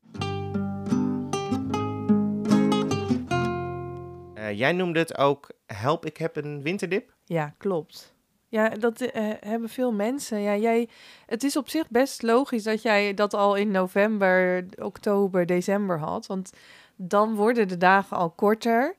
Eh, 4.34 4.58
jij 4.58 4.72
noemde 4.72 5.00
het 5.00 5.18
ook, 5.18 5.50
help, 5.66 6.06
ik 6.06 6.18
heb 6.18 6.36
een 6.36 6.62
winterdip. 6.62 7.14
ja, 7.26 7.54
klopt. 7.58 8.13
Ja, 8.54 8.70
dat 8.70 9.02
eh, 9.02 9.30
hebben 9.40 9.70
veel 9.70 9.94
mensen. 9.94 10.42
Ja, 10.42 10.56
jij, 10.56 10.90
het 11.26 11.44
is 11.44 11.58
op 11.58 11.70
zich 11.70 11.90
best 11.90 12.22
logisch 12.22 12.64
dat 12.64 12.82
jij 12.82 13.14
dat 13.14 13.34
al 13.34 13.56
in 13.56 13.72
november, 13.72 14.66
oktober, 14.76 15.46
december 15.46 16.00
had. 16.00 16.28
Want 16.28 16.52
dan 16.96 17.36
worden 17.36 17.68
de 17.68 17.78
dagen 17.78 18.18
al 18.18 18.30
korter. 18.30 18.96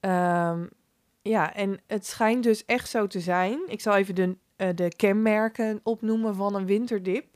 Ehm, 0.00 0.66
ja, 1.22 1.54
en 1.54 1.80
het 1.86 2.06
schijnt 2.06 2.42
dus 2.42 2.64
echt 2.64 2.88
zo 2.88 3.06
te 3.06 3.20
zijn. 3.20 3.60
Ik 3.66 3.80
zal 3.80 3.96
even 3.96 4.14
de, 4.14 4.36
eh, 4.56 4.68
de 4.74 4.88
kenmerken 4.96 5.80
opnoemen 5.82 6.34
van 6.34 6.54
een 6.54 6.66
winterdip. 6.66 7.26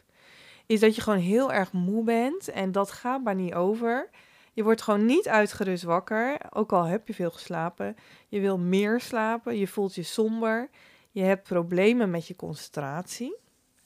Is 0.66 0.80
dat 0.80 0.94
je 0.94 1.00
gewoon 1.00 1.18
heel 1.18 1.52
erg 1.52 1.72
moe 1.72 2.04
bent 2.04 2.48
en 2.48 2.72
dat 2.72 2.90
gaat 2.90 3.22
maar 3.22 3.34
niet 3.34 3.54
over. 3.54 4.10
Je 4.52 4.62
wordt 4.62 4.82
gewoon 4.82 5.06
niet 5.06 5.28
uitgerust 5.28 5.82
wakker, 5.82 6.38
ook 6.50 6.72
al 6.72 6.84
heb 6.84 7.06
je 7.06 7.14
veel 7.14 7.30
geslapen. 7.30 7.96
Je 8.28 8.40
wil 8.40 8.58
meer 8.58 9.00
slapen, 9.00 9.58
je 9.58 9.66
voelt 9.66 9.94
je 9.94 10.02
somber. 10.02 10.68
Je 11.12 11.22
hebt 11.22 11.42
problemen 11.42 12.10
met 12.10 12.26
je 12.26 12.36
concentratie. 12.36 13.36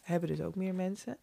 Hebben 0.01 0.29
dus 0.29 0.41
ook 0.41 0.55
meer 0.55 0.75
mensen. 0.75 1.19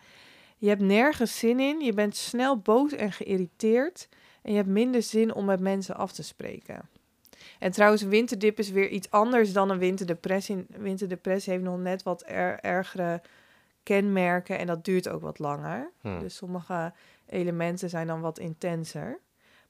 Je 0.58 0.68
hebt 0.70 0.82
nergens 0.82 1.38
zin 1.39 1.60
in. 1.60 1.80
Je 1.80 1.94
bent 1.94 2.16
snel 2.16 2.58
boos 2.58 2.92
en 2.92 3.12
geïrriteerd. 3.12 4.10
En 4.42 4.52
je 4.52 4.58
hebt 4.58 4.70
minder 4.70 5.02
zin 5.02 5.34
om 5.34 5.46
met 5.46 5.60
mensen 5.60 5.96
af 5.96 6.12
te 6.12 6.24
spreken. 6.24 6.89
En 7.60 7.72
trouwens, 7.72 8.02
winterdip 8.02 8.60
is 8.60 8.70
weer 8.70 8.89
iets 8.89 9.10
anders 9.12 9.54
dan 9.54 9.70
een 9.70 9.78
winterdepressie. 9.78 10.66
Winterdepressie 10.70 11.54
heeft 11.54 11.66
nog 11.66 11.78
net 11.80 12.04
wat 12.04 12.24
er- 12.26 12.60
ergere 12.60 13.22
kenmerken 13.84 14.58
en 14.58 14.68
dat 14.68 14.86
duurt 14.86 15.10
ook 15.10 15.22
wat 15.22 15.39
langer. 15.39 15.92
Hm. 16.02 16.20
Dus 16.20 16.36
sommige 16.36 16.94
elementen 17.26 17.89
zijn 17.89 18.08
dan 18.08 18.22
wat 18.22 18.39
intenser. 18.39 19.20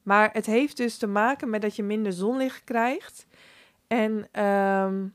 Maar 0.03 0.29
het 0.33 0.45
heeft 0.45 0.77
dus 0.77 0.97
te 0.97 1.07
maken 1.07 1.49
met 1.49 1.61
dat 1.61 1.75
je 1.75 1.83
minder 1.83 2.13
zonlicht 2.13 2.63
krijgt. 2.63 3.25
En 3.87 4.27
ehm, 4.31 5.05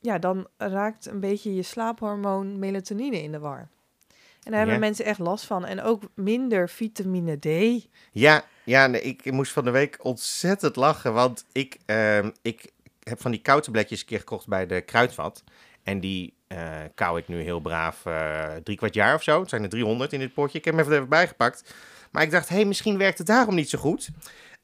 ja, 0.00 0.18
dan 0.18 0.46
raakt 0.56 1.06
een 1.06 1.20
beetje 1.20 1.54
je 1.54 1.62
slaaphormoon 1.62 2.58
melatonine 2.58 3.22
in 3.22 3.32
de 3.32 3.38
war. 3.38 3.58
En 3.58 4.54
daar 4.54 4.56
hebben 4.56 4.74
Ja. 4.74 4.80
mensen 4.80 5.04
echt 5.04 5.18
last 5.18 5.44
van. 5.44 5.64
En 5.66 5.82
ook 5.82 6.02
minder 6.14 6.68
vitamine 6.68 7.36
D. 7.38 7.82
Ja, 8.12 8.44
ja 8.64 8.86
nee, 8.86 9.00
ik 9.00 9.30
moest 9.32 9.52
van 9.52 9.64
de 9.64 9.70
week 9.70 10.04
ontzettend 10.04 10.76
lachen, 10.76 11.12
want 11.14 11.44
ik, 11.52 11.76
ehm, 11.86 12.30
ik 12.42 12.70
heb 13.02 13.20
van 13.20 13.30
die 13.30 13.40
koutabletjes 13.40 14.00
een 14.00 14.06
keer 14.06 14.18
gekocht 14.18 14.46
bij 14.48 14.66
de 14.66 14.80
Kruidvat. 14.80 15.44
En 15.82 16.00
die 16.00 16.36
eh 16.46 16.70
kou 16.94 17.18
ik 17.18 17.28
nu 17.28 17.40
heel 17.42 17.60
braaf 17.60 18.06
eh, 18.06 18.46
drie 18.62 18.76
kwart 18.76 18.94
jaar 18.94 19.14
of 19.14 19.22
zo. 19.22 19.40
Het 19.40 19.48
zijn 19.48 19.62
er 19.62 19.68
300 19.68 20.12
in 20.12 20.18
dit 20.18 20.32
potje. 20.34 20.58
Ik 20.58 20.64
heb 20.64 20.74
hem 20.74 20.82
even 20.84 20.96
erbij 20.96 21.28
gepakt. 21.28 21.74
Maar 22.10 22.22
ik 22.22 22.30
dacht, 22.30 22.48
hé, 22.48 22.54
hey, 22.56 22.64
misschien 22.64 22.98
werkt 22.98 23.18
het 23.18 23.26
daarom 23.26 23.54
niet 23.54 23.68
zo 23.68 23.78
goed. 23.78 24.08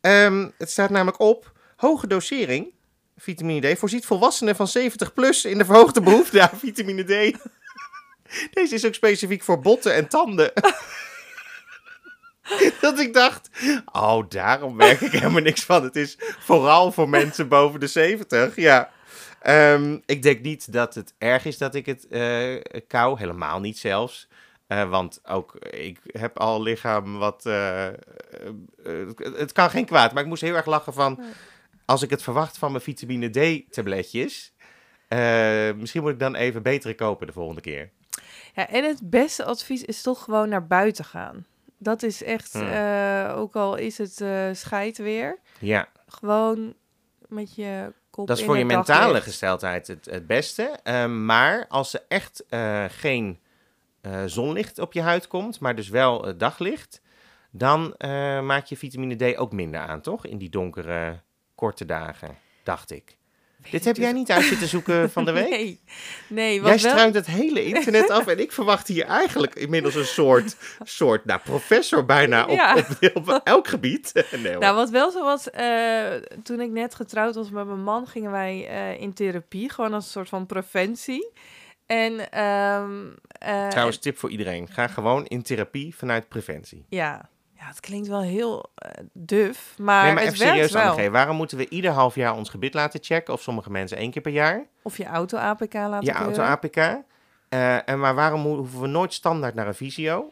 Ehm, 0.01 0.51
het 0.59 0.71
staat 0.71 0.91
namelijk 0.91 1.21
op, 1.21 1.53
hoge 1.77 2.07
dosering 2.07 2.73
Vitamine 3.17 3.75
D 3.75 3.79
voorziet 3.79 4.07
volwassenen 4.07 4.57
van 4.57 4.69
70 4.69 5.13
plus 5.13 5.45
in 5.45 5.59
de 5.59 5.65
verhoogde 5.65 6.01
behoefte 6.01 6.41
aan 6.41 6.59
vitamine 6.59 7.03
D. 7.03 7.37
Deze 8.53 8.75
is 8.75 8.87
ook 8.87 8.95
specifiek 8.95 9.43
voor 9.43 9.61
botten 9.61 9.95
en 9.95 10.09
tanden. 10.09 10.53
Dat 12.81 12.99
ik 12.99 13.15
dacht, 13.15 13.49
oh, 13.93 14.23
daarom 14.29 14.77
merk 14.77 15.01
ik 15.01 15.13
helemaal 15.13 15.43
niks 15.43 15.63
van. 15.65 15.85
Het 15.85 15.97
is 15.97 16.17
vooral 16.39 16.93
voor 16.93 17.09
mensen 17.09 17.49
boven 17.49 17.81
de 17.81 17.87
70. 17.87 18.57
Ja. 18.57 18.91
Ehm, 19.41 19.99
ik 20.07 20.23
denk 20.23 20.41
niet 20.43 20.73
dat 20.73 20.95
het 20.95 21.15
erg 21.19 21.45
is 21.45 21.59
dat 21.59 21.75
ik 21.75 21.87
het 21.87 22.07
eh 22.09 22.61
kou. 22.89 23.19
Helemaal 23.19 23.61
niet 23.61 23.79
zelfs. 23.79 24.29
Eh, 24.67 24.91
want 24.91 25.21
ook 25.25 25.55
ik 25.71 25.99
heb 26.07 26.39
al 26.39 26.63
lichaam 26.63 27.19
wat. 27.19 27.47
eh, 27.47 27.89
het 29.19 29.53
kan 29.53 29.71
geen 29.71 29.87
kwaad. 29.87 30.13
Maar 30.13 30.23
ik 30.23 30.29
moest 30.29 30.43
heel 30.43 30.55
erg 30.55 30.67
lachen 30.67 30.93
van. 30.93 31.21
Als 31.85 32.03
ik 32.03 32.11
het 32.11 32.23
verwacht 32.23 32.59
van 32.59 32.71
mijn 32.71 32.83
vitamine 32.83 33.29
D-tabletjes. 33.31 34.53
eh, 35.09 35.73
misschien 35.77 36.03
moet 36.03 36.13
ik 36.13 36.19
dan 36.19 36.35
even 36.35 36.63
betere 36.63 36.95
kopen 36.95 37.27
de 37.27 37.33
volgende 37.33 37.61
keer. 37.61 37.91
Ja, 38.55 38.69
en 38.69 38.85
het 38.85 39.11
beste 39.11 39.45
advies 39.45 39.83
is 39.85 40.03
toch 40.03 40.23
gewoon 40.25 40.49
naar 40.49 40.67
buiten 40.67 41.05
gaan. 41.05 41.47
Dat 41.79 42.03
is 42.03 42.23
echt, 42.23 42.53
Hmm. 42.53 42.69
eh, 42.69 43.35
ook 43.37 43.55
al 43.57 43.77
is 43.77 43.99
het 43.99 44.21
eh 44.21 44.49
scheid 44.53 44.97
weer, 44.99 45.39
Ja, 45.59 45.89
gewoon 46.07 46.75
met 47.29 47.55
je 47.55 47.93
kop 48.11 48.27
dat 48.27 48.37
is 48.37 48.43
in 48.43 48.49
voor 48.49 48.59
je 48.59 48.65
mentale 48.65 49.21
gesteldheid 49.21 49.87
het, 49.87 50.05
het 50.05 50.27
beste. 50.27 50.79
Ehm, 50.83 51.25
maar 51.25 51.67
als 51.69 51.95
er 51.95 52.05
echt 52.09 52.45
eh, 52.49 52.85
geen 52.89 53.39
eh, 54.01 54.23
zonlicht 54.27 54.79
op 54.79 54.93
je 54.93 55.03
huid 55.03 55.27
komt, 55.27 55.61
maar 55.61 55.75
dus 55.75 55.89
wel 55.89 56.27
eh, 56.29 56.35
daglicht, 56.39 57.01
dan 57.51 57.95
eh, 57.97 58.41
maak 58.41 58.65
je 58.67 58.77
vitamine 58.77 59.33
D 59.33 59.37
ook 59.37 59.53
minder 59.53 59.81
aan, 59.81 60.01
toch? 60.01 60.27
In 60.27 60.39
die 60.39 60.51
donkere, 60.51 61.21
korte 61.55 61.85
dagen, 61.85 62.37
dacht 62.63 62.91
ik. 62.91 63.17
Dit 63.71 63.85
heb 63.85 63.97
jij 63.97 64.13
niet 64.13 64.31
uit 64.31 64.45
zitten 64.45 64.69
zoeken 64.69 65.11
van 65.11 65.25
de 65.25 65.33
week? 65.43 65.51
Nee, 65.51 65.81
nee 66.29 66.61
wat 66.63 66.81
Jij 66.81 66.91
struint 66.91 67.15
het 67.15 67.27
hele 67.27 67.65
internet 67.65 68.11
af 68.11 68.27
en 68.27 68.39
ik 68.41 68.53
verwacht 68.53 68.89
hier 68.89 69.05
eigenlijk 69.05 69.55
inmiddels 69.55 69.95
een 69.95 70.05
soort, 70.05 70.57
soort 70.83 71.25
nou, 71.25 71.41
professor 71.41 72.05
bijna 72.05 72.45
op, 72.45 72.51
Ja. 72.51 72.77
op, 73.15 73.29
op 73.29 73.41
elk 73.45 73.69
gebied. 73.69 74.13
nee. 74.43 74.57
Nou, 74.59 74.75
wat 74.75 74.91
wel 74.91 75.11
zo 75.11 75.23
was, 75.23 75.51
eh, 75.51 76.13
toen 76.43 76.61
ik 76.61 76.71
net 76.71 76.95
getrouwd 76.95 77.35
was 77.35 77.51
met 77.51 77.67
mijn 77.67 77.83
man, 77.83 78.07
gingen 78.07 78.31
wij 78.31 78.67
eh, 78.69 79.01
in 79.01 79.15
therapie, 79.15 79.71
gewoon 79.71 79.95
als 79.95 80.05
een 80.05 80.11
soort 80.11 80.29
van 80.29 80.47
preventie. 80.47 81.33
En, 81.87 82.31
ehm, 82.31 83.07
eh, 83.29 83.69
Trouwens, 83.69 83.99
tip 83.99 84.19
voor 84.19 84.31
iedereen. 84.31 84.69
Ga 84.69 84.87
gewoon 84.87 85.25
in 85.27 85.43
therapie 85.43 85.97
vanuit 85.97 86.29
preventie. 86.29 86.87
ja, 86.89 87.29
ja, 87.65 87.71
het 87.71 87.81
klinkt 87.81 88.09
wel 88.09 88.23
heel 88.23 88.71
eh, 88.75 88.91
duf, 89.13 89.75
maar, 89.79 90.05
nee, 90.05 90.13
maar 90.15 90.23
het 90.23 90.33
even 90.33 90.47
werkt 90.47 90.71
serieus, 90.71 90.97
wel. 90.97 91.11
Waarom 91.11 91.37
moeten 91.37 91.57
we 91.59 91.69
ieder 91.69 91.91
half 91.91 92.15
jaar 92.15 92.37
ons 92.37 92.49
gebit 92.51 92.75
laten 92.75 93.03
checken? 93.03 93.35
Of 93.35 93.43
sommige 93.43 93.71
mensen 93.71 93.97
één 93.97 94.11
keer 94.11 94.23
per 94.23 94.33
jaar. 94.33 94.67
Of 94.83 94.97
je 94.97 95.05
auto-APK 95.07 95.75
laten 95.75 96.05
Je 96.05 96.13
auto-APK. 96.13 96.77
Eh, 97.49 97.89
en 97.89 98.01
maar 98.01 98.15
waarom 98.15 98.43
ho- 98.43 98.57
hoeven 98.57 98.81
we 98.81 98.87
nooit 98.87 99.13
standaard 99.13 99.55
naar 99.55 99.67
een 99.67 99.75
visio? 99.75 100.31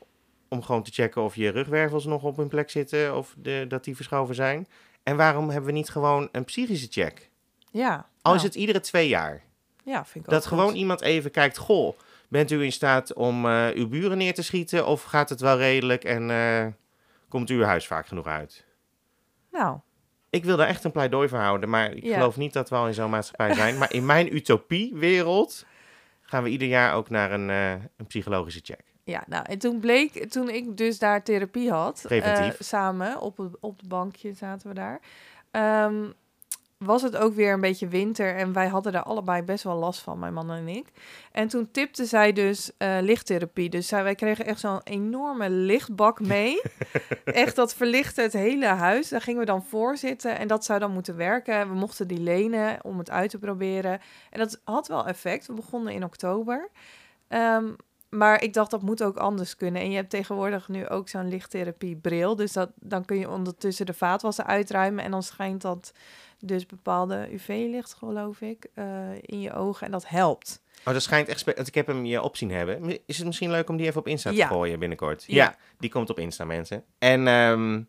Om 0.48 0.62
gewoon 0.62 0.82
te 0.82 0.90
checken 0.92 1.22
of 1.22 1.34
je 1.36 1.48
rugwervels 1.50 2.04
nog 2.04 2.22
op 2.22 2.36
hun 2.36 2.48
plek 2.48 2.70
zitten. 2.70 3.16
Of 3.16 3.34
de, 3.36 3.64
dat 3.68 3.84
die 3.84 3.96
verschoven 3.96 4.34
zijn. 4.34 4.66
En 5.02 5.16
waarom 5.16 5.48
hebben 5.50 5.66
we 5.70 5.76
niet 5.76 5.90
gewoon 5.90 6.28
een 6.32 6.44
psychische 6.44 6.86
check? 6.90 7.30
Ja. 7.70 7.94
Al 8.22 8.34
is 8.34 8.40
nou, 8.42 8.52
het 8.52 8.54
iedere 8.54 8.80
twee 8.80 9.08
jaar. 9.08 9.42
Ja, 9.84 10.04
vind 10.04 10.24
ik 10.24 10.30
Dat 10.30 10.42
ook 10.42 10.48
gewoon 10.48 10.68
goed. 10.68 10.76
iemand 10.76 11.00
even 11.00 11.30
kijkt. 11.30 11.56
Goh, 11.58 11.98
bent 12.28 12.50
u 12.50 12.62
in 12.64 12.72
staat 12.72 13.12
om 13.12 13.46
eh, 13.46 13.66
uw 13.74 13.88
buren 13.88 14.18
neer 14.18 14.34
te 14.34 14.42
schieten? 14.42 14.86
Of 14.86 15.02
gaat 15.02 15.28
het 15.28 15.40
wel 15.40 15.56
redelijk 15.56 16.04
en 16.04 16.30
komt 17.32 17.48
uw 17.50 17.62
huis 17.62 17.86
vaak 17.86 18.06
genoeg 18.06 18.26
uit? 18.26 18.66
Nou, 19.50 19.78
Ik 20.30 20.44
wil 20.44 20.56
daar 20.56 20.66
echt 20.68 20.84
een 20.84 20.92
pleidooi 20.92 21.28
voor 21.28 21.38
houden, 21.38 21.68
maar 21.68 21.90
ik 21.92 22.04
Ja. 22.04 22.14
geloof 22.14 22.36
niet 22.36 22.52
dat 22.52 22.68
we 22.70 22.76
al 22.76 22.86
in 22.86 22.94
zo'n 22.94 23.10
maatschappij 23.10 23.54
zijn. 23.54 23.78
maar 23.78 23.92
in 23.92 24.06
mijn 24.06 24.34
utopiewereld 24.34 25.66
gaan 26.22 26.42
we 26.42 26.48
ieder 26.48 26.68
jaar 26.68 26.94
ook 26.94 27.10
naar 27.10 27.32
een, 27.32 27.50
eh, 27.50 27.70
een 27.72 28.06
psychologische 28.06 28.60
check. 28.62 28.80
ja, 29.04 29.24
nou, 29.26 29.44
en 29.46 29.58
toen 29.58 29.80
bleek, 29.80 30.30
toen 30.30 30.48
ik 30.48 30.76
dus 30.76 30.98
daar 30.98 31.22
therapie 31.22 31.70
had, 31.70 32.00
Preventief. 32.06 32.54
eh, 32.54 32.60
samen 32.60 33.20
op 33.20 33.36
het, 33.36 33.56
op 33.60 33.78
het 33.78 33.88
bankje 33.88 34.32
zaten 34.32 34.68
we 34.68 34.74
daar, 34.74 35.00
ehm, 35.50 36.10
was 36.84 37.02
het 37.02 37.16
ook 37.16 37.34
weer 37.34 37.52
een 37.52 37.60
beetje 37.60 37.88
winter 37.88 38.36
en 38.36 38.52
wij 38.52 38.68
hadden 38.68 38.92
daar 38.92 39.02
allebei 39.02 39.42
best 39.42 39.64
wel 39.64 39.76
last 39.76 40.00
van, 40.00 40.18
mijn 40.18 40.34
man 40.34 40.50
en 40.50 40.68
ik. 40.68 40.86
En 41.32 41.48
toen 41.48 41.70
tipte 41.70 42.04
zij 42.04 42.32
dus 42.32 42.70
eh, 42.76 42.96
lichttherapie. 43.00 43.68
Dus 43.68 43.86
zij, 43.86 44.02
wij 44.02 44.14
kregen 44.14 44.46
echt 44.46 44.60
zo'n 44.60 44.80
enorme 44.84 45.50
lichtbak 45.50 46.20
mee. 46.20 46.62
echt, 47.24 47.56
dat 47.56 47.74
verlichtte 47.74 48.22
het 48.22 48.32
hele 48.32 48.66
huis. 48.66 49.08
Daar 49.08 49.20
gingen 49.20 49.40
we 49.40 49.46
dan 49.46 49.64
voor 49.64 49.96
zitten 49.96 50.38
en 50.38 50.48
dat 50.48 50.64
zou 50.64 50.78
dan 50.78 50.92
moeten 50.92 51.16
werken. 51.16 51.68
We 51.68 51.74
mochten 51.74 52.08
die 52.08 52.20
lenen 52.20 52.84
om 52.84 52.98
het 52.98 53.10
uit 53.10 53.30
te 53.30 53.38
proberen. 53.38 54.00
En 54.30 54.38
dat 54.38 54.60
had 54.64 54.88
wel 54.88 55.06
effect. 55.06 55.46
We 55.46 55.52
begonnen 55.52 55.92
in 55.92 56.04
oktober. 56.04 56.70
Ehm, 57.28 57.72
maar 58.08 58.42
ik 58.42 58.52
dacht, 58.52 58.70
dat 58.70 58.82
moet 58.82 59.02
ook 59.02 59.16
anders 59.16 59.56
kunnen. 59.56 59.82
En 59.82 59.90
je 59.90 59.96
hebt 59.96 60.10
tegenwoordig 60.10 60.68
nu 60.68 60.88
ook 60.88 61.08
zo'n 61.08 61.28
lichttherapiebril. 61.28 62.36
Dus 62.36 62.52
dat, 62.52 62.70
dan 62.74 63.04
kun 63.04 63.18
je 63.18 63.30
ondertussen 63.30 63.86
de 63.86 63.94
vaatwasser 63.94 64.44
uitruimen. 64.44 65.04
En 65.04 65.10
dan 65.10 65.22
schijnt 65.22 65.62
dat 65.62 65.92
dus 66.44 66.66
bepaalde 66.66 67.28
UV-licht, 67.32 67.94
geloof 67.94 68.40
ik, 68.40 68.66
eh, 68.74 68.84
in 69.20 69.40
je 69.40 69.52
ogen. 69.52 69.86
En 69.86 69.92
dat 69.92 70.08
helpt. 70.08 70.62
Oh, 70.84 70.92
dat 70.92 71.02
schijnt 71.02 71.28
echt... 71.28 71.66
Ik 71.66 71.74
heb 71.74 71.86
hem 71.86 72.04
je 72.04 72.22
opzien 72.22 72.50
hebben. 72.50 72.98
Is 73.06 73.16
het 73.16 73.26
misschien 73.26 73.50
leuk 73.50 73.68
om 73.68 73.76
die 73.76 73.86
even 73.86 74.00
op 74.00 74.06
Insta 74.08 74.30
Ja. 74.30 74.48
te 74.48 74.54
gooien 74.54 74.78
binnenkort? 74.78 75.24
Ja. 75.26 75.34
Ja. 75.34 75.56
die 75.78 75.90
komt 75.90 76.10
op 76.10 76.18
Insta, 76.18 76.44
mensen. 76.44 76.84
En 76.98 77.26
ehm, 77.26 77.82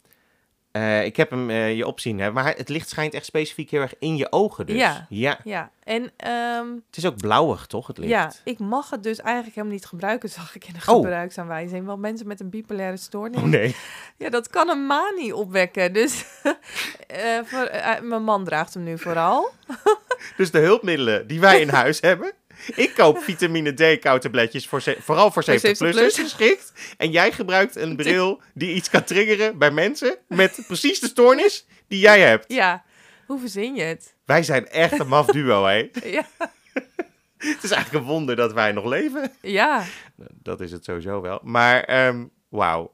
eh, 0.73 1.05
ik 1.05 1.15
heb 1.15 1.29
hem 1.29 1.49
eh, 1.49 1.75
je 1.75 1.87
opzien 1.87 2.19
hebben. 2.19 2.43
Maar 2.43 2.53
het 2.55 2.69
licht 2.69 2.89
schijnt 2.89 3.13
echt 3.13 3.25
specifiek 3.25 3.69
heel 3.69 3.81
erg 3.81 3.93
in 3.99 4.15
je 4.17 4.31
ogen 4.31 4.65
dus. 4.65 4.75
Ja. 4.75 5.05
ja. 5.09 5.39
Ja, 5.43 5.71
en 5.83 6.11
ehm, 6.17 6.67
Het 6.87 6.97
is 6.97 7.05
ook 7.05 7.17
blauwig, 7.17 7.65
toch, 7.65 7.87
het 7.87 7.97
licht? 7.97 8.09
ja, 8.11 8.31
ik 8.43 8.59
mag 8.59 8.89
het 8.89 9.03
dus 9.03 9.19
eigenlijk 9.19 9.55
helemaal 9.55 9.75
niet 9.77 9.85
gebruiken, 9.85 10.29
zag 10.29 10.55
ik 10.55 10.65
in 10.67 10.73
de 10.73 10.91
Oh. 10.91 10.95
gebruiksaanwijzing. 10.95 11.85
Want 11.85 12.01
mensen 12.01 12.27
met 12.27 12.39
een 12.39 12.49
bipolaire 12.49 12.97
stoornis, 12.97 13.41
Oh 13.41 13.47
nee. 13.47 13.75
ja, 14.17 14.29
dat 14.29 14.49
kan 14.49 14.69
een 14.69 14.85
manie 14.85 15.35
opwekken. 15.35 15.93
Dus 15.93 16.25
eh, 17.07 17.39
voor, 17.43 17.69
mijn 18.01 18.23
man 18.23 18.43
draagt 18.43 18.73
hem 18.73 18.83
nu 18.83 18.97
vooral. 18.99 19.49
Dus 20.37 20.51
de 20.51 20.59
hulpmiddelen 20.59 21.27
die 21.27 21.39
wij 21.39 21.61
in 21.61 21.69
huis 21.83 22.01
hebben. 22.01 22.31
Ik 22.75 22.93
koop 22.93 23.17
vitamine 23.23 23.71
D 23.73 23.99
koutabletjes 23.99 24.67
voor 24.67 24.81
vooral 24.81 25.31
voor 25.31 25.43
70-plussers 25.43 25.77
70 25.77 26.15
geschikt. 26.15 26.73
En 26.97 27.11
jij 27.11 27.31
gebruikt 27.31 27.75
een 27.75 27.95
bril 27.95 28.41
die 28.53 28.75
iets 28.75 28.89
kan 28.89 29.03
triggeren 29.03 29.57
bij 29.57 29.71
mensen 29.71 30.17
met 30.27 30.63
precies 30.67 30.99
de 30.99 31.07
stoornis 31.07 31.65
die 31.87 31.99
jij 31.99 32.19
hebt. 32.19 32.53
Ja, 32.53 32.83
hoe 33.25 33.39
verzin 33.39 33.75
je 33.75 33.81
het? 33.83 34.15
Wij 34.25 34.43
zijn 34.43 34.67
echt 34.67 34.99
een 34.99 35.07
maf 35.07 35.25
duo, 35.25 35.65
hè? 35.65 35.89
Ja, 36.03 36.27
Het 37.37 37.63
is 37.63 37.71
eigenlijk 37.71 38.05
een 38.05 38.11
wonder 38.11 38.35
dat 38.35 38.53
wij 38.53 38.71
nog 38.71 38.85
leven. 38.85 39.31
ja. 39.41 39.83
Dat 40.41 40.61
is 40.61 40.71
het 40.71 40.83
sowieso 40.85 41.21
wel. 41.21 41.39
Maar, 41.43 41.83
ehm 41.83 42.25
wauw. 42.49 42.93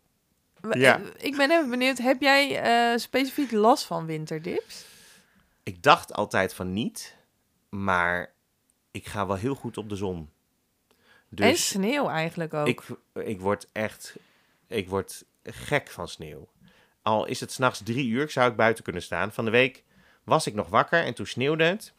Ja. 0.72 1.02
Ik 1.18 1.38
ben 1.38 1.52
even 1.52 1.70
benieuwd, 1.70 1.98
heb 1.98 2.22
jij 2.22 2.62
eh, 2.62 2.98
specifiek 2.98 3.52
last 3.52 3.86
van 3.86 4.06
winterdips? 4.06 4.86
Ik 5.64 5.84
dacht 5.84 6.14
altijd 6.14 6.54
van 6.54 6.74
niet, 6.74 7.16
maar 7.70 8.34
ik 8.92 9.08
ga 9.08 9.28
wel 9.28 9.36
heel 9.36 9.56
goed 9.56 9.78
op 9.78 9.90
de 9.90 9.96
zon. 9.96 10.18
en 10.18 10.96
Dus 11.30 11.68
sneeuw 11.68 12.10
eigenlijk 12.10 12.54
ook. 12.54 12.68
ik, 12.68 12.82
ik 13.14 13.42
word 13.42 13.68
echt, 13.72 14.16
ik 14.68 14.90
word 14.90 15.26
gek 15.44 15.90
van 15.90 16.08
sneeuw. 16.08 16.48
Al 17.02 17.26
is 17.26 17.40
het 17.40 17.52
s'nachts 17.52 17.84
drie 17.84 18.08
uur, 18.08 18.30
zou 18.30 18.50
ik 18.50 18.56
buiten 18.56 18.84
kunnen 18.84 19.02
staan. 19.02 19.32
Van 19.32 19.46
de 19.46 19.52
week 19.52 19.84
was 20.24 20.48
ik 20.48 20.54
nog 20.54 20.70
wakker 20.70 21.04
en 21.04 21.14
toen 21.14 21.26
sneeuwde 21.26 21.64
het. 21.64 21.94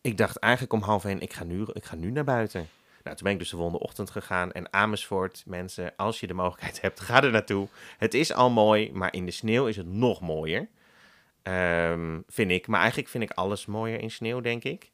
Ik 0.00 0.16
dacht 0.16 0.36
eigenlijk 0.36 0.72
om 0.72 0.82
half 0.82 1.04
één, 1.04 1.20
ik 1.20 1.32
ga 1.32 1.44
nu, 1.44 1.66
ik 1.72 1.84
ga 1.84 1.94
nu 1.96 2.10
naar 2.10 2.24
buiten. 2.24 2.68
Nou, 3.04 3.16
toen 3.16 3.24
ben 3.24 3.32
ik 3.32 3.38
dus 3.38 3.50
de 3.50 3.56
volgende 3.56 3.84
ochtend 3.84 4.10
gegaan. 4.10 4.52
En 4.52 4.72
Amersfoort, 4.72 5.42
mensen, 5.46 5.92
als 5.96 6.20
je 6.20 6.26
de 6.26 6.34
mogelijkheid 6.34 6.80
hebt, 6.82 7.00
ga 7.00 7.22
er 7.22 7.30
naartoe. 7.30 7.68
Het 7.98 8.14
is 8.14 8.32
al 8.32 8.50
mooi, 8.50 8.92
maar 8.92 9.12
in 9.12 9.24
de 9.24 9.30
sneeuw 9.30 9.66
is 9.66 9.76
het 9.76 9.86
nog 9.86 10.20
mooier. 10.20 10.68
Ehm, 11.42 12.20
vind 12.26 12.50
ik. 12.50 12.66
Maar 12.66 12.80
eigenlijk 12.80 13.08
vind 13.10 13.24
ik 13.24 13.30
alles 13.30 13.66
mooier 13.66 14.00
in 14.00 14.10
sneeuw, 14.10 14.40
denk 14.40 14.64
ik. 14.64 14.90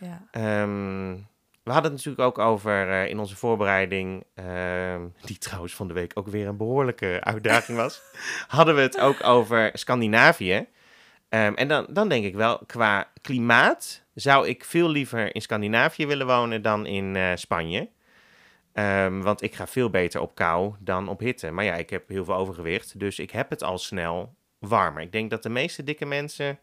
Ja. 0.00 0.22
Ehm, 0.30 1.14
we 1.62 1.70
hadden 1.72 1.92
het 1.92 2.04
natuurlijk 2.04 2.38
ook 2.38 2.38
over 2.38 2.90
eh, 2.90 3.08
in 3.08 3.18
onze 3.18 3.36
voorbereiding, 3.36 4.24
ehm, 4.34 5.06
die 5.24 5.38
trouwens 5.38 5.74
van 5.74 5.88
de 5.88 5.94
week 5.94 6.12
ook 6.14 6.28
weer 6.28 6.46
een 6.46 6.56
behoorlijke 6.56 7.20
uitdaging 7.22 7.78
was, 7.78 8.02
hadden 8.48 8.74
we 8.74 8.80
het 8.80 9.00
ook 9.00 9.24
over 9.24 9.70
Scandinavië. 9.72 10.66
Ehm, 11.28 11.54
en 11.54 11.68
dan, 11.68 11.86
dan 11.88 12.08
denk 12.08 12.24
ik 12.24 12.34
wel, 12.34 12.60
qua 12.66 13.10
klimaat 13.20 14.04
zou 14.14 14.48
ik 14.48 14.64
veel 14.64 14.88
liever 14.88 15.34
in 15.34 15.42
Scandinavië 15.42 16.06
willen 16.06 16.26
wonen 16.26 16.62
dan 16.62 16.86
in 16.86 17.16
eh, 17.16 17.30
Spanje. 17.34 17.88
Want 19.20 19.42
ik 19.42 19.54
ga 19.54 19.66
veel 19.66 19.90
beter 19.90 20.20
op 20.20 20.34
kou 20.34 20.74
dan 20.78 21.08
op 21.08 21.20
hitte. 21.20 21.50
Maar 21.50 21.64
ja, 21.64 21.74
ik 21.74 21.90
heb 21.90 22.08
heel 22.08 22.24
veel 22.24 22.34
overgewicht, 22.34 22.98
dus 22.98 23.18
ik 23.18 23.30
heb 23.30 23.50
het 23.50 23.62
al 23.62 23.78
snel 23.78 24.34
warmer. 24.58 25.02
Ik 25.02 25.12
denk 25.12 25.30
dat 25.30 25.42
de 25.42 25.48
meeste 25.48 25.84
dikke 25.84 26.06
mensen 26.06 26.58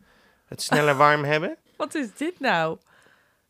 het 0.45 0.61
sneller 0.61 0.95
warm 1.03 1.23
hebben. 1.23 1.57
Wat 1.75 1.95
is 1.95 2.13
dit 2.13 2.39
nou? 2.39 2.77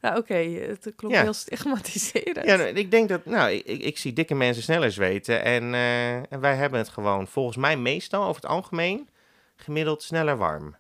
Nou, 0.02 0.18
oké, 0.18 0.34
het 0.36 0.92
klopt 0.96 1.16
Ja. 1.16 1.22
heel 1.22 1.34
stigmatiserend. 1.34 2.46
Ja, 2.46 2.58
ik 2.58 2.92
denk 2.92 3.10
dat, 3.10 3.26
nou, 3.26 3.52
ik, 3.52 3.84
ik, 3.84 3.98
zie 3.98 4.14
dikke 4.14 4.36
mensen 4.36 4.64
sneller 4.64 4.92
zweten. 4.92 5.44
En, 5.44 5.74
eh, 5.74 6.16
en 6.16 6.40
wij 6.40 6.56
hebben 6.56 6.80
het 6.80 6.90
gewoon 6.90 7.28
volgens 7.28 7.58
mij 7.58 7.78
meestal 7.78 8.24
over 8.24 8.42
het 8.42 8.52
algemeen 8.52 9.10
gemiddeld 9.56 10.04
sneller 10.04 10.38
warm. 10.38 10.76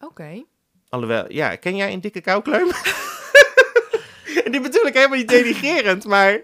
Oké. 0.00 0.44
Alhoewel, 0.88 1.32
ja, 1.32 1.56
ken 1.56 1.76
jij 1.76 1.92
een 1.92 2.00
dikke 2.00 2.20
koukleum? 2.20 2.70
en 4.44 4.50
die 4.52 4.60
bedoel 4.60 4.86
ik 4.86 4.94
helemaal 4.94 5.18
niet 5.18 5.28
denigerend, 5.38 6.04
maar... 6.04 6.40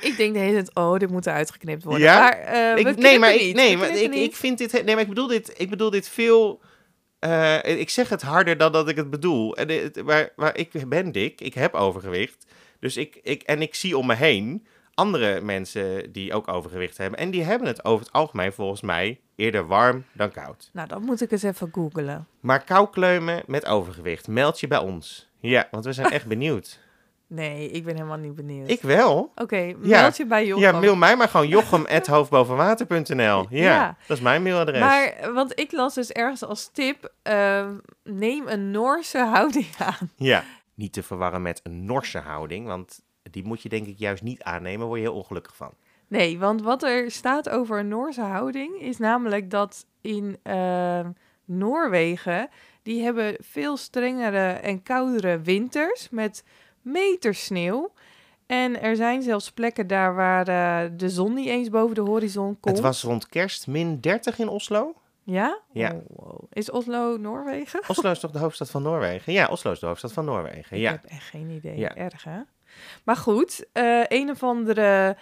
Ik 0.00 0.16
denk 0.16 0.34
de 0.34 0.38
hele 0.40 0.52
tijd, 0.52 0.74
oh, 0.74 0.98
dit 0.98 1.10
moet 1.10 1.26
eruit 1.26 1.50
geknipt 1.50 1.84
worden. 1.84 2.02
Ja? 2.02 2.18
Maar, 2.18 2.38
eh, 2.38 2.76
Ik, 2.76 2.96
nee, 2.96 3.18
maar, 3.18 3.34
ik, 3.34 3.40
niet. 3.40 3.54
nee, 3.54 3.76
maar 3.76 3.96
ik, 3.96 4.14
ik 4.14 4.36
vind 4.36 4.58
dit... 4.58 4.72
Nee, 4.72 4.94
maar 4.94 5.00
ik 5.00 5.08
bedoel 5.08 5.26
dit, 5.26 5.52
ik 5.56 5.70
bedoel 5.70 5.90
dit 5.90 6.08
veel... 6.08 6.60
eh, 7.18 7.78
ik 7.78 7.90
zeg 7.90 8.08
het 8.08 8.22
harder 8.22 8.56
dan 8.56 8.72
dat 8.72 8.88
ik 8.88 8.96
het 8.96 9.10
bedoel. 9.10 9.56
En 9.56 9.68
het, 9.68 10.04
maar, 10.04 10.32
maar 10.36 10.56
ik 10.56 10.88
ben 10.88 11.12
dik, 11.12 11.40
ik 11.40 11.54
heb 11.54 11.74
overgewicht. 11.74 12.46
Dus 12.80 12.96
ik, 12.96 13.20
ik, 13.22 13.42
en 13.42 13.62
ik 13.62 13.74
zie 13.74 13.98
om 13.98 14.06
me 14.06 14.14
heen 14.14 14.66
andere 14.94 15.40
mensen 15.40 16.12
die 16.12 16.32
ook 16.32 16.48
overgewicht 16.48 16.96
hebben. 16.96 17.18
En 17.18 17.30
die 17.30 17.42
hebben 17.42 17.68
het 17.68 17.84
over 17.84 18.04
het 18.04 18.14
algemeen 18.14 18.52
volgens 18.52 18.80
mij 18.80 19.20
eerder 19.34 19.66
warm 19.66 20.04
dan 20.12 20.30
koud. 20.30 20.70
Nou, 20.72 20.88
dan 20.88 21.02
moet 21.02 21.20
ik 21.20 21.30
eens 21.30 21.42
even 21.42 21.68
googlen. 21.72 22.26
Maar 22.40 22.64
koukleumen 22.64 23.42
met 23.46 23.66
overgewicht, 23.66 24.28
meld 24.28 24.60
je 24.60 24.66
bij 24.66 24.78
ons. 24.78 25.28
Ja, 25.40 25.68
want 25.70 25.84
we 25.84 25.92
zijn 25.92 26.10
echt 26.18 26.26
benieuwd. 26.26 26.78
Nee, 27.28 27.70
ik 27.70 27.84
ben 27.84 27.94
helemaal 27.94 28.16
niet 28.16 28.34
benieuwd. 28.34 28.70
Ik 28.70 28.82
wel. 28.82 29.32
Oké, 29.34 29.56
meld 29.78 29.86
Ja. 29.86 30.10
je 30.16 30.26
bij 30.26 30.46
Jochem. 30.46 30.62
Ja, 30.64 30.80
mail 30.80 30.96
mij 30.96 31.16
maar 31.16 31.28
gewoon 31.28 31.48
jochem.hoofdbovenwater.nl. 31.48 33.46
Ja, 33.50 33.62
Ja. 33.62 33.96
dat 34.06 34.16
is 34.16 34.22
mijn 34.22 34.42
mailadres. 34.42 34.80
Maar, 34.80 35.32
want 35.34 35.58
ik 35.60 35.72
las 35.72 35.94
dus 35.94 36.12
ergens 36.12 36.44
als 36.44 36.68
tip, 36.72 37.12
eh, 37.22 37.66
neem 38.04 38.48
een 38.48 38.70
Noorse 38.70 39.18
houding 39.18 39.66
aan. 39.98 40.10
Ja, 40.16 40.44
niet 40.74 40.92
te 40.92 41.02
verwarren 41.02 41.42
met 41.42 41.60
een 41.62 41.84
Norse 41.84 42.18
houding, 42.18 42.66
want 42.66 43.00
die 43.30 43.44
moet 43.44 43.62
je 43.62 43.68
denk 43.68 43.86
ik 43.86 43.98
juist 43.98 44.22
niet 44.22 44.42
aannemen, 44.42 44.86
word 44.86 45.00
je 45.00 45.06
heel 45.06 45.16
ongelukkig 45.16 45.56
van. 45.56 45.70
Nee, 46.08 46.38
want 46.38 46.62
wat 46.62 46.82
er 46.82 47.10
staat 47.10 47.48
over 47.48 47.78
een 47.78 47.88
Noorse 47.88 48.20
houding 48.20 48.80
is 48.80 48.98
namelijk 48.98 49.50
dat 49.50 49.86
in 50.00 50.36
eh, 50.42 51.00
Noorwegen, 51.44 52.48
die 52.82 53.02
hebben 53.02 53.36
veel 53.40 53.76
strengere 53.76 54.48
en 54.48 54.82
koudere 54.82 55.40
winters 55.40 56.08
met 56.10 56.44
meters 56.86 57.44
sneeuw. 57.44 57.92
En 58.46 58.80
er 58.82 58.96
zijn 58.96 59.22
zelfs 59.22 59.50
plekken 59.52 59.86
daar 59.86 60.14
waar 60.14 60.48
eh, 60.48 60.90
de 60.96 61.08
zon 61.10 61.34
niet 61.34 61.48
eens 61.48 61.68
boven 61.68 61.94
de 61.94 62.00
horizon 62.00 62.60
komt. 62.60 62.76
Het 62.76 62.84
was 62.84 63.02
rond 63.02 63.28
kerst 63.28 63.66
min 63.66 64.00
30 64.00 64.38
in 64.38 64.48
Oslo. 64.48 64.94
Ja? 65.22 65.58
Ja. 65.72 65.92
Oh, 65.92 66.00
wow. 66.08 66.44
Is 66.52 66.70
Oslo 66.70 67.16
Noorwegen? 67.16 67.80
Oslo 67.88 68.10
is 68.10 68.18
toch 68.20 68.30
de 68.30 68.38
hoofdstad 68.38 68.70
van 68.70 68.82
Noorwegen? 68.82 69.32
Ja, 69.32 69.46
Oslo 69.46 69.70
is 69.72 69.78
de 69.78 69.86
hoofdstad 69.86 70.12
van 70.12 70.24
Noorwegen. 70.24 70.76
Ik 70.76 70.82
Ja. 70.82 70.90
heb 70.90 71.04
echt 71.04 71.24
geen 71.24 71.50
idee. 71.50 71.76
Ja. 71.78 71.94
Erg, 71.94 72.24
hè? 72.24 72.38
Maar 73.04 73.16
goed, 73.16 73.66
eh, 73.72 74.02
een 74.08 74.30
of 74.30 74.42
andere 74.42 75.16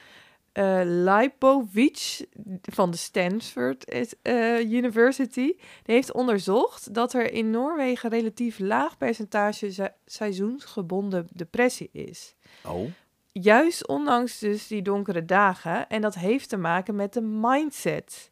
eh 0.54 0.80
Lipovic 0.84 2.26
van 2.62 2.90
de 2.90 2.96
Stanford 2.96 3.84
eh, 4.22 4.60
University... 4.60 5.56
die 5.82 5.94
heeft 5.94 6.12
onderzocht 6.12 6.94
dat 6.94 7.12
er 7.12 7.32
in 7.32 7.50
Noorwegen 7.50 8.10
relatief 8.10 8.58
laag 8.58 8.96
percentage 8.96 9.72
se- 9.72 9.92
seizoensgebonden 10.06 11.28
depressie 11.32 11.88
is. 11.92 12.34
Oh, 12.66 12.90
Juist 13.32 13.86
ondanks 13.86 14.38
dus 14.38 14.66
die 14.66 14.82
donkere 14.82 15.24
dagen. 15.24 15.88
En 15.88 16.00
dat 16.00 16.14
heeft 16.14 16.48
te 16.48 16.56
maken 16.56 16.94
met 16.94 17.12
de 17.12 17.20
mindset. 17.20 18.30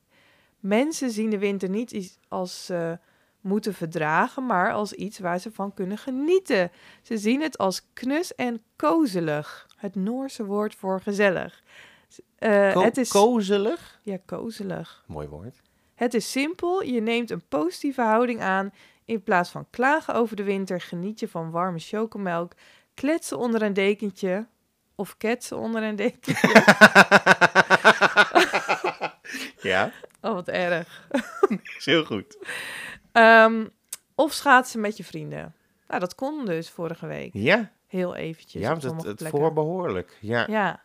Mensen 0.60 1.10
zien 1.10 1.30
de 1.30 1.38
winter 1.38 1.68
niet 1.68 2.18
als 2.28 2.64
ze 2.64 2.98
moeten 3.40 3.74
verdragen, 3.74 4.46
maar 4.46 4.72
als 4.72 4.92
iets 4.92 5.18
waar 5.18 5.38
ze 5.40 5.52
van 5.52 5.74
kunnen 5.74 5.98
genieten. 5.98 6.70
Ze 7.02 7.18
zien 7.18 7.40
het 7.42 7.58
als 7.58 7.86
knus 7.92 8.34
en 8.34 8.62
kozelig. 8.76 9.66
Het 9.76 9.94
Noorse 9.94 10.44
woord 10.44 10.74
voor 10.74 11.00
gezellig. 11.00 11.62
Eh, 12.42 12.72
Ko- 12.72 12.82
het 12.82 12.96
is 12.96 13.10
kozelig. 13.10 13.98
ja, 14.02 14.16
kozelig. 14.26 15.04
Mooi 15.06 15.26
woord. 15.28 15.60
Het 15.94 16.14
is 16.14 16.30
simpel. 16.30 16.82
Je 16.82 17.00
neemt 17.00 17.30
een 17.30 17.42
positieve 17.48 18.02
houding 18.02 18.40
aan. 18.40 18.72
In 19.04 19.22
plaats 19.22 19.50
van 19.50 19.66
klagen 19.70 20.14
over 20.14 20.36
de 20.36 20.42
winter, 20.42 20.80
geniet 20.80 21.20
je 21.20 21.28
van 21.28 21.50
warme 21.50 21.78
chocomelk. 21.78 22.52
Kletsen 22.94 23.38
onder 23.38 23.62
een 23.62 23.72
dekentje. 23.72 24.46
Of 24.94 25.16
ketsen 25.16 25.56
onder 25.56 25.82
een 25.82 25.96
dekentje. 25.96 26.64
ja, 29.70 29.90
Oh, 30.20 30.32
wat 30.32 30.48
erg. 30.48 31.08
is 31.78 31.84
heel 31.84 32.04
goed. 32.04 32.38
Ehm, 33.12 33.66
of 34.14 34.32
schaatsen 34.32 34.80
met 34.80 34.96
je 34.96 35.04
vrienden. 35.04 35.54
Nou, 35.88 36.00
dat 36.00 36.14
kon 36.14 36.44
dus 36.44 36.70
vorige 36.70 37.06
week. 37.06 37.30
Ja, 37.32 37.70
Heel 37.86 38.14
eventjes 38.14 38.62
ja 38.62 38.68
want 38.68 38.82
het, 38.82 39.04
het 39.20 39.28
voorbehoorlijk. 39.28 40.16
Ja. 40.20 40.44
Ja. 40.48 40.82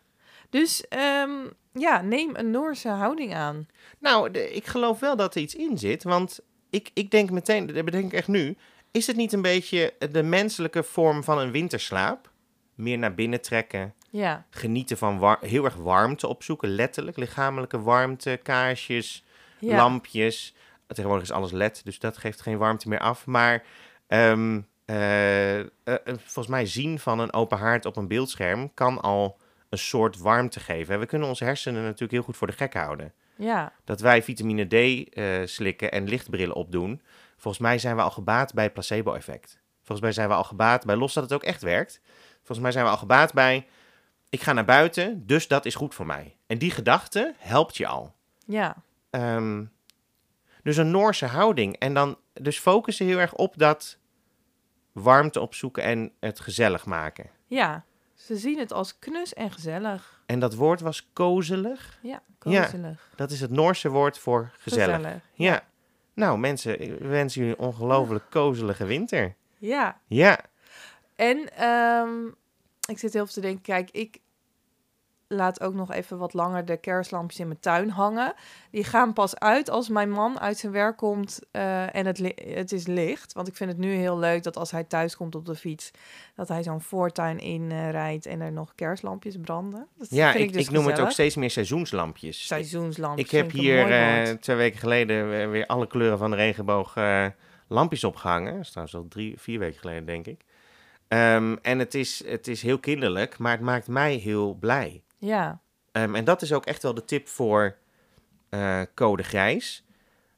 Dus 0.49 0.87
ehm, 0.87 1.31
ja, 1.73 2.01
neem 2.01 2.29
een 2.35 2.51
Noorse 2.51 2.89
houding 2.89 3.33
aan. 3.35 3.67
Nou, 3.99 4.31
de- 4.31 4.53
ik 4.53 4.65
geloof 4.65 4.99
wel 4.99 5.15
dat 5.15 5.35
er 5.35 5.41
iets 5.41 5.55
in 5.55 5.77
zit, 5.77 6.03
want 6.03 6.39
ik, 6.69 6.89
ik 6.93 7.11
denk 7.11 7.31
meteen, 7.31 7.65
dat 7.65 7.85
bedenk 7.85 8.05
ik 8.05 8.13
echt 8.13 8.27
nu, 8.27 8.57
is 8.91 9.07
het 9.07 9.15
niet 9.15 9.33
een 9.33 9.41
beetje 9.41 9.93
de 10.11 10.23
menselijke 10.23 10.83
vorm 10.83 11.23
van 11.23 11.39
een 11.39 11.51
winterslaap? 11.51 12.31
Meer 12.75 12.97
naar 12.97 13.13
binnen 13.15 13.41
trekken, 13.41 13.93
Ja, 14.09 14.45
genieten 14.49 14.97
van 14.97 15.19
war- 15.19 15.37
heel 15.41 15.65
erg 15.65 15.75
warmte 15.75 16.27
opzoeken, 16.27 16.69
letterlijk, 16.69 17.17
lichamelijke 17.17 17.81
warmte, 17.81 18.39
kaarsjes, 18.43 19.23
ja. 19.59 19.75
lampjes. 19.75 20.55
Tegenwoordig 20.87 21.23
is 21.29 21.31
alles 21.35 21.51
led, 21.51 21.81
dus 21.83 21.99
dat 21.99 22.17
geeft 22.17 22.41
geen 22.41 22.57
warmte 22.57 22.89
meer 22.89 22.99
af. 22.99 23.25
Maar 23.25 23.63
ehm, 24.07 24.61
eh, 24.85 25.59
eh, 25.59 25.65
eh, 25.83 25.95
volgens 26.05 26.47
mij 26.47 26.65
zien 26.65 26.99
van 26.99 27.19
een 27.19 27.33
open 27.33 27.57
haard 27.57 27.85
op 27.85 27.95
een 27.95 28.07
beeldscherm 28.07 28.73
kan 28.73 29.01
al 29.01 29.37
een 29.69 29.77
soort 29.77 30.17
warmte 30.17 30.59
geven. 30.59 30.99
We 30.99 31.05
kunnen 31.05 31.27
onze 31.27 31.43
hersenen 31.43 31.83
natuurlijk 31.83 32.11
heel 32.11 32.21
goed 32.21 32.37
voor 32.37 32.47
de 32.47 32.53
gek 32.53 32.73
houden. 32.73 33.13
ja, 33.35 33.73
Dat 33.83 33.99
wij 33.99 34.23
vitamine 34.23 34.65
D 34.65 34.73
eh, 35.13 35.41
slikken 35.45 35.91
en 35.91 36.07
lichtbrillen 36.07 36.55
opdoen. 36.55 37.01
Volgens 37.37 37.63
mij 37.63 37.77
zijn 37.79 37.95
we 37.95 38.01
al 38.01 38.11
gebaat 38.11 38.53
bij 38.53 38.63
het 38.63 38.73
placebo-effect. 38.73 39.59
Volgens 39.77 39.99
mij 40.01 40.11
zijn 40.11 40.27
we 40.27 40.33
al 40.33 40.43
gebaat 40.43 40.85
bij, 40.85 40.95
los 40.95 41.13
dat 41.13 41.23
het 41.23 41.33
ook 41.33 41.43
echt 41.43 41.61
werkt. 41.61 42.01
Volgens 42.35 42.59
mij 42.59 42.71
zijn 42.71 42.85
we 42.85 42.91
al 42.91 42.97
gebaat 42.97 43.33
bij, 43.33 43.67
ik 44.29 44.41
ga 44.41 44.53
naar 44.53 44.65
buiten, 44.65 45.25
dus 45.27 45.47
dat 45.47 45.65
is 45.65 45.75
goed 45.75 45.95
voor 45.95 46.05
mij. 46.05 46.35
En 46.47 46.57
die 46.57 46.71
gedachte 46.71 47.33
helpt 47.37 47.77
je 47.77 47.87
al. 47.87 48.15
ja, 48.45 48.75
Ehm, 49.09 49.65
dus 50.63 50.77
een 50.77 50.91
Noorse 50.91 51.25
houding. 51.25 51.75
En 51.77 51.93
dan 51.93 52.17
dus 52.33 52.59
focussen 52.59 53.05
heel 53.05 53.19
erg 53.19 53.33
op 53.33 53.57
dat 53.57 53.97
warmte 54.91 55.39
opzoeken 55.39 55.83
en 55.83 56.11
het 56.19 56.39
gezellig 56.39 56.85
maken. 56.85 57.29
ja. 57.47 57.85
Ze 58.27 58.37
zien 58.37 58.59
het 58.59 58.71
als 58.71 58.99
knus 58.99 59.33
en 59.33 59.51
gezellig. 59.51 60.21
En 60.25 60.39
dat 60.39 60.55
woord 60.55 60.81
was 60.81 61.09
kozelig. 61.13 61.99
Ja, 62.01 62.21
Ja. 62.39 62.61
kozelig. 62.61 63.09
Dat 63.15 63.31
is 63.31 63.41
het 63.41 63.51
Noorse 63.51 63.89
woord 63.89 64.17
voor 64.17 64.51
gezellig. 64.57 64.95
Gezellig. 64.95 65.21
Ja. 65.33 65.63
Nou 66.13 66.37
mensen, 66.39 66.81
ik 66.81 66.99
wens 66.99 67.33
jullie 67.33 67.51
een 67.51 67.57
ongelooflijk 67.59 68.23
kozelige 68.29 68.85
winter. 68.85 69.35
Ja. 69.57 69.99
Ja. 70.07 70.39
En 71.15 71.53
ehm, 71.55 72.25
ik 72.89 72.99
zit 72.99 73.13
heel 73.13 73.25
veel 73.25 73.33
te 73.33 73.41
denken, 73.41 73.61
kijk, 73.61 73.89
ik 73.91 74.19
laat 75.27 75.61
ook 75.61 75.73
nog 75.73 75.91
even 75.91 76.17
wat 76.17 76.33
langer 76.33 76.65
de 76.65 76.77
kerstlampjes 76.77 77.39
in 77.39 77.47
mijn 77.47 77.59
tuin 77.59 77.89
hangen. 77.89 78.33
Die 78.71 78.83
gaan 78.83 79.13
pas 79.13 79.35
uit 79.35 79.69
als 79.69 79.89
mijn 79.89 80.09
man 80.09 80.39
uit 80.39 80.57
zijn 80.57 80.71
werk 80.71 80.97
komt 80.97 81.39
eh, 81.51 81.95
en 81.95 82.05
het, 82.05 82.33
het 82.35 82.71
is 82.71 82.87
licht. 82.87 83.33
Want 83.33 83.47
ik 83.47 83.55
vind 83.55 83.69
het 83.69 83.79
nu 83.79 83.93
heel 83.93 84.19
leuk 84.19 84.43
dat 84.43 84.57
als 84.57 84.71
hij 84.71 84.83
thuis 84.83 85.15
komt 85.15 85.35
op 85.35 85.45
de 85.45 85.55
fiets, 85.55 85.91
dat 86.35 86.47
hij 86.47 86.63
zo'n 86.63 86.81
voortuin 86.81 87.39
in 87.39 87.71
eh, 87.71 87.91
rijdt 87.91 88.25
en 88.25 88.41
er 88.41 88.51
nog 88.51 88.75
kerstlampjes 88.75 89.37
branden. 89.41 89.87
Dat 89.97 90.07
Ja, 90.09 90.31
vind 90.31 90.43
ik, 90.43 90.49
ik, 90.49 90.55
dus 90.55 90.65
ik 90.65 90.71
noem 90.71 90.85
het 90.85 90.99
ook 90.99 91.11
steeds 91.11 91.35
meer 91.35 91.51
seizoenslampjes. 91.51 92.47
Seizoenslampjes. 92.47 93.25
Ik 93.25 93.31
heb 93.31 93.51
hier 93.51 93.91
eh, 93.91 94.33
twee 94.33 94.55
weken 94.55 94.79
geleden 94.79 95.49
weer, 95.51 95.65
alle 95.65 95.87
kleuren 95.87 96.17
van 96.17 96.29
de 96.29 96.35
regenboog 96.35 96.95
lampjes 97.67 98.03
opgehangen. 98.03 98.53
Dat 98.53 98.61
is 98.61 98.69
trouwens 98.69 98.97
al 98.97 99.07
drie, 99.07 99.39
vier 99.39 99.59
weken 99.59 99.79
geleden, 99.79 100.05
denk 100.05 100.25
ik. 100.27 100.45
Ehm, 101.07 101.55
en 101.61 101.79
het 101.79 101.93
is, 101.93 102.23
het 102.25 102.47
is 102.47 102.61
heel 102.61 102.79
kinderlijk, 102.79 103.37
maar 103.37 103.51
het 103.51 103.61
maakt 103.61 103.87
mij 103.87 104.15
heel 104.15 104.53
blij. 104.53 105.01
Ja, 105.17 105.59
Ehm, 105.91 106.15
en 106.15 106.23
dat 106.25 106.41
is 106.41 106.53
ook 106.53 106.65
echt 106.65 106.83
wel 106.83 106.93
de 106.93 107.05
tip 107.05 107.27
voor 107.27 107.75
eh, 108.49 108.81
code 108.95 109.23
grijs. 109.23 109.85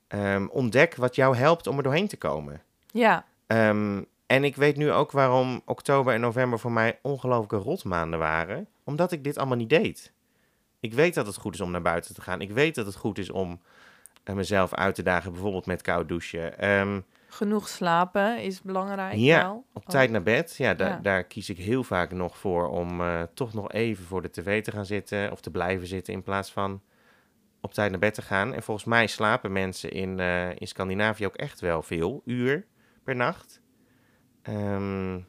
Ehm, 0.08 0.48
ontdek 0.48 0.96
wat 0.96 1.16
jou 1.16 1.36
helpt 1.36 1.68
om 1.68 1.78
er 1.78 1.84
doorheen 1.84 2.08
te 2.08 2.18
komen. 2.18 2.62
ja, 2.92 3.26
Ehm, 3.48 4.04
en 4.26 4.44
ik 4.44 4.56
weet 4.56 4.76
nu 4.78 4.92
ook 4.92 5.12
waarom 5.12 5.62
oktober 5.66 6.14
en 6.14 6.20
november 6.22 6.60
voor 6.60 6.72
mij 6.72 7.00
ongelooflijke 7.02 7.56
rotmaanden 7.70 8.20
waren. 8.20 8.68
Omdat 8.84 9.12
ik 9.12 9.24
dit 9.24 9.38
allemaal 9.38 9.58
niet 9.58 9.70
deed. 9.70 10.12
Ik 10.80 10.94
weet 10.94 11.14
dat 11.14 11.26
het 11.26 11.36
goed 11.36 11.54
is 11.54 11.62
om 11.62 11.72
naar 11.72 11.82
buiten 11.82 12.16
te 12.16 12.22
gaan. 12.22 12.42
Ik 12.42 12.52
weet 12.52 12.76
dat 12.76 12.86
het 12.86 12.96
goed 12.96 13.18
is 13.18 13.30
om 13.30 13.62
eh, 14.24 14.36
mezelf 14.36 14.74
uit 14.74 14.96
te 14.96 15.04
dagen, 15.04 15.32
bijvoorbeeld 15.32 15.66
met 15.66 15.82
koud 15.82 16.08
douchen. 16.08 16.58
Ehm, 16.60 17.00
genoeg 17.30 17.68
slapen 17.68 18.42
is 18.42 18.62
belangrijk 18.62 19.16
Ja, 19.18 19.42
wel. 19.42 19.66
op 19.74 19.82
Oh. 19.84 19.90
tijd 19.90 20.10
naar 20.12 20.24
bed, 20.24 20.56
ja, 20.58 20.74
da- 20.74 20.88
Ja. 20.88 21.00
daar 21.02 21.24
kies 21.24 21.50
ik 21.50 21.58
heel 21.58 21.84
vaak 21.84 22.12
nog 22.12 22.38
voor 22.38 22.68
om 22.70 23.02
eh, 23.02 23.22
toch 23.34 23.54
nog 23.54 23.72
even 23.72 24.06
voor 24.06 24.22
de 24.22 24.30
tv 24.30 24.64
te 24.64 24.72
gaan 24.72 24.86
zitten 24.86 25.32
of 25.32 25.42
te 25.42 25.52
blijven 25.52 25.88
zitten 25.88 26.14
in 26.14 26.24
plaats 26.24 26.52
van 26.52 26.82
op 27.62 27.74
tijd 27.74 27.90
naar 27.92 28.00
bed 28.00 28.14
te 28.14 28.22
gaan. 28.22 28.54
En 28.54 28.64
volgens 28.64 28.86
mij 28.86 29.08
slapen 29.08 29.52
mensen 29.52 29.92
in, 29.92 30.20
eh, 30.20 30.50
in 30.50 30.68
Scandinavië 30.68 31.26
ook 31.26 31.36
echt 31.36 31.60
wel 31.60 31.82
veel, 31.82 32.22
uur 32.26 32.66
per 33.04 33.16
nacht. 33.16 33.62
Ehm, 34.42 35.20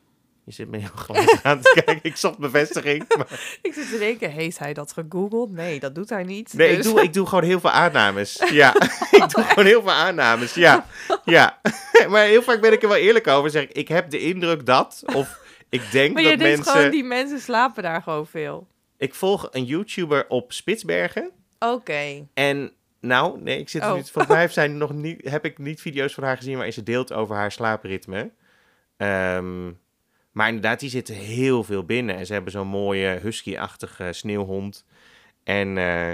Je 0.44 0.53
zit 0.53 0.68
me 0.68 0.76
heel 0.79 0.88
gelijk 1.07 1.40
aan 1.42 1.61
te 1.61 1.83
kijken. 1.85 2.11
Ik 2.11 2.16
zocht 2.16 2.38
bevestiging. 2.38 3.05
Maar... 3.18 3.59
Ik 3.62 3.74
zit 3.74 3.90
te 3.90 3.98
denken, 3.98 4.31
heeft 4.31 4.59
hij 4.59 4.74
dat 4.74 4.92
gegoogeld? 4.92 5.50
Nee, 5.50 5.81
dat 5.81 5.94
doet 5.94 6.09
hij 6.11 6.22
niet. 6.22 6.53
Nee, 6.53 6.70
ik, 6.70 6.76
dus- 6.76 6.87
doe, 6.87 7.03
ik 7.03 7.12
doe 7.12 7.26
gewoon 7.26 7.44
heel 7.44 7.61
veel 7.61 7.70
aannames. 7.70 8.42
Ja, 8.50 8.74
ik 9.11 9.29
doe 9.29 9.44
gewoon 9.44 9.64
heel 9.66 9.83
veel 9.83 9.90
aannames. 9.90 10.55
Ja, 10.55 10.87
ja. 11.24 11.61
maar 12.09 12.24
heel 12.24 12.42
vaak 12.42 12.61
ben 12.61 12.72
ik 12.72 12.83
er 12.83 12.88
wel 12.88 12.96
eerlijk 12.96 13.26
over. 13.26 13.50
Zeg 13.50 13.62
ik, 13.62 13.72
ik 13.72 13.88
heb 13.88 14.11
de 14.11 14.20
indruk 14.20 14.66
dat, 14.66 15.03
of 15.14 15.38
ik 15.68 15.90
denk 15.90 16.14
Maar 16.14 16.22
je 16.22 16.29
dat 16.29 16.38
mensen... 16.38 16.64
gewoon, 16.72 16.90
die 16.90 17.05
mensen 17.05 17.40
slapen 17.40 17.83
daar 17.83 18.03
gewoon 18.03 18.26
veel. 18.26 18.66
Ik 18.96 19.14
volg 19.14 19.48
een 19.50 19.64
YouTuber 19.64 20.24
op 20.29 20.53
Spitsbergen. 20.53 21.31
Oké. 21.59 22.26
En 22.35 22.72
nou, 23.00 23.40
nee, 23.40 23.59
ik 23.59 23.68
zit 23.68 23.83
er 23.83 23.88
Oh. 23.88 23.94
niet. 23.94 24.11
Volgens 24.11 24.33
mij 24.33 24.40
heeft 24.42 24.55
zij 24.55 24.68
nog 24.68 24.92
niet, 24.92 25.29
heb 25.31 25.44
ik 25.44 25.59
niet 25.59 25.81
video's 25.81 26.14
van 26.14 26.24
haar 26.24 26.37
gezien 26.37 26.55
waarin 26.55 26.72
ze 26.72 26.83
deelt 26.83 27.12
over 27.12 27.37
haar 27.37 27.53
slaapritme. 27.53 28.31
Ehm, 28.96 29.70
maar 30.31 30.47
inderdaad, 30.47 30.81
die 30.81 30.90
zitten 30.90 31.14
heel 31.14 31.64
veel 31.64 31.85
binnen. 31.85 32.16
En 32.16 32.27
ze 32.27 32.33
hebben 32.33 32.53
zo'n 32.53 32.66
mooie 32.66 33.09
husky-achtige 33.09 34.12
sneeuwhond. 34.12 34.85
En, 35.45 35.79
eh, 35.79 36.11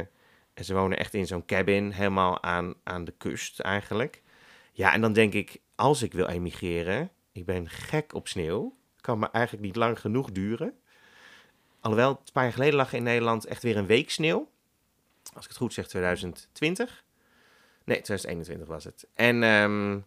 en 0.54 0.64
ze 0.64 0.74
wonen 0.74 0.98
echt 0.98 1.14
in 1.14 1.26
zo'n 1.26 1.44
cabin, 1.44 1.90
helemaal 1.90 2.42
aan, 2.42 2.74
aan 2.84 3.04
de 3.04 3.14
kust 3.18 3.60
eigenlijk. 3.60 4.22
Ja, 4.72 4.92
en 4.92 5.00
dan 5.00 5.12
denk 5.12 5.32
ik, 5.32 5.60
als 5.74 6.02
ik 6.02 6.12
wil 6.12 6.28
emigreren, 6.28 7.10
ik 7.32 7.44
ben 7.44 7.68
gek 7.68 8.14
op 8.14 8.28
sneeuw. 8.28 8.76
Kan 9.00 9.18
me 9.18 9.30
eigenlijk 9.30 9.64
niet 9.64 9.76
lang 9.76 10.00
genoeg 10.00 10.30
duren. 10.30 10.74
Alhoewel, 11.80 12.10
een 12.10 12.32
paar 12.32 12.44
jaar 12.44 12.52
geleden 12.52 12.74
lag 12.74 12.92
in 12.92 13.02
Nederland 13.02 13.46
echt 13.46 13.62
weer 13.62 13.76
een 13.76 13.86
week 13.86 14.10
sneeuw. 14.10 14.48
Als 15.34 15.44
ik 15.44 15.50
het 15.50 15.58
goed 15.58 15.72
zeg, 15.72 15.86
2020. 15.88 17.04
Nee, 17.84 18.00
2021 18.00 18.68
was 18.68 18.84
het. 18.84 19.06
En 19.14 19.42
ehm, 19.42 19.98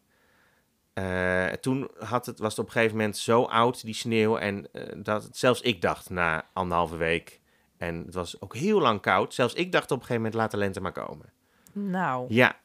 eh, 0.94 1.46
toen 1.46 1.90
had 2.00 2.26
het, 2.26 2.40
was 2.40 2.50
het 2.50 2.60
op 2.60 2.66
een 2.66 2.72
gegeven 2.72 2.98
moment 2.98 3.18
zo 3.18 3.44
oud, 3.44 3.82
die 3.84 3.94
sneeuw. 3.94 4.38
En 4.38 4.72
eh, 4.74 4.84
dat 5.04 5.24
het- 5.24 5.38
zelfs 5.38 5.62
ik 5.62 5.82
dacht 5.82 6.10
na 6.10 6.46
anderhalve 6.54 6.98
week. 6.98 7.40
En 7.78 8.04
het 8.06 8.14
was 8.14 8.42
ook 8.42 8.56
heel 8.56 8.80
lang 8.80 9.02
koud. 9.02 9.34
Zelfs 9.34 9.54
ik 9.54 9.72
dacht 9.72 9.92
op 9.92 9.98
een 10.00 10.06
gegeven 10.06 10.22
moment, 10.22 10.34
laat 10.42 10.52
de 10.52 10.58
lente 10.58 10.82
maar 10.82 10.92
komen. 10.92 11.34
Nou, 11.74 12.26
Ja, 12.30 12.56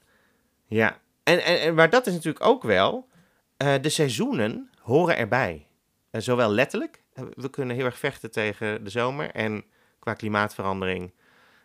ja. 0.66 0.98
En, 1.22 1.44
en, 1.44 1.60
en, 1.60 1.74
maar 1.74 1.90
dat 1.90 2.06
is 2.06 2.12
natuurlijk 2.12 2.44
ook 2.44 2.62
wel, 2.62 3.08
eh, 3.56 3.74
de 3.80 3.88
seizoenen 3.88 4.70
horen 4.80 5.16
erbij. 5.16 5.66
Zowel 6.10 6.50
letterlijk, 6.50 7.02
we 7.34 7.50
kunnen 7.50 7.76
heel 7.76 7.84
erg 7.84 7.98
vechten 7.98 8.30
tegen 8.30 8.84
de 8.84 8.90
zomer. 8.90 9.30
En 9.30 9.64
qua 9.98 10.14
klimaatverandering 10.14 11.12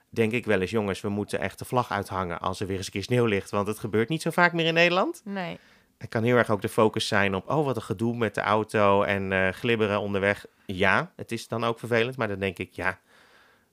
denk 0.10 0.32
ik 0.32 0.45
wel 0.45 0.62
eens, 0.62 0.72
jongens, 0.72 1.02
we 1.02 1.10
moeten 1.10 1.39
echt 1.39 1.60
de 1.60 1.65
vlag 1.65 1.91
uithangen 1.91 2.39
als 2.39 2.60
er 2.60 2.67
weer 2.67 2.78
eens 2.78 2.86
een 2.86 2.91
keer 2.91 3.04
sneeuw 3.04 3.26
ligt. 3.26 3.50
Want 3.50 3.67
het 3.67 3.80
gebeurt 3.80 4.10
niet 4.10 4.22
zo 4.22 4.30
vaak 4.32 4.54
meer 4.54 4.65
in 4.65 4.74
Nederland. 4.74 5.22
nee. 5.26 5.60
Het 6.00 6.10
kan 6.10 6.24
heel 6.24 6.38
erg 6.38 6.50
ook 6.50 6.62
de 6.62 6.70
focus 6.70 7.08
zijn 7.08 7.36
op, 7.36 7.50
oh 7.50 7.66
wat 7.66 7.76
een 7.76 7.82
gedoe 7.82 8.18
met 8.18 8.36
de 8.36 8.42
auto 8.42 9.04
en 9.04 9.32
eh, 9.32 9.50
glibberen 9.50 10.00
onderweg. 10.00 10.46
Ja, 10.66 11.12
het 11.16 11.32
is 11.32 11.48
dan 11.48 11.64
ook 11.64 11.80
vervelend, 11.80 12.18
maar 12.18 12.28
dan 12.28 12.40
denk 12.40 12.58
ik, 12.58 12.72
ja, 12.72 13.00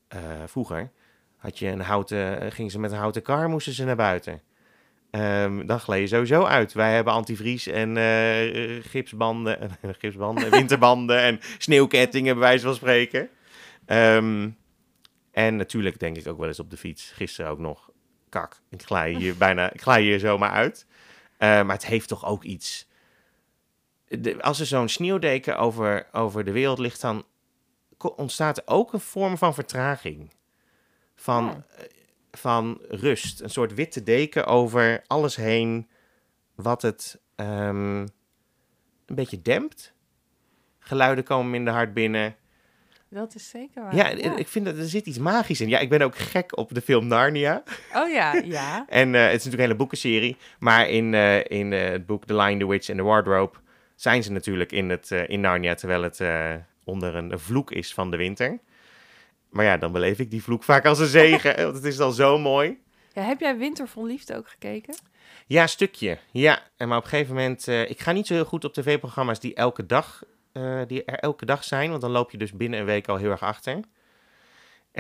eh, 0.09 0.21
vroeger 0.47 0.91
had 1.37 1.59
je 1.59 1.67
een 1.67 1.81
houten, 1.81 2.41
eh, 2.41 2.51
gingen 2.51 2.71
ze 2.71 2.79
met 2.79 2.91
een 2.93 2.99
houten 2.99 3.23
kar, 3.23 3.49
moesten 3.49 3.73
ze 3.73 3.85
naar 3.85 3.97
buiten. 3.97 4.41
Ehm, 5.11 5.67
dan 5.67 5.81
gleed 5.81 6.01
je 6.01 6.07
sowieso 6.07 6.45
uit. 6.45 6.73
Wij 6.73 6.95
hebben 6.95 7.12
antivries 7.12 7.67
en 7.67 7.97
gipsbanden, 8.83 9.71
gipsbanden, 9.99 10.51
winterbanden 10.51 11.21
en 11.21 11.41
sneeuwkettingen, 11.59 12.35
bij 12.35 12.43
wijze 12.43 12.65
van 12.65 12.75
spreken. 12.75 13.29
Ehm, 13.85 14.51
en 15.31 15.57
natuurlijk 15.57 15.99
denk 15.99 16.17
ik 16.17 16.27
ook 16.27 16.39
wel 16.39 16.49
eens 16.49 16.61
op 16.61 16.71
de 16.71 16.77
fiets. 16.77 17.11
Gisteren 17.15 17.51
ook 17.51 17.59
nog, 17.59 17.91
kak, 18.29 18.61
ik 18.71 18.83
glij 18.83 19.12
hier 19.12 19.37
bijna, 19.37 19.73
ik 19.73 19.83
glij 19.83 20.03
hier 20.03 20.19
zomaar 20.19 20.51
uit. 20.51 20.87
Eh, 21.37 21.49
maar 21.49 21.75
het 21.77 21.87
heeft 21.87 22.09
toch 22.09 22.25
ook 22.27 22.44
iets. 22.44 22.87
De- 24.09 24.42
als 24.42 24.61
er 24.61 24.66
zo'n 24.66 24.88
sneeuwdeken 24.88 25.59
over, 25.59 26.07
over 26.12 26.44
de 26.44 26.53
wereld 26.53 26.79
ligt, 26.79 27.01
dan 27.01 27.25
ontstaat 28.16 28.57
er 28.59 28.62
ook 28.66 28.92
een 28.92 29.01
vorm 29.01 29.38
van 29.38 29.55
vertraging. 29.55 30.31
Van, 31.14 31.44
Ja. 31.44 31.64
eh, 31.77 31.85
van 32.31 32.79
rust. 32.88 33.40
Een 33.40 33.51
soort 33.51 33.75
witte 33.75 34.03
deken 34.03 34.46
over 34.46 35.03
alles 35.07 35.37
heen, 35.37 35.88
wat 36.55 36.83
het 36.83 37.20
ehm, 37.35 38.01
een 39.07 39.14
beetje 39.14 39.42
dempt. 39.42 39.92
Geluiden 40.79 41.25
komen 41.25 41.51
minder 41.51 41.72
hard 41.72 41.94
binnen. 41.94 42.37
Dat 43.09 43.35
is 43.35 43.49
zeker 43.49 43.83
waar. 43.83 43.95
Ja, 43.95 44.09
ik 44.37 44.49
vind 44.49 44.64
dat 44.64 44.77
er 44.77 44.88
zit 44.88 45.07
iets 45.07 45.19
magisch 45.19 45.61
in. 45.61 45.69
Ja, 45.69 45.79
ik 45.79 45.88
ben 45.88 46.03
ook 46.03 46.16
gek 46.16 46.57
op 46.57 46.75
de 46.75 46.81
film 46.81 47.07
Narnia. 47.07 47.62
Oh 47.95 48.11
ja, 48.11 48.35
ja. 48.45 48.85
En 48.88 49.14
eh, 49.14 49.21
het 49.21 49.31
is 49.31 49.33
natuurlijk 49.33 49.55
een 49.55 49.69
hele 49.69 49.75
boekenserie. 49.75 50.37
Maar 50.59 50.88
in, 50.88 51.14
eh, 51.14 51.45
in 51.45 51.73
eh, 51.73 51.90
het 51.90 52.07
boek 52.07 52.25
The 52.25 52.35
Lion, 52.35 52.59
the 52.59 52.69
Witch 52.69 52.88
and 52.88 52.99
the 52.99 53.05
Wardrobe 53.05 53.57
zijn 53.95 54.23
ze 54.23 54.33
natuurlijk 54.33 54.73
in, 54.73 54.90
het, 54.90 55.11
in 55.11 55.40
Narnia, 55.40 55.75
terwijl 55.75 56.03
het 56.03 56.21
onder 56.85 57.14
een 57.14 57.38
vloek 57.38 57.71
is 57.71 57.95
van 57.95 58.11
de 58.11 58.16
winter. 58.16 58.59
Maar 59.51 59.64
ja, 59.64 59.77
dan 59.77 59.92
beleef 59.92 60.19
ik 60.19 60.31
die 60.31 60.42
vloek 60.42 60.62
vaak 60.62 60.87
als 60.87 60.99
een 60.99 61.07
zegen, 61.07 61.57
want 61.64 61.75
het 61.75 61.85
is 61.85 61.97
dan 61.97 62.12
zo 62.12 62.38
mooi. 62.38 62.79
ja. 63.12 63.23
Heb 63.23 63.40
jij 63.40 63.57
Winter 63.57 63.88
vol 63.88 64.07
Liefde 64.07 64.37
ook 64.37 64.49
gekeken? 64.49 64.95
Ja, 65.47 65.62
een 65.62 65.69
stukje. 65.69 66.19
Ja, 66.31 66.62
en 66.77 66.88
maar 66.88 66.99
op 66.99 67.05
een 67.05 67.11
gegeven 67.11 67.35
moment... 67.35 67.66
ik 67.66 68.01
ga 68.01 68.12
niet 68.12 68.27
zo 68.27 68.35
heel 68.35 68.45
goed 68.45 68.64
op 68.64 68.73
tv-programma's 68.73 69.40
die 69.40 69.55
elke 69.55 69.87
dag, 69.87 70.23
eh, 70.57 70.81
die 70.87 71.05
er 71.05 71.19
elke 71.19 71.45
dag 71.47 71.64
zijn. 71.64 71.90
Want 71.90 72.01
dan 72.03 72.11
loop 72.11 72.31
je 72.31 72.38
dus 72.38 72.53
binnen 72.53 72.81
een 72.81 72.87
week 72.87 73.09
al 73.09 73.16
heel 73.16 73.31
erg 73.31 73.42
achter. 73.42 73.73
En 73.73 73.81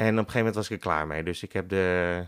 op 0.02 0.08
een 0.08 0.16
gegeven 0.16 0.36
moment 0.38 0.54
was 0.54 0.64
ik 0.66 0.72
er 0.72 0.78
klaar 0.78 1.06
mee. 1.06 1.22
Dus 1.22 1.42
ik 1.42 1.52
heb 1.52 1.68
de, 1.68 2.24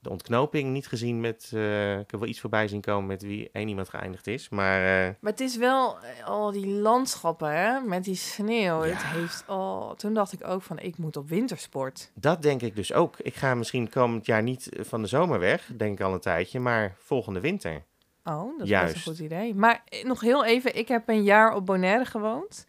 de 0.00 0.10
ontknoping 0.10 0.72
niet 0.72 0.86
gezien 0.86 1.20
met... 1.20 1.50
eh, 1.54 1.98
ik 1.98 2.10
heb 2.10 2.20
wel 2.20 2.28
iets 2.28 2.40
voorbij 2.40 2.68
zien 2.68 2.80
komen 2.80 3.06
met 3.06 3.22
wie 3.22 3.50
één 3.52 3.68
iemand 3.68 3.88
geëindigd 3.88 4.26
is. 4.26 4.48
Maar 4.48 5.06
eh, 5.06 5.14
Maar 5.20 5.30
het 5.30 5.40
is 5.40 5.56
wel 5.56 5.96
al 6.24 6.50
die 6.52 6.66
landschappen, 6.66 7.50
hè, 7.56 7.80
met 7.80 8.04
die 8.04 8.14
sneeuw. 8.14 8.80
Het 8.80 9.04
heeft 9.04 9.44
al. 9.46 9.94
Toen 9.94 10.14
dacht 10.14 10.32
ik 10.32 10.46
ook 10.46 10.62
van, 10.62 10.78
ik 10.78 10.98
moet 10.98 11.16
op 11.16 11.28
wintersport. 11.28 12.10
dat 12.14 12.42
denk 12.42 12.62
ik 12.62 12.76
dus 12.76 12.92
ook. 12.92 13.18
Ik 13.18 13.34
ga 13.34 13.54
misschien 13.54 13.88
komend 13.90 14.26
jaar 14.26 14.42
niet 14.42 14.68
van 14.80 15.02
de 15.02 15.08
zomer 15.08 15.38
weg, 15.38 15.70
denk 15.76 15.98
ik 15.98 16.04
al 16.06 16.12
een 16.12 16.20
tijdje. 16.20 16.60
Maar 16.60 16.94
volgende 16.98 17.40
winter. 17.40 17.82
Oh, 18.24 18.58
dat 18.58 18.62
is 18.62 18.68
Juist. 18.68 18.94
een 18.94 19.00
goed 19.00 19.18
idee. 19.18 19.54
Maar 19.54 19.82
eh, 19.88 20.04
nog 20.04 20.20
heel 20.20 20.44
even, 20.44 20.76
ik 20.78 20.88
heb 20.88 21.08
een 21.08 21.22
jaar 21.22 21.54
op 21.54 21.66
Bonaire 21.66 22.04
gewoond. 22.04 22.66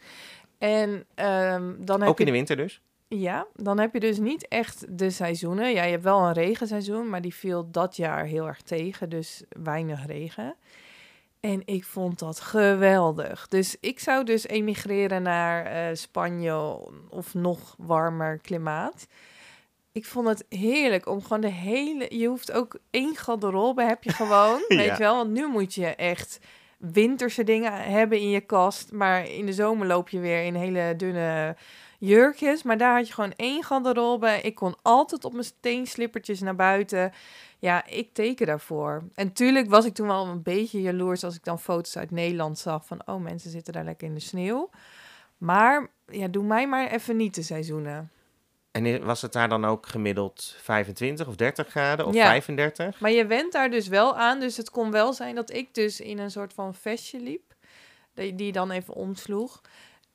En 0.58 1.06
ehm, 1.16 1.72
dan 1.80 2.00
heb 2.00 2.10
Ook 2.10 2.20
in 2.20 2.26
de 2.26 2.32
winter 2.32 2.56
dus. 2.58 2.82
ja, 3.08 3.48
dan 3.56 3.80
heb 3.80 3.94
je 3.94 4.00
dus 4.00 4.18
niet 4.20 4.48
echt 4.48 4.86
de 4.98 5.10
seizoenen. 5.10 5.72
Ja, 5.72 5.84
je 5.84 5.92
hebt 5.92 6.04
wel 6.04 6.20
een 6.20 6.34
regenseizoen, 6.34 7.10
maar 7.10 7.22
die 7.22 7.34
viel 7.36 7.72
dat 7.72 7.96
jaar 7.96 8.26
heel 8.26 8.48
erg 8.48 8.62
tegen, 8.62 9.10
dus 9.10 9.44
weinig 9.50 10.06
regen. 10.06 10.56
En 11.40 11.62
ik 11.66 11.84
vond 11.84 12.20
dat 12.20 12.40
geweldig. 12.40 13.48
Dus 13.48 13.78
ik 13.80 14.00
zou 14.00 14.24
dus 14.24 14.48
emigreren 14.48 15.22
naar 15.22 15.66
eh, 15.66 15.96
Spanje 15.96 16.80
of 17.10 17.34
nog 17.34 17.76
warmer 17.78 18.38
klimaat. 18.38 19.08
Ik 19.94 20.06
vond 20.06 20.28
het 20.28 20.46
heerlijk 20.50 21.08
om 21.08 21.22
gewoon 21.22 21.42
de 21.42 21.48
hele... 21.52 22.18
Je 22.18 22.28
hoeft 22.28 22.52
ook 22.52 22.80
één 22.90 23.16
garderobe 23.16 23.84
heb 23.84 24.04
je 24.04 24.12
gewoon, 24.12 24.66
Ja. 24.68 24.76
weet 24.76 24.92
je 24.92 24.98
wel. 24.98 25.16
Want 25.16 25.32
nu 25.32 25.48
moet 25.48 25.74
je 25.74 25.88
echt 25.88 26.40
winterse 26.78 27.44
dingen 27.44 27.74
hebben 27.74 28.20
in 28.20 28.30
je 28.30 28.42
kast. 28.42 28.92
Maar 28.92 29.30
in 29.30 29.46
de 29.46 29.54
zomer 29.54 29.88
loop 29.88 30.10
je 30.10 30.20
weer 30.20 30.44
in 30.44 30.56
hele 30.56 30.94
dunne 30.98 31.56
jurkjes. 32.00 32.64
Maar 32.64 32.78
daar 32.78 32.96
had 32.96 33.08
je 33.08 33.14
gewoon 33.14 33.34
één 33.36 33.64
garderobe. 33.64 34.40
Ik 34.42 34.56
kon 34.56 34.76
altijd 34.82 35.26
op 35.26 35.32
mijn 35.32 35.44
steenslippertjes 35.44 36.40
naar 36.40 36.56
buiten. 36.56 37.12
Ja, 37.60 37.86
ik 37.86 38.14
teken 38.14 38.48
daarvoor. 38.48 39.04
En 39.16 39.34
tuurlijk 39.34 39.70
was 39.70 39.86
ik 39.86 39.94
toen 39.94 40.08
wel 40.08 40.26
een 40.26 40.44
beetje 40.44 40.82
jaloers 40.82 41.24
als 41.24 41.36
ik 41.36 41.44
dan 41.44 41.60
foto's 41.60 41.98
uit 41.98 42.12
Nederland 42.12 42.60
zag 42.60 42.86
van... 42.86 43.02
oh, 43.06 43.22
mensen 43.22 43.52
zitten 43.52 43.74
daar 43.74 43.84
lekker 43.86 44.08
in 44.08 44.14
de 44.14 44.20
sneeuw. 44.20 44.70
Maar 45.38 45.90
ja, 46.08 46.28
doe 46.28 46.44
mij 46.44 46.68
maar 46.68 46.88
even 46.88 47.16
niet 47.18 47.36
de 47.36 47.44
seizoenen. 47.44 48.12
En 48.74 49.06
was 49.06 49.22
het 49.22 49.34
daar 49.34 49.50
dan 49.50 49.66
ook 49.66 49.88
gemiddeld 49.88 50.56
25 50.62 51.28
of 51.28 51.36
30 51.36 51.68
graden 51.68 52.06
of 52.06 52.14
Ja. 52.14 52.26
35? 52.26 53.00
Maar 53.00 53.12
je 53.12 53.26
went 53.26 53.52
daar 53.52 53.70
dus 53.70 53.88
wel 53.88 54.18
aan. 54.18 54.40
Dus 54.40 54.58
het 54.58 54.70
kon 54.70 54.92
wel 54.92 55.14
zijn 55.14 55.36
dat 55.36 55.54
ik 55.54 55.74
dus 55.74 56.00
in 56.00 56.20
een 56.20 56.32
soort 56.32 56.54
van 56.54 56.74
vestje 56.76 57.20
liep. 57.20 57.54
Die, 58.14 58.36
die 58.36 58.52
dan 58.52 58.72
even 58.72 58.94
omsloeg. 58.94 59.62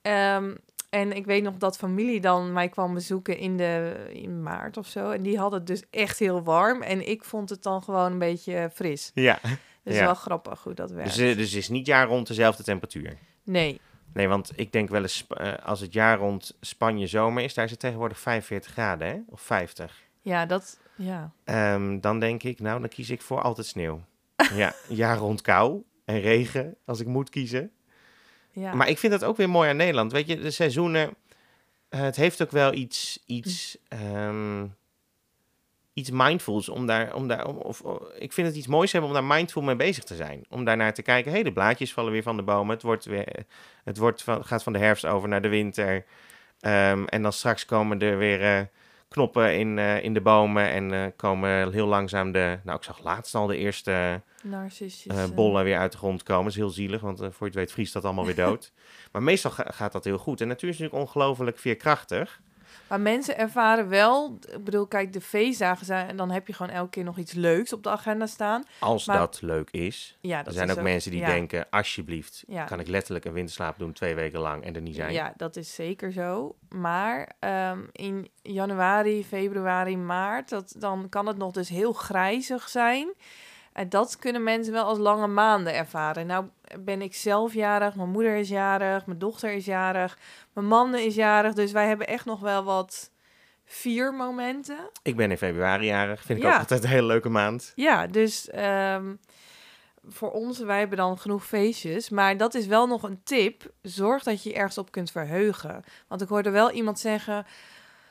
Ehm, 0.02 0.54
en 0.90 1.12
ik 1.12 1.24
weet 1.26 1.42
nog 1.42 1.54
dat 1.56 1.76
familie 1.76 2.20
dan 2.20 2.52
mij 2.52 2.68
kwam 2.68 2.94
bezoeken 2.94 3.38
in, 3.38 3.56
de, 3.56 3.94
in 4.12 4.42
maart 4.42 4.76
of 4.76 4.86
zo. 4.86 5.10
En 5.10 5.22
die 5.22 5.38
had 5.38 5.52
het 5.52 5.66
dus 5.66 5.82
echt 5.90 6.18
heel 6.18 6.42
warm. 6.42 6.82
En 6.82 7.08
ik 7.08 7.24
vond 7.24 7.50
het 7.50 7.62
dan 7.62 7.82
gewoon 7.82 8.12
een 8.12 8.18
beetje 8.18 8.70
fris. 8.74 9.10
Ja. 9.14 9.38
Dus 9.82 9.96
Ja. 9.96 10.04
wel 10.04 10.14
grappig 10.14 10.62
hoe 10.62 10.74
dat 10.74 10.90
werkt. 10.90 11.16
Dus, 11.16 11.36
dus 11.36 11.48
het 11.50 11.58
is 11.58 11.68
niet 11.68 11.86
jaar 11.86 12.06
rond 12.06 12.26
dezelfde 12.26 12.62
temperatuur. 12.62 13.18
Nee. 13.44 13.80
Nee, 14.12 14.28
want 14.28 14.52
ik 14.56 14.72
denk 14.72 14.88
wel 14.88 15.02
eens, 15.02 15.26
eh, 15.28 15.52
als 15.64 15.80
het 15.80 15.92
jaar 15.92 16.18
rond 16.18 16.56
Spanje 16.60 17.06
zomer 17.06 17.42
is, 17.42 17.54
daar 17.54 17.64
is 17.64 17.70
het 17.70 17.80
tegenwoordig 17.80 18.18
45 18.18 18.72
graden, 18.72 19.08
hè? 19.08 19.18
Of 19.28 19.40
50. 19.40 20.02
Ja, 20.22 20.46
dat... 20.46 20.78
Ja. 20.94 21.30
Ehm, 21.44 22.00
dan 22.00 22.20
denk 22.20 22.42
ik, 22.42 22.60
nou, 22.60 22.80
dan 22.80 22.88
kies 22.88 23.10
ik 23.10 23.22
voor 23.22 23.42
altijd 23.42 23.66
sneeuw. 23.66 24.00
ja, 24.54 24.74
jaar 24.88 25.16
rond 25.16 25.40
kou 25.40 25.82
en 26.04 26.20
regen, 26.20 26.76
als 26.84 27.00
ik 27.00 27.06
moet 27.06 27.30
kiezen. 27.30 27.70
ja. 28.50 28.74
Maar 28.74 28.88
ik 28.88 28.98
vind 28.98 29.12
dat 29.12 29.24
ook 29.24 29.36
weer 29.36 29.50
mooi 29.50 29.70
aan 29.70 29.76
Nederland. 29.76 30.12
Weet 30.12 30.26
je, 30.26 30.40
de 30.40 30.50
seizoenen, 30.50 31.14
eh, 31.88 32.00
het 32.00 32.16
heeft 32.16 32.42
ook 32.42 32.50
wel 32.50 32.72
iets, 32.72 33.22
iets, 33.26 33.78
ehm, 33.88 34.66
iets 35.98 36.10
mindfuls 36.10 36.68
om 36.68 36.86
daar, 36.86 37.14
om 37.14 37.28
daar 37.28 37.46
om, 37.46 37.56
of, 37.56 37.82
ik 38.18 38.32
vind 38.32 38.46
het 38.46 38.56
iets 38.56 38.66
moois 38.66 38.92
hebben 38.92 39.10
om 39.10 39.16
daar 39.16 39.36
mindful 39.36 39.62
mee 39.62 39.76
bezig 39.76 40.04
te 40.04 40.14
zijn. 40.14 40.44
Om 40.48 40.64
daarnaar 40.64 40.94
te 40.94 41.02
kijken, 41.02 41.30
hé, 41.30 41.36
hey, 41.36 41.44
de 41.46 41.52
blaadjes 41.52 41.92
vallen 41.92 42.12
weer 42.12 42.22
van 42.22 42.36
de 42.36 42.42
bomen. 42.42 42.74
Het, 42.74 42.82
wordt 42.82 43.04
weer, 43.04 43.44
het 43.84 43.98
wordt 43.98 44.22
van, 44.22 44.44
gaat 44.44 44.62
van 44.62 44.72
de 44.72 44.78
herfst 44.78 45.06
over 45.06 45.28
naar 45.28 45.42
de 45.42 45.48
winter. 45.48 46.04
Ehm, 46.60 47.04
en 47.04 47.22
dan 47.22 47.32
straks 47.32 47.64
komen 47.64 48.00
er 48.00 48.18
weer 48.18 48.58
uh, 48.58 48.64
knoppen 49.08 49.58
in, 49.58 49.76
uh, 49.76 50.02
in 50.02 50.14
de 50.14 50.20
bomen 50.20 50.68
en 50.68 50.92
uh, 50.92 51.06
komen 51.16 51.72
heel 51.72 51.86
langzaam 51.86 52.32
de, 52.32 52.58
nou 52.64 52.76
ik 52.76 52.84
zag 52.84 53.02
laatst 53.02 53.34
al 53.34 53.46
de 53.46 53.56
eerste 53.56 54.20
bollen 55.34 55.64
weer 55.64 55.78
uit 55.78 55.92
de 55.92 55.98
grond 55.98 56.22
komen. 56.22 56.44
Dat 56.44 56.52
is 56.52 56.58
heel 56.58 56.70
zielig, 56.70 57.00
want 57.00 57.18
voor 57.18 57.30
je 57.30 57.44
het 57.44 57.54
weet 57.54 57.72
vriest 57.72 57.92
dat 57.92 58.04
allemaal 58.04 58.24
weer 58.24 58.34
dood. 58.46 58.72
maar 59.12 59.22
meestal 59.22 59.50
ga, 59.50 59.64
gaat 59.68 59.92
dat 59.92 60.04
heel 60.04 60.18
goed. 60.18 60.40
En 60.40 60.48
natuur 60.48 60.68
is 60.68 60.78
natuurlijk 60.78 61.04
ongelooflijk 61.04 61.58
veerkrachtig. 61.58 62.40
Maar 62.88 63.00
mensen 63.00 63.38
ervaren 63.38 63.88
wel, 63.88 64.38
ik 64.52 64.64
bedoel, 64.64 64.86
kijk, 64.86 65.12
de 65.12 65.20
feestdagen 65.20 65.86
zijn 65.86 66.08
en 66.08 66.16
dan 66.16 66.30
heb 66.30 66.46
je 66.46 66.52
gewoon 66.52 66.72
elke 66.72 66.90
keer 66.90 67.04
nog 67.04 67.18
iets 67.18 67.32
leuks 67.32 67.72
op 67.72 67.82
de 67.82 67.90
agenda 67.90 68.26
staan. 68.26 68.64
Als 68.78 69.06
maar, 69.06 69.18
dat 69.18 69.42
leuk 69.42 69.70
is. 69.70 70.16
Ja, 70.20 70.38
dat 70.38 70.46
er 70.46 70.52
zijn 70.52 70.70
ook, 70.70 70.80
mensen 70.80 71.10
die 71.10 71.20
ja. 71.20 71.26
denken, 71.26 71.66
alsjeblieft, 71.70 72.44
Ja. 72.46 72.64
kan 72.64 72.80
ik 72.80 72.88
letterlijk 72.88 73.24
een 73.24 73.32
winterslaap 73.32 73.78
doen 73.78 73.92
twee 73.92 74.14
weken 74.14 74.40
lang 74.40 74.64
en 74.64 74.74
er 74.74 74.80
niet 74.82 74.94
zijn. 74.94 75.12
Ja, 75.12 75.32
dat 75.36 75.56
is 75.56 75.74
zeker 75.74 76.12
zo. 76.12 76.56
Maar 76.68 77.32
ehm, 77.38 77.80
in 77.92 78.28
januari, 78.42 79.24
februari, 79.24 79.96
maart, 79.96 80.48
dat, 80.48 80.74
dan 80.78 81.08
kan 81.08 81.26
het 81.26 81.36
nog 81.36 81.52
dus 81.52 81.68
heel 81.68 81.92
grijzig 81.92 82.68
zijn. 82.68 83.08
En 83.78 83.88
dat 83.88 84.18
kunnen 84.18 84.42
mensen 84.42 84.72
wel 84.72 84.84
als 84.84 84.98
lange 84.98 85.26
maanden 85.26 85.74
ervaren. 85.74 86.26
Nou 86.26 86.46
ben 86.80 87.02
ik 87.02 87.14
zelf 87.14 87.54
jarig, 87.54 87.94
mijn 87.94 88.10
moeder 88.10 88.36
is 88.36 88.48
jarig, 88.48 89.06
mijn 89.06 89.18
dochter 89.18 89.52
is 89.52 89.64
jarig, 89.64 90.18
mijn 90.52 90.66
man 90.66 90.94
is 90.94 91.14
jarig. 91.14 91.52
Dus 91.54 91.72
wij 91.72 91.86
hebben 91.88 92.06
echt 92.06 92.24
nog 92.24 92.40
wel 92.40 92.64
wat 92.64 93.10
viermomenten. 93.64 94.90
Ik 95.02 95.16
ben 95.16 95.30
in 95.30 95.38
februari 95.38 95.86
jarig, 95.86 96.22
vind 96.22 96.38
ik 96.38 96.44
Ja. 96.44 96.52
ook 96.52 96.58
altijd 96.58 96.82
een 96.82 96.88
hele 96.88 97.06
leuke 97.06 97.28
maand. 97.28 97.72
Ja, 97.74 98.06
dus 98.06 98.50
ehm, 98.50 99.14
voor 100.08 100.30
ons, 100.30 100.58
wij 100.58 100.78
hebben 100.78 100.98
dan 100.98 101.18
genoeg 101.18 101.46
feestjes. 101.46 102.08
Maar 102.08 102.36
dat 102.36 102.54
is 102.54 102.66
wel 102.66 102.86
nog 102.86 103.02
een 103.02 103.20
tip. 103.24 103.70
Zorg 103.82 104.22
dat 104.22 104.42
je 104.42 104.48
je 104.48 104.54
ergens 104.56 104.78
op 104.78 104.90
kunt 104.90 105.10
verheugen. 105.10 105.84
Want 106.08 106.20
ik 106.22 106.28
hoorde 106.28 106.50
wel 106.50 106.70
iemand 106.70 106.98
zeggen... 106.98 107.46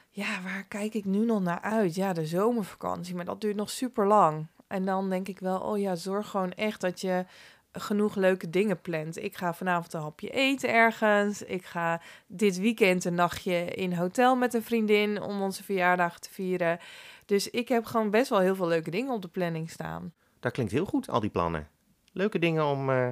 Ja, 0.10 0.42
waar 0.44 0.66
kijk 0.68 0.94
ik 0.94 1.06
nu 1.06 1.26
nog 1.26 1.42
naar 1.42 1.62
uit? 1.62 1.96
Ja, 1.96 2.14
de 2.14 2.26
zomervakantie, 2.26 3.16
maar 3.16 3.26
dat 3.26 3.42
duurt 3.42 3.56
nog 3.56 3.70
super 3.70 4.08
lang. 4.08 4.48
En 4.68 4.86
dan 4.86 5.10
denk 5.10 5.28
ik 5.28 5.40
wel, 5.40 5.60
oh 5.60 5.80
ja, 5.80 5.96
zorg 5.96 6.30
gewoon 6.30 6.52
echt 6.52 6.82
dat 6.82 7.02
je 7.02 7.26
genoeg 7.72 8.16
leuke 8.16 8.50
dingen 8.50 8.82
plant. 8.82 9.24
Ik 9.24 9.38
ga 9.38 9.54
vanavond 9.54 9.94
een 9.94 10.02
hapje 10.02 10.30
eten 10.30 10.74
ergens. 10.74 11.44
Ik 11.44 11.66
ga 11.66 12.02
dit 12.28 12.58
weekend 12.58 13.06
een 13.06 13.16
nachtje 13.16 13.66
in 13.66 13.94
hotel 13.94 14.36
met 14.36 14.54
een 14.54 14.64
vriendin 14.64 15.22
om 15.22 15.42
onze 15.42 15.64
verjaardag 15.64 16.20
te 16.20 16.30
vieren. 16.32 16.80
Dus 17.26 17.50
ik 17.50 17.68
heb 17.68 17.86
gewoon 17.86 18.10
best 18.10 18.30
wel 18.30 18.40
heel 18.40 18.56
veel 18.56 18.68
leuke 18.68 18.92
dingen 18.92 19.14
op 19.14 19.22
de 19.22 19.28
planning 19.28 19.70
staan. 19.70 20.14
Dat 20.40 20.52
klinkt 20.52 20.72
heel 20.72 20.86
goed, 20.86 21.10
al 21.10 21.20
die 21.20 21.30
plannen. 21.30 21.68
Leuke 22.12 22.40
dingen 22.40 22.66
om 22.66 22.90
eh, 22.90 23.10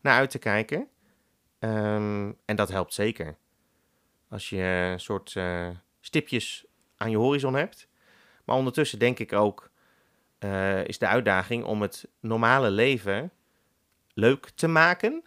naar 0.00 0.18
uit 0.18 0.30
te 0.30 0.38
kijken. 0.38 0.88
Ehm, 1.58 2.32
en 2.44 2.56
dat 2.56 2.68
helpt 2.68 2.94
zeker. 2.94 3.36
Als 4.28 4.48
je 4.48 4.62
een 4.92 5.00
soort 5.00 5.36
eh, 5.36 5.68
stipjes 6.00 6.66
aan 6.96 7.10
je 7.10 7.16
horizon 7.16 7.54
hebt. 7.54 7.88
Maar 8.44 8.56
ondertussen 8.56 8.98
denk 8.98 9.18
ik 9.18 9.32
ook, 9.32 9.69
eh, 10.40 10.84
is 10.84 10.98
de 10.98 11.06
uitdaging 11.06 11.64
om 11.64 11.82
het 11.82 12.08
normale 12.20 12.70
leven 12.70 13.32
leuk 14.14 14.50
te 14.50 14.66
maken. 14.66 15.24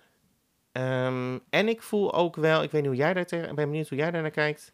Ehm, 0.71 1.39
en 1.49 1.67
ik 1.67 1.81
voel 1.81 2.13
ook 2.13 2.35
wel, 2.35 2.63
ik 2.63 2.71
weet 2.71 2.81
niet 2.81 2.89
hoe 2.89 2.99
jij 2.99 3.13
daar 3.13 3.33
ik 3.33 3.55
ben 3.55 3.69
benieuwd 3.69 3.89
hoe 3.89 3.97
jij 3.97 4.11
daar 4.11 4.21
naar 4.21 4.31
kijkt. 4.31 4.73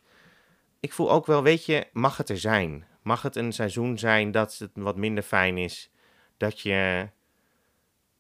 Ik 0.79 0.93
voel 0.93 1.11
ook 1.11 1.25
wel, 1.25 1.43
weet 1.43 1.65
je, 1.65 1.87
mag 1.93 2.17
het 2.17 2.29
er 2.29 2.37
zijn? 2.37 2.85
Mag 3.03 3.21
het 3.21 3.35
een 3.35 3.53
seizoen 3.53 3.97
zijn 3.97 4.31
dat 4.31 4.57
het 4.57 4.71
wat 4.73 4.95
minder 4.95 5.23
fijn 5.23 5.57
is? 5.57 5.91
Dat 6.37 6.59
je, 6.59 7.09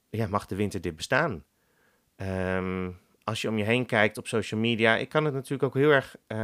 ja, 0.09 0.27
mag 0.27 0.45
de 0.45 0.55
winter 0.55 0.81
dit 0.81 0.95
bestaan? 0.95 1.43
Ehm, 2.15 2.91
als 3.23 3.41
je 3.41 3.49
om 3.49 3.57
je 3.57 3.63
heen 3.63 3.85
kijkt 3.85 4.17
op 4.17 4.27
social 4.27 4.59
media, 4.59 4.95
ik 4.95 5.09
kan 5.09 5.25
het 5.25 5.33
natuurlijk 5.33 5.63
ook 5.63 5.73
heel 5.73 5.91
erg 5.91 6.15
eh, 6.27 6.37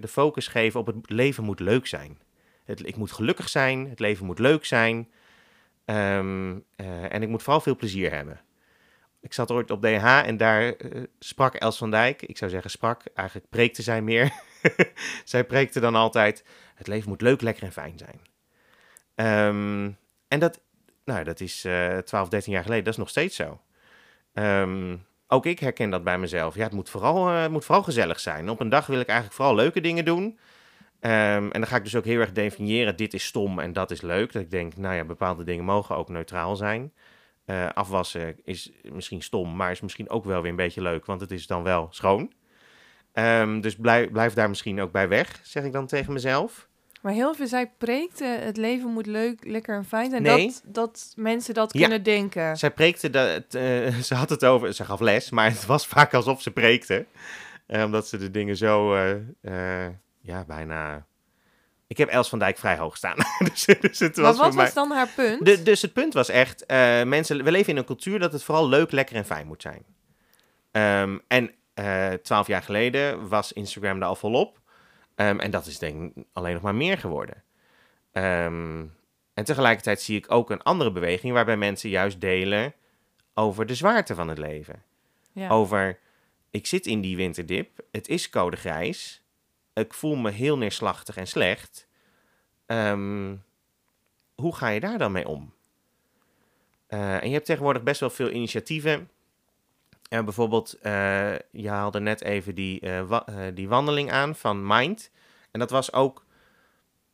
de 0.00 0.08
focus 0.08 0.48
geven 0.48 0.80
op 0.80 0.86
het 0.86 1.10
leven 1.10 1.44
moet 1.44 1.60
leuk 1.60 1.86
zijn. 1.86 2.18
Het, 2.64 2.86
ik 2.86 2.96
moet 2.96 3.12
gelukkig 3.12 3.48
zijn, 3.48 3.88
het 3.88 3.98
leven 3.98 4.26
moet 4.26 4.38
leuk 4.38 4.64
zijn. 4.64 5.10
Ehm, 5.84 6.58
eh, 6.76 7.12
en 7.12 7.22
ik 7.22 7.28
moet 7.28 7.42
vooral 7.42 7.60
veel 7.60 7.76
plezier 7.76 8.12
hebben. 8.12 8.40
Ik 9.20 9.32
zat 9.32 9.50
ooit 9.50 9.70
op 9.70 9.82
DH 9.82 10.04
en 10.04 10.36
daar 10.36 10.72
eh, 10.72 11.02
sprak 11.18 11.54
Els 11.54 11.78
van 11.78 11.90
Dijk. 11.90 12.22
Ik 12.22 12.36
zou 12.36 12.50
zeggen 12.50 12.70
sprak, 12.70 13.02
eigenlijk 13.14 13.48
preekte 13.50 13.82
zij 13.82 14.02
meer. 14.02 14.32
zij 15.24 15.44
preekte 15.44 15.80
dan 15.80 15.94
altijd, 15.94 16.44
het 16.74 16.86
leven 16.86 17.08
moet 17.08 17.20
leuk, 17.20 17.40
lekker 17.40 17.64
en 17.64 17.72
fijn 17.72 17.98
zijn. 17.98 18.20
Ehm, 19.14 19.90
en 20.28 20.40
dat, 20.40 20.60
nou, 21.04 21.24
dat 21.24 21.40
is 21.40 21.64
eh 21.64 21.98
12, 21.98 22.28
13 22.28 22.52
jaar 22.52 22.62
geleden, 22.62 22.84
dat 22.84 22.92
is 22.92 22.98
nog 22.98 23.08
steeds 23.08 23.36
zo. 23.36 23.60
Ehm, 24.32 24.96
ook 25.26 25.46
ik 25.46 25.58
herken 25.58 25.90
dat 25.90 26.04
bij 26.04 26.18
mezelf. 26.18 26.54
Ja, 26.54 26.62
het 26.62 26.72
moet, 26.72 26.90
vooral, 26.90 27.28
eh, 27.28 27.42
het 27.42 27.50
moet 27.50 27.64
vooral 27.64 27.82
gezellig 27.84 28.20
zijn. 28.20 28.48
Op 28.48 28.60
een 28.60 28.68
dag 28.68 28.86
wil 28.86 29.00
ik 29.00 29.06
eigenlijk 29.06 29.36
vooral 29.36 29.54
leuke 29.54 29.80
dingen 29.80 30.04
doen. 30.04 30.38
Ehm, 31.04 31.50
en 31.50 31.60
dan 31.60 31.66
ga 31.66 31.76
ik 31.76 31.84
dus 31.84 31.96
ook 31.96 32.04
heel 32.04 32.20
erg 32.20 32.32
definiëren, 32.32 32.96
dit 32.96 33.14
is 33.14 33.24
stom 33.24 33.58
en 33.58 33.72
dat 33.72 33.90
is 33.90 34.00
leuk. 34.00 34.32
Dat 34.32 34.42
ik 34.42 34.50
denk, 34.50 34.76
nou 34.76 34.94
ja, 34.94 35.04
bepaalde 35.04 35.44
dingen 35.44 35.64
mogen 35.64 35.96
ook 35.96 36.08
neutraal 36.08 36.56
zijn. 36.56 36.92
Eh, 37.44 37.68
afwassen 37.74 38.36
is 38.44 38.72
misschien 38.92 39.22
stom, 39.22 39.56
maar 39.56 39.70
is 39.70 39.80
misschien 39.80 40.10
ook 40.10 40.24
wel 40.24 40.40
weer 40.40 40.50
een 40.50 40.56
beetje 40.56 40.82
leuk, 40.82 41.06
want 41.06 41.20
het 41.20 41.30
is 41.30 41.46
dan 41.46 41.62
wel 41.62 41.86
schoon. 41.90 42.32
Ehm, 43.12 43.60
dus 43.60 43.76
blijf, 43.76 44.10
blijf 44.10 44.34
daar 44.34 44.48
misschien 44.48 44.80
ook 44.80 44.92
bij 44.92 45.08
weg, 45.08 45.40
zeg 45.42 45.64
ik 45.64 45.72
dan 45.72 45.86
tegen 45.86 46.12
mezelf. 46.12 46.68
Maar 47.02 47.12
heel 47.12 47.34
veel 47.34 47.46
zij 47.46 47.70
preekte, 47.78 48.24
het 48.24 48.56
leven 48.56 48.90
moet 48.90 49.06
leuk, 49.06 49.46
lekker 49.46 49.76
en 49.76 49.84
fijn 49.84 50.10
zijn. 50.10 50.22
Nee. 50.22 50.46
Dat, 50.46 50.62
dat 50.64 51.12
mensen 51.16 51.54
dat 51.54 51.72
Ja. 51.72 51.80
kunnen 51.80 52.02
denken. 52.02 52.56
Zij 52.56 52.70
preekte, 52.70 53.10
dat, 53.10 53.54
eh, 53.54 53.94
ze 54.08 54.14
had 54.14 54.30
het 54.30 54.44
over, 54.44 54.74
ze 54.74 54.84
gaf 54.84 55.00
les, 55.00 55.30
maar 55.30 55.50
het 55.50 55.66
was 55.66 55.86
vaak 55.86 56.14
alsof 56.14 56.42
ze 56.42 56.50
preekte. 56.50 57.06
Eh, 57.66 57.82
omdat 57.84 58.08
ze 58.08 58.16
de 58.18 58.30
dingen 58.30 58.56
zo, 58.56 58.94
eh, 58.94 59.14
eh, 59.86 59.92
ja, 60.24 60.44
bijna... 60.44 61.06
Ik 61.86 61.96
heb 61.96 62.08
Els 62.08 62.28
van 62.28 62.38
Dijk 62.38 62.58
vrij 62.58 62.76
hoog 62.76 62.96
staan. 62.96 63.16
dus, 63.52 63.64
dus 63.80 63.98
het 63.98 64.16
Maar 64.16 64.24
was 64.24 64.36
wat 64.36 64.46
voor 64.46 64.54
mij... 64.54 64.64
was 64.64 64.74
dan 64.74 64.90
haar 64.90 65.08
punt? 65.08 65.44
De, 65.44 65.62
dus 65.62 65.82
het 65.82 65.92
punt 65.92 66.14
was 66.14 66.28
echt, 66.28 66.66
eh, 66.66 67.02
mensen, 67.02 67.44
we 67.44 67.50
leven 67.50 67.72
in 67.72 67.78
een 67.78 67.84
cultuur 67.84 68.18
dat 68.18 68.32
het 68.32 68.42
vooral 68.42 68.68
leuk, 68.68 68.90
lekker 68.90 69.16
en 69.16 69.24
fijn 69.24 69.46
moet 69.46 69.62
zijn. 69.62 69.84
Ehm, 70.70 71.18
en 71.28 71.50
eh, 71.74 72.12
twaalf 72.12 72.46
jaar 72.46 72.62
geleden 72.62 73.28
was 73.28 73.52
Instagram 73.52 74.00
er 74.00 74.06
al 74.06 74.16
volop. 74.16 74.60
Ehm, 75.14 75.38
en 75.38 75.50
dat 75.50 75.66
is 75.66 75.78
denk 75.78 76.16
ik 76.16 76.24
alleen 76.32 76.54
nog 76.54 76.62
maar 76.62 76.74
meer 76.74 76.98
geworden. 76.98 77.42
Ehm, 78.12 78.84
en 79.34 79.44
tegelijkertijd 79.44 80.00
zie 80.02 80.16
ik 80.16 80.32
ook 80.32 80.50
een 80.50 80.62
andere 80.62 80.92
beweging 80.92 81.32
waarbij 81.32 81.56
mensen 81.56 81.90
juist 81.90 82.20
delen 82.20 82.74
over 83.34 83.66
de 83.66 83.74
zwaarte 83.74 84.14
van 84.14 84.28
het 84.28 84.38
leven. 84.38 84.82
ja. 85.32 85.48
Over, 85.48 85.98
ik 86.50 86.66
zit 86.66 86.86
in 86.86 87.00
die 87.00 87.16
winterdip, 87.16 87.80
het 87.90 88.08
is 88.08 88.30
code 88.30 88.56
grijs, 88.56 89.23
ik 89.74 89.94
voel 89.94 90.16
me 90.16 90.30
heel 90.30 90.58
neerslachtig 90.58 91.16
en 91.16 91.26
slecht. 91.26 91.88
Ehm, 92.66 93.36
hoe 94.34 94.54
ga 94.54 94.68
je 94.68 94.80
daar 94.80 94.98
dan 94.98 95.12
mee 95.12 95.28
om? 95.28 95.52
Eh, 96.86 97.22
en 97.22 97.28
je 97.28 97.34
hebt 97.34 97.46
tegenwoordig 97.46 97.82
best 97.82 98.00
wel 98.00 98.10
veel 98.10 98.30
initiatieven. 98.30 99.10
Eh, 100.08 100.24
bijvoorbeeld, 100.24 100.72
eh, 100.72 101.34
je 101.50 101.68
haalde 101.68 102.00
net 102.00 102.22
even 102.22 102.54
die, 102.54 102.82
die 103.54 103.68
wandeling 103.68 104.10
aan 104.10 104.34
van 104.34 104.66
Mind. 104.66 105.10
En 105.50 105.60
dat 105.60 105.70
was 105.70 105.92
ook 105.92 106.24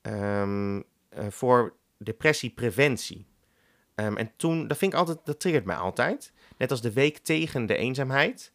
ehm, 0.02 0.80
eh, 1.08 1.26
voor 1.28 1.76
depressiepreventie. 1.98 3.26
Ehm, 3.94 4.16
en 4.16 4.32
toen, 4.36 4.68
dat 4.68 4.78
vind 4.78 4.92
ik 4.92 4.98
altijd, 4.98 5.18
dat 5.24 5.40
triggert 5.40 5.64
mij 5.64 5.76
altijd. 5.76 6.32
Net 6.56 6.70
als 6.70 6.80
de 6.80 6.92
week 6.92 7.18
tegen 7.18 7.66
de 7.66 7.76
eenzaamheid. 7.76 8.52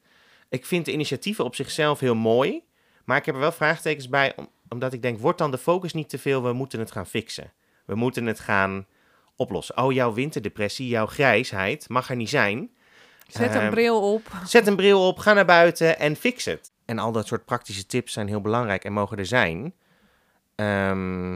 Ik 0.49 0.65
vind 0.65 0.85
de 0.85 0.91
initiatieven 0.91 1.45
op 1.45 1.55
zichzelf 1.55 1.99
heel 1.99 2.15
mooi. 2.15 2.63
Maar 3.05 3.17
ik 3.17 3.25
heb 3.25 3.35
er 3.35 3.41
wel 3.41 3.51
vraagtekens 3.51 4.09
bij, 4.09 4.33
om- 4.35 4.49
omdat 4.69 4.93
ik 4.93 5.01
denk, 5.01 5.19
wordt 5.19 5.37
dan 5.37 5.51
de 5.51 5.57
focus 5.57 5.93
niet 5.93 6.09
te 6.09 6.17
veel? 6.17 6.43
We 6.43 6.53
moeten 6.53 6.79
het 6.79 6.91
gaan 6.91 7.05
fixen. 7.05 7.51
We 7.85 7.95
moeten 7.95 8.25
het 8.25 8.39
gaan 8.39 8.85
oplossen. 9.35 9.77
Oh, 9.77 9.93
jouw 9.93 10.13
winterdepressie, 10.13 10.87
jouw 10.87 11.05
grijsheid 11.05 11.89
mag 11.89 12.09
er 12.09 12.15
niet 12.15 12.29
zijn. 12.29 12.69
Zet 13.27 13.55
een 13.55 13.61
Ehm, 13.61 13.69
bril 13.71 14.13
op. 14.13 14.21
Zet 14.45 14.67
een 14.67 14.75
bril 14.75 15.07
op, 15.07 15.17
ga 15.17 15.33
naar 15.33 15.45
buiten 15.45 15.99
en 15.99 16.15
fix 16.15 16.45
het. 16.45 16.71
En 16.85 16.99
al 16.99 17.11
dat 17.11 17.27
soort 17.27 17.45
praktische 17.45 17.85
tips 17.85 18.13
zijn 18.13 18.27
heel 18.27 18.41
belangrijk 18.41 18.83
en 18.83 18.93
mogen 18.93 19.17
er 19.17 19.25
zijn. 19.25 19.73
Ehm, 20.55 21.31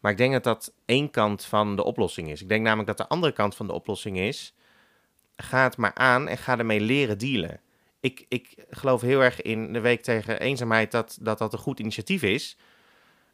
maar 0.00 0.10
ik 0.12 0.16
denk 0.16 0.32
dat 0.32 0.44
dat 0.44 0.72
één 0.84 1.10
kant 1.10 1.44
van 1.44 1.76
de 1.76 1.84
oplossing 1.84 2.30
is. 2.30 2.42
Ik 2.42 2.48
denk 2.48 2.62
namelijk 2.64 2.88
dat 2.88 2.96
de 2.96 3.08
andere 3.08 3.32
kant 3.32 3.54
van 3.56 3.66
de 3.66 3.72
oplossing 3.72 4.18
is... 4.18 4.54
ga 5.36 5.62
het 5.62 5.76
maar 5.76 5.94
aan 5.94 6.28
en 6.28 6.38
ga 6.38 6.58
ermee 6.58 6.80
leren 6.80 7.18
dealen. 7.18 7.60
Ik, 8.02 8.26
ik 8.28 8.54
geloof 8.70 9.00
heel 9.00 9.22
erg 9.22 9.42
in 9.42 9.72
de 9.72 9.80
week 9.80 10.02
tegen 10.02 10.40
eenzaamheid 10.40 10.90
dat 10.90 11.18
dat, 11.20 11.38
dat 11.38 11.52
een 11.52 11.58
goed 11.58 11.80
initiatief 11.80 12.22
is. 12.22 12.56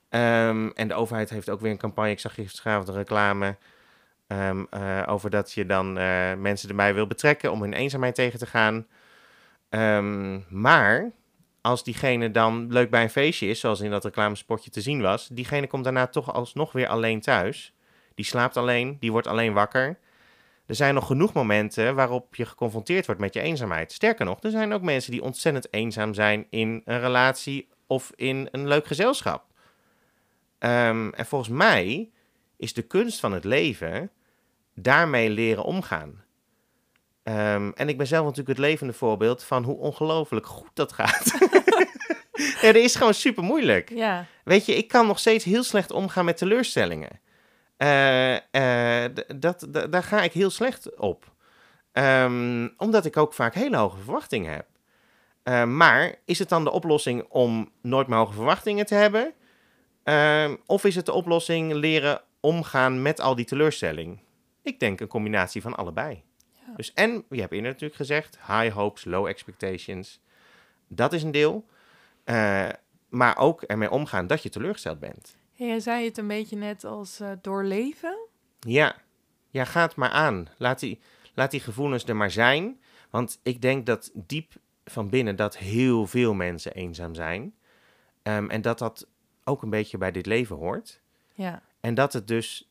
Ehm, 0.09 0.69
en 0.75 0.89
de 0.89 0.95
overheid 0.95 1.31
heeft 1.31 1.51
ook 1.51 1.61
weer 1.61 1.71
een 1.71 1.79
campagne. 1.79 2.11
Ik 2.11 2.21
zag 2.21 2.35
gisteravond 2.35 2.89
een 2.89 2.95
reclame 2.95 3.57
ehm, 4.27 4.65
eh, 4.71 5.03
over 5.07 5.31
dat 5.31 5.53
je 5.53 5.67
dan 5.67 5.99
eh, 5.99 6.35
mensen 6.35 6.69
erbij 6.69 6.95
wil 6.95 7.07
betrekken 7.07 7.53
om 7.53 7.61
hun 7.61 7.73
eenzaamheid 7.73 8.15
tegen 8.15 8.39
te 8.39 8.47
gaan. 8.47 8.87
Ehm, 9.69 10.41
maar 10.49 11.13
als 11.61 11.85
diegene 11.85 12.31
dan 12.31 12.73
leuk 12.73 12.91
bij 12.91 13.03
een 13.03 13.11
feestje 13.11 13.47
is, 13.47 13.61
zoals 13.61 13.81
in 13.81 13.91
dat 13.91 14.05
reclamespotje 14.05 14.71
te 14.71 14.81
zien 14.81 15.01
was, 15.01 15.29
diegene 15.29 15.67
komt 15.67 15.85
daarna 15.85 16.07
toch 16.07 16.33
alsnog 16.33 16.73
weer 16.73 16.89
alleen 16.89 17.21
thuis. 17.21 17.73
die 18.15 18.27
slaapt 18.27 18.57
alleen, 18.57 18.97
die 19.01 19.13
wordt 19.13 19.27
alleen 19.27 19.53
wakker. 19.53 19.99
Er 20.69 20.75
zijn 20.75 20.95
nog 20.95 21.07
genoeg 21.07 21.33
momenten 21.33 21.95
waarop 21.95 22.35
je 22.35 22.45
geconfronteerd 22.45 23.07
wordt 23.07 23.21
met 23.21 23.35
je 23.35 23.41
eenzaamheid. 23.41 23.93
Sterker 23.93 24.25
nog, 24.25 24.43
er 24.43 24.51
zijn 24.51 24.73
ook 24.73 24.83
mensen 24.83 25.13
die 25.13 25.23
ontzettend 25.23 25.73
eenzaam 25.73 26.15
zijn 26.15 26.47
in 26.51 26.83
een 26.85 27.01
relatie 27.01 27.69
of 27.87 28.13
in 28.15 28.49
een 28.51 28.69
leuk 28.69 28.87
gezelschap. 28.87 29.45
Ehm, 30.59 31.09
en 31.09 31.27
volgens 31.27 31.51
mij 31.51 32.11
is 32.57 32.73
de 32.73 32.83
kunst 32.83 33.21
van 33.21 33.33
het 33.33 33.45
leven 33.45 34.11
daarmee 34.75 35.31
leren 35.31 35.65
omgaan. 35.65 36.25
Ehm, 37.23 37.71
en 37.75 37.89
ik 37.89 37.97
ben 37.97 38.07
zelf 38.07 38.25
natuurlijk 38.25 38.59
het 38.59 38.67
levende 38.67 38.93
voorbeeld 38.93 39.45
van 39.45 39.65
hoe 39.65 39.77
ongelooflijk 39.77 40.47
goed 40.47 40.71
dat 40.75 40.93
gaat. 40.93 41.25
ja, 42.63 42.73
dat 42.73 42.83
is 42.83 42.95
gewoon 42.95 43.15
super 43.15 43.43
moeilijk. 43.43 43.91
Ja, 43.91 44.27
Weet 44.45 44.67
je, 44.67 44.75
ik 44.75 44.89
kan 44.89 45.07
nog 45.07 45.19
steeds 45.19 45.45
heel 45.45 45.63
slecht 45.63 45.91
omgaan 45.91 46.25
met 46.25 46.37
teleurstellingen. 46.37 47.21
Eh, 47.79 49.05
eh, 49.05 49.13
dat, 49.37 49.67
daar 49.91 50.03
ga 50.03 50.23
ik 50.23 50.33
heel 50.33 50.51
slecht 50.51 50.97
op. 50.97 51.33
Ehm, 51.93 52.69
omdat 52.77 53.05
ik 53.05 53.17
ook 53.17 53.35
vaak 53.35 53.55
hele 53.55 53.77
hoge 53.77 53.97
verwachtingen 53.97 54.53
heb. 54.53 54.67
Eh, 55.43 55.65
maar 55.65 56.15
is 56.25 56.39
het 56.39 56.49
dan 56.49 56.65
de 56.65 56.71
oplossing 56.71 57.27
om 57.29 57.73
nooit 57.83 58.07
meer 58.07 58.19
hoge 58.19 58.33
verwachtingen 58.33 58.87
te 58.87 58.95
hebben? 58.95 59.33
Ehm, 60.03 60.57
of 60.67 60.85
is 60.85 60.95
het 60.95 61.07
de 61.07 61.13
oplossing 61.13 61.73
leren 61.73 62.21
omgaan 62.41 63.03
met 63.03 63.21
al 63.21 63.35
die 63.35 63.45
teleurstelling? 63.45 64.19
Ik 64.63 64.81
denk 64.81 65.01
een 65.01 65.07
combinatie 65.07 65.63
van 65.63 65.75
allebei. 65.75 66.23
Ja. 66.53 66.75
Dus 66.77 66.93
en, 66.93 67.25
je 67.31 67.41
hebt 67.41 67.53
eerder 67.53 67.71
natuurlijk 67.71 67.95
gezegd, 67.95 68.39
high 68.47 68.75
hopes, 68.75 69.05
low 69.05 69.27
expectations. 69.27 70.21
Dat 70.89 71.13
is 71.13 71.23
een 71.23 71.31
deel. 71.31 71.67
Maar 73.09 73.37
ook 73.39 73.63
ermee 73.63 73.91
omgaan 73.91 74.27
dat 74.27 74.43
je 74.43 74.49
teleurgesteld 74.49 74.99
bent. 74.99 75.37
Jij 75.59 75.81
zei 75.81 76.05
het 76.05 76.19
een 76.19 76.27
beetje 76.27 76.57
net 76.57 76.85
als 76.85 77.21
eh, 77.21 77.31
doorleven. 77.41 78.29
Ja, 78.61 78.97
ja, 79.51 79.65
ga 79.65 79.83
het 79.83 79.97
maar 79.97 80.11
aan. 80.11 80.49
Laat 80.57 80.81
die, 80.81 81.01
laat 81.35 81.51
die 81.51 81.61
gevoelens 81.61 82.05
er 82.05 82.17
maar 82.17 82.31
zijn. 82.31 82.81
Want 83.11 83.41
ik 83.43 83.63
denk 83.63 83.87
dat 83.87 84.11
diep 84.15 84.53
van 84.85 85.09
binnen 85.11 85.37
dat 85.37 85.57
heel 85.57 86.07
veel 86.07 86.35
mensen 86.35 86.73
eenzaam 86.73 87.15
zijn. 87.15 87.55
Ehm, 88.23 88.51
en 88.51 88.61
dat 88.61 88.79
dat 88.79 89.07
ook 89.45 89.63
een 89.63 89.71
beetje 89.71 89.99
bij 89.99 90.13
dit 90.13 90.27
leven 90.27 90.57
hoort. 90.57 91.01
Ja, 91.35 91.63
En 91.81 91.95
dat 91.95 92.13
het 92.13 92.29
dus 92.29 92.71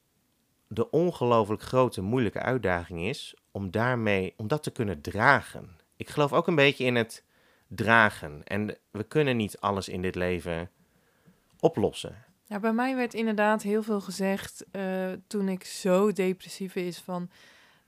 de 0.68 0.90
ongelooflijk 0.90 1.62
grote, 1.62 2.02
moeilijke 2.02 2.40
uitdaging 2.40 3.02
is 3.02 3.36
om 3.52 3.72
daarmee, 3.72 4.34
om 4.38 4.48
dat 4.48 4.64
te 4.64 4.72
kunnen 4.72 5.02
dragen. 5.02 5.80
Ik 5.96 6.10
geloof 6.10 6.34
ook 6.34 6.48
een 6.48 6.56
beetje 6.56 6.86
in 6.86 6.96
het 6.96 7.24
dragen. 7.68 8.44
En 8.44 8.78
we 8.92 9.04
kunnen 9.04 9.38
niet 9.38 9.60
alles 9.60 9.90
in 9.90 10.02
dit 10.02 10.16
leven 10.16 10.70
oplossen. 11.60 12.26
Ja, 12.50 12.60
bij 12.60 12.74
mij 12.74 12.95
werd 12.95 13.14
inderdaad 13.14 13.62
heel 13.62 13.84
veel 13.84 14.02
gezegd 14.02 14.66
eh, 14.72 14.84
toen 15.28 15.50
ik 15.50 15.64
zo 15.64 16.12
depressief 16.12 16.76
is 16.76 16.98
van 17.00 17.30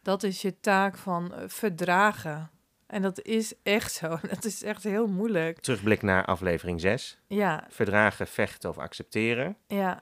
dat 0.01 0.23
is 0.23 0.41
je 0.41 0.59
taak 0.59 0.97
van 0.97 1.33
eh, 1.33 1.43
verdragen. 1.47 2.49
En 2.87 3.01
dat 3.01 3.21
is 3.21 3.53
echt 3.63 3.91
zo. 3.93 4.17
Dat 4.29 4.45
is 4.45 4.63
echt 4.63 4.83
heel 4.83 5.07
moeilijk. 5.07 5.59
Terugblik 5.59 6.01
naar 6.01 6.25
aflevering 6.25 6.81
6. 6.81 7.19
Ja, 7.27 7.65
Verdragen, 7.69 8.27
vechten 8.27 8.69
of 8.69 8.77
accepteren. 8.77 9.57
ja, 9.67 10.01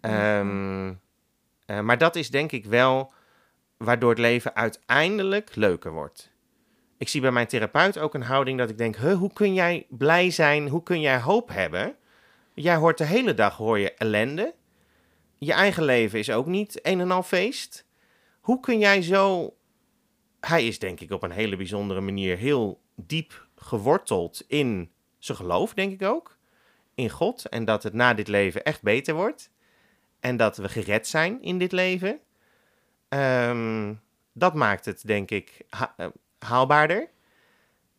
Ehm, 0.00 0.92
eh, 1.66 1.80
maar 1.80 1.98
dat 1.98 2.16
is 2.16 2.30
denk 2.30 2.52
ik 2.52 2.64
wel 2.66 3.12
waardoor 3.76 4.10
het 4.10 4.18
leven 4.18 4.56
uiteindelijk 4.56 5.54
leuker 5.54 5.92
wordt. 5.92 6.30
Ik 6.98 7.08
zie 7.08 7.20
bij 7.20 7.30
mijn 7.30 7.46
therapeut 7.46 7.98
ook 7.98 8.14
een 8.14 8.22
houding 8.22 8.58
dat 8.58 8.70
ik 8.70 8.78
denk, 8.78 8.96
huh, 8.96 9.16
hoe 9.16 9.32
kun 9.32 9.54
jij 9.54 9.86
blij 9.88 10.30
zijn, 10.30 10.68
hoe 10.68 10.82
kun 10.82 11.00
jij 11.00 11.20
hoop 11.20 11.48
hebben? 11.48 11.96
Jij 12.54 12.76
hoort 12.76 12.98
de 12.98 13.04
hele 13.04 13.34
dag 13.34 13.56
hoor 13.56 13.78
je 13.78 13.94
ellende. 13.94 14.54
Je 15.38 15.52
eigen 15.52 15.84
leven 15.84 16.18
is 16.18 16.30
ook 16.30 16.46
niet 16.46 16.86
een 16.86 17.00
en 17.00 17.10
al 17.10 17.22
feest. 17.22 17.86
Hoe 18.40 18.60
kun 18.60 18.78
jij 18.78 19.02
zo... 19.02 19.54
Hij 20.40 20.66
is 20.66 20.78
denk 20.78 21.00
ik 21.00 21.10
op 21.10 21.22
een 21.22 21.30
hele 21.30 21.56
bijzondere 21.56 22.00
manier 22.00 22.36
heel 22.36 22.80
diep 22.94 23.46
geworteld 23.56 24.44
in 24.46 24.90
zijn 25.18 25.38
geloof, 25.38 25.74
denk 25.74 25.92
ik 25.92 26.08
ook. 26.08 26.38
In 26.94 27.10
God 27.10 27.48
en 27.48 27.64
dat 27.64 27.82
het 27.82 27.92
na 27.92 28.14
dit 28.14 28.28
leven 28.28 28.64
echt 28.64 28.82
beter 28.82 29.14
wordt. 29.14 29.50
En 30.20 30.36
dat 30.36 30.56
we 30.56 30.68
gered 30.68 31.06
zijn 31.06 31.42
in 31.42 31.58
dit 31.58 31.72
leven. 31.72 32.20
Ehm, 33.08 33.94
dat 34.32 34.54
maakt 34.54 34.84
het, 34.84 35.06
denk 35.06 35.30
ik, 35.30 35.60
eh, 35.96 36.06
haalbaarder. 36.38 37.10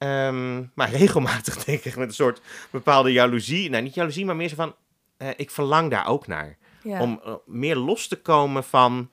Ehm, 0.06 0.64
maar 0.74 0.90
regelmatig 0.90 1.58
denk 1.66 1.84
ik 1.84 1.96
met 1.96 2.08
een 2.08 2.14
soort 2.14 2.42
bepaalde 2.72 3.12
jaloezie. 3.12 3.70
Nou, 3.70 3.84
niet 3.84 3.94
jaloezie, 3.94 4.26
maar 4.26 4.36
meer 4.36 4.50
zo 4.50 4.56
van... 4.56 4.76
eh, 5.18 5.30
ik 5.36 5.52
verlang 5.52 5.92
daar 5.92 6.08
ook 6.08 6.28
naar. 6.28 6.58
ja. 6.84 7.02
Om 7.02 7.22
eh, 7.24 7.34
meer 7.46 7.76
los 7.76 8.08
te 8.08 8.22
komen 8.22 8.64
van... 8.64 9.12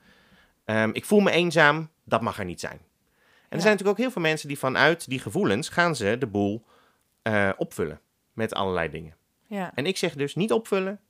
ehm, 0.65 0.91
ik 0.93 1.05
voel 1.05 1.21
me 1.21 1.31
eenzaam, 1.31 1.91
dat 2.05 2.21
mag 2.21 2.39
er 2.39 2.45
niet 2.45 2.61
zijn. 2.61 2.81
En 3.49 3.59
er 3.59 3.61
zijn 3.61 3.73
natuurlijk 3.73 3.99
ook 3.99 4.05
heel 4.05 4.11
veel 4.11 4.23
mensen 4.23 4.49
die 4.49 4.59
vanuit 4.59 5.09
die 5.09 5.19
gevoelens... 5.19 5.69
gaan 5.69 5.97
ze 5.97 6.17
de 6.19 6.27
boel 6.27 6.65
eh, 7.23 7.51
opvullen 7.57 8.01
met 8.33 8.55
allerlei 8.55 8.91
dingen. 8.91 9.17
ja. 9.47 9.73
En 9.75 9.87
ik 9.87 9.97
zeg 9.97 10.15
dus 10.15 10.35
niet 10.35 10.53
opvullen, 10.53 11.01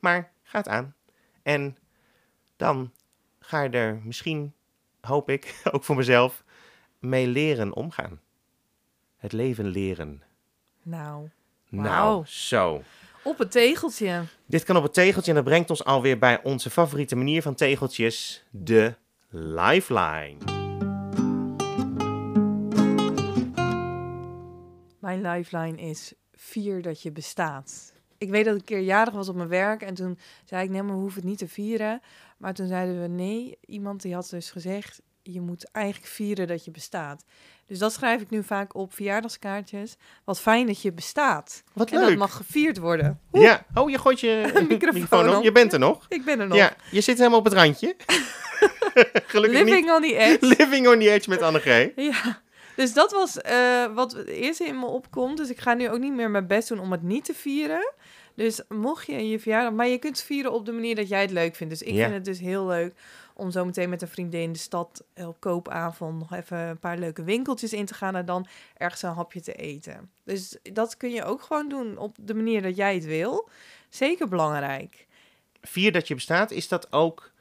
maar 0.00 0.32
ga 0.42 0.58
het 0.58 0.68
aan. 0.68 0.94
En 1.42 1.76
dan 2.56 2.92
ga 3.40 3.62
je 3.62 3.70
er 3.70 4.00
misschien, 4.04 4.54
hoop 5.00 5.30
ik, 5.30 5.60
ook 5.72 5.84
voor 5.84 5.96
mezelf, 5.96 6.44
mee 6.98 7.26
leren 7.26 7.74
omgaan. 7.74 8.20
Het 9.20 9.32
leven 9.32 9.66
leren. 9.66 10.22
Nou, 10.82 11.28
Nou, 11.68 12.22
zo. 12.26 12.82
op 13.22 13.38
het 13.38 13.50
tegeltje. 13.50 14.22
Dit 14.46 14.64
kan 14.64 14.76
op 14.76 14.82
het 14.82 14.94
tegeltje 14.94 15.30
en 15.30 15.36
dat 15.36 15.44
brengt 15.44 15.70
ons 15.70 15.84
alweer 15.84 16.18
bij 16.18 16.42
onze 16.42 16.70
favoriete 16.70 17.16
manier 17.16 17.42
van 17.42 17.54
tegeltjes, 17.54 18.44
de 18.50 18.94
lifeline. 19.28 20.36
Mijn 24.98 25.20
lifeline 25.22 25.80
is 25.80 26.12
vier 26.34 26.82
dat 26.82 27.02
je 27.02 27.10
bestaat. 27.12 27.92
Ik 28.18 28.30
weet 28.30 28.44
dat 28.44 28.54
ik 28.54 28.60
een 28.60 28.66
keer 28.66 28.80
jarig 28.80 29.14
was 29.14 29.28
op 29.28 29.36
mijn 29.36 29.48
werk 29.48 29.82
en 29.82 29.94
toen 29.94 30.18
zei 30.44 30.64
ik, 30.64 30.70
nee, 30.70 30.82
maar 30.82 30.94
we 30.94 31.00
hoeven 31.00 31.20
het 31.20 31.28
niet 31.30 31.38
te 31.38 31.48
vieren. 31.48 32.00
Maar 32.36 32.54
toen 32.54 32.66
zeiden 32.66 33.00
we, 33.00 33.08
nee, 33.08 33.58
iemand 33.66 34.02
die 34.02 34.14
had 34.14 34.28
dus 34.30 34.50
gezegd, 34.50 35.02
je 35.32 35.40
moet 35.40 35.70
eigenlijk 35.72 36.06
vieren 36.06 36.46
dat 36.46 36.64
je 36.64 36.70
bestaat. 36.70 37.24
Dus 37.66 37.78
dat 37.78 37.92
schrijf 37.92 38.20
ik 38.20 38.30
nu 38.30 38.42
vaak 38.42 38.74
op 38.74 38.94
verjaardagskaartjes. 38.94 39.96
Wat 40.24 40.40
fijn 40.40 40.66
dat 40.66 40.82
je 40.82 40.92
bestaat. 40.92 41.62
Wat 41.72 41.90
En 41.90 42.00
dat 42.00 42.16
mag 42.16 42.36
gevierd 42.36 42.78
worden. 42.78 43.20
Ja, 43.32 43.66
oh, 43.74 43.90
je 43.90 43.98
gooit 43.98 44.20
je 44.20 44.52
Microfoon 44.68 45.28
op. 45.28 45.36
op. 45.36 45.42
Je 45.42 45.52
bent 45.52 45.72
er 45.72 45.78
nog. 45.78 46.06
Ik 46.08 46.24
ben 46.24 46.40
er 46.40 46.46
nog. 46.46 46.56
Ja, 46.56 46.72
je 46.90 47.00
zit 47.00 47.18
helemaal 47.18 47.38
op 47.38 47.44
het 47.44 47.54
randje. 47.54 47.96
Gelukkig 49.26 49.58
niet. 49.64 49.68
Living 49.68 49.90
on 49.92 50.02
the 50.02 50.16
edge. 50.16 50.46
Living 50.46 50.88
on 50.88 50.98
the 50.98 51.10
edge 51.10 51.28
met 51.28 51.42
Annegreet. 51.42 51.92
Ja, 51.96 52.40
dus 52.76 52.92
dat 52.92 53.12
was 53.12 53.40
eh, 53.40 53.94
wat 53.94 54.12
het 54.12 54.26
eerste 54.26 54.64
in 54.64 54.78
me 54.78 54.86
opkomt. 54.86 55.36
Dus 55.36 55.50
ik 55.50 55.58
ga 55.60 55.74
nu 55.74 55.90
ook 55.90 55.98
niet 55.98 56.12
meer 56.14 56.30
mijn 56.30 56.46
best 56.46 56.68
doen 56.68 56.78
om 56.80 56.92
het 56.92 57.02
niet 57.02 57.24
te 57.24 57.34
vieren. 57.34 57.92
Dus 58.34 58.62
mocht 58.68 59.06
je 59.06 59.28
je 59.28 59.38
verjaardag... 59.38 59.72
Maar 59.72 59.88
je 59.88 59.98
kunt 59.98 60.20
vieren 60.22 60.52
op 60.52 60.66
de 60.66 60.72
manier 60.72 60.94
dat 60.94 61.08
jij 61.08 61.20
het 61.20 61.30
leuk 61.30 61.54
vindt. 61.56 61.72
Dus 61.78 61.82
ik 61.88 61.94
Ja. 61.94 62.02
vind 62.02 62.14
het 62.14 62.24
dus 62.24 62.38
heel 62.40 62.66
leuk 62.66 62.94
om 63.40 63.50
zo 63.50 63.64
meteen 63.64 63.88
met 63.88 64.02
een 64.02 64.08
vriendin 64.08 64.40
in 64.40 64.52
de 64.52 64.58
stad 64.58 65.04
eh, 65.14 65.28
op 65.28 65.40
koopavond 65.40 66.18
nog 66.18 66.32
even 66.32 66.58
een 66.58 66.78
paar 66.78 66.98
leuke 66.98 67.22
winkeltjes 67.24 67.72
in 67.72 67.86
te 67.86 67.94
gaan 67.94 68.16
en 68.16 68.24
dan 68.26 68.46
ergens 68.76 69.02
een 69.02 69.10
hapje 69.12 69.40
te 69.40 69.52
eten. 69.52 70.10
Dus 70.24 70.56
dat 70.62 70.96
kun 70.96 71.10
je 71.10 71.24
ook 71.24 71.42
gewoon 71.42 71.68
doen 71.68 71.98
op 71.98 72.16
de 72.20 72.34
manier 72.34 72.62
dat 72.62 72.76
jij 72.76 72.94
het 72.94 73.04
wil. 73.04 73.48
Zeker 73.88 74.28
belangrijk. 74.28 75.06
Vier 75.60 75.92
dat 75.92 76.08
je 76.08 76.14
bestaat, 76.14 76.50
is 76.50 76.68
dat 76.68 76.92
ook 76.92 77.32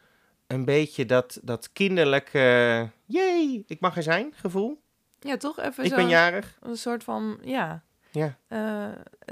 een 0.48 0.66
beetje 0.66 1.06
dat, 1.06 1.40
dat 1.44 1.72
kinderlijke... 1.74 2.90
Jee, 3.06 3.64
ik 3.68 3.80
mag 3.80 3.96
er 3.98 4.04
zijn 4.04 4.34
gevoel. 4.36 4.82
Ja, 5.20 5.38
toch 5.38 5.60
even 5.60 5.84
Ik 5.84 5.90
zo 5.90 5.96
ben 5.96 6.08
jarig. 6.08 6.58
een 6.62 6.78
soort 6.78 7.04
van, 7.04 7.40
ja, 7.42 7.84
Ja. 8.12 8.38
eh, 8.48 8.88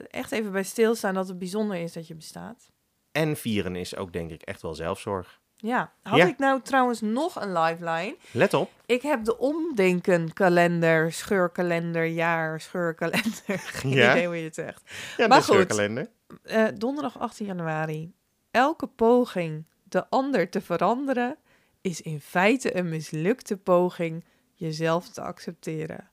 echt 0.09 0.32
even 0.32 0.51
bij 0.51 0.63
stilstaan 0.63 1.13
dat 1.13 1.28
het 1.28 1.38
bijzonder 1.39 1.78
is 1.78 1.93
dat 1.93 2.07
je 2.07 2.15
bestaat. 2.15 2.72
En 3.11 3.36
vieren 3.38 3.76
is 3.76 3.95
ook 3.95 4.13
denk 4.13 4.32
ik 4.32 4.41
echt 4.41 4.61
wel 4.61 4.76
zelfzorg. 4.76 5.39
Ja, 5.58 5.91
had 6.03 6.18
Ja. 6.18 6.26
ik 6.26 6.38
nou 6.38 6.62
trouwens 6.62 7.01
nog 7.01 7.41
een 7.41 7.51
lifeline? 7.53 8.16
Let 8.32 8.53
op. 8.53 8.72
Ik 8.86 9.01
heb 9.01 9.24
de 9.24 9.38
omdenken 9.38 10.34
kalender, 10.34 11.12
scheurkalender, 11.14 12.05
jaar, 12.05 12.62
scheurkalender. 12.62 13.32
Geen 13.80 13.91
Ja? 13.91 14.12
idee 14.12 14.26
hoe 14.26 14.38
je 14.38 14.43
het 14.43 14.55
zegt. 14.55 14.82
Ja, 15.18 15.28
Maar 15.28 15.38
de 15.38 15.43
goed. 15.43 15.53
scheurkalender. 15.53 16.08
Eh, 16.43 16.66
donderdag 16.76 17.20
18 17.20 17.45
januari. 17.45 18.14
Elke 18.51 18.88
poging 18.88 19.66
de 19.84 20.10
ander 20.10 20.49
te 20.49 20.62
veranderen 20.62 21.38
is 21.82 22.01
in 22.01 22.22
feite 22.22 22.76
een 22.78 22.89
mislukte 22.89 23.58
poging 23.58 24.26
jezelf 24.53 25.10
te 25.10 25.22
accepteren. 25.22 26.10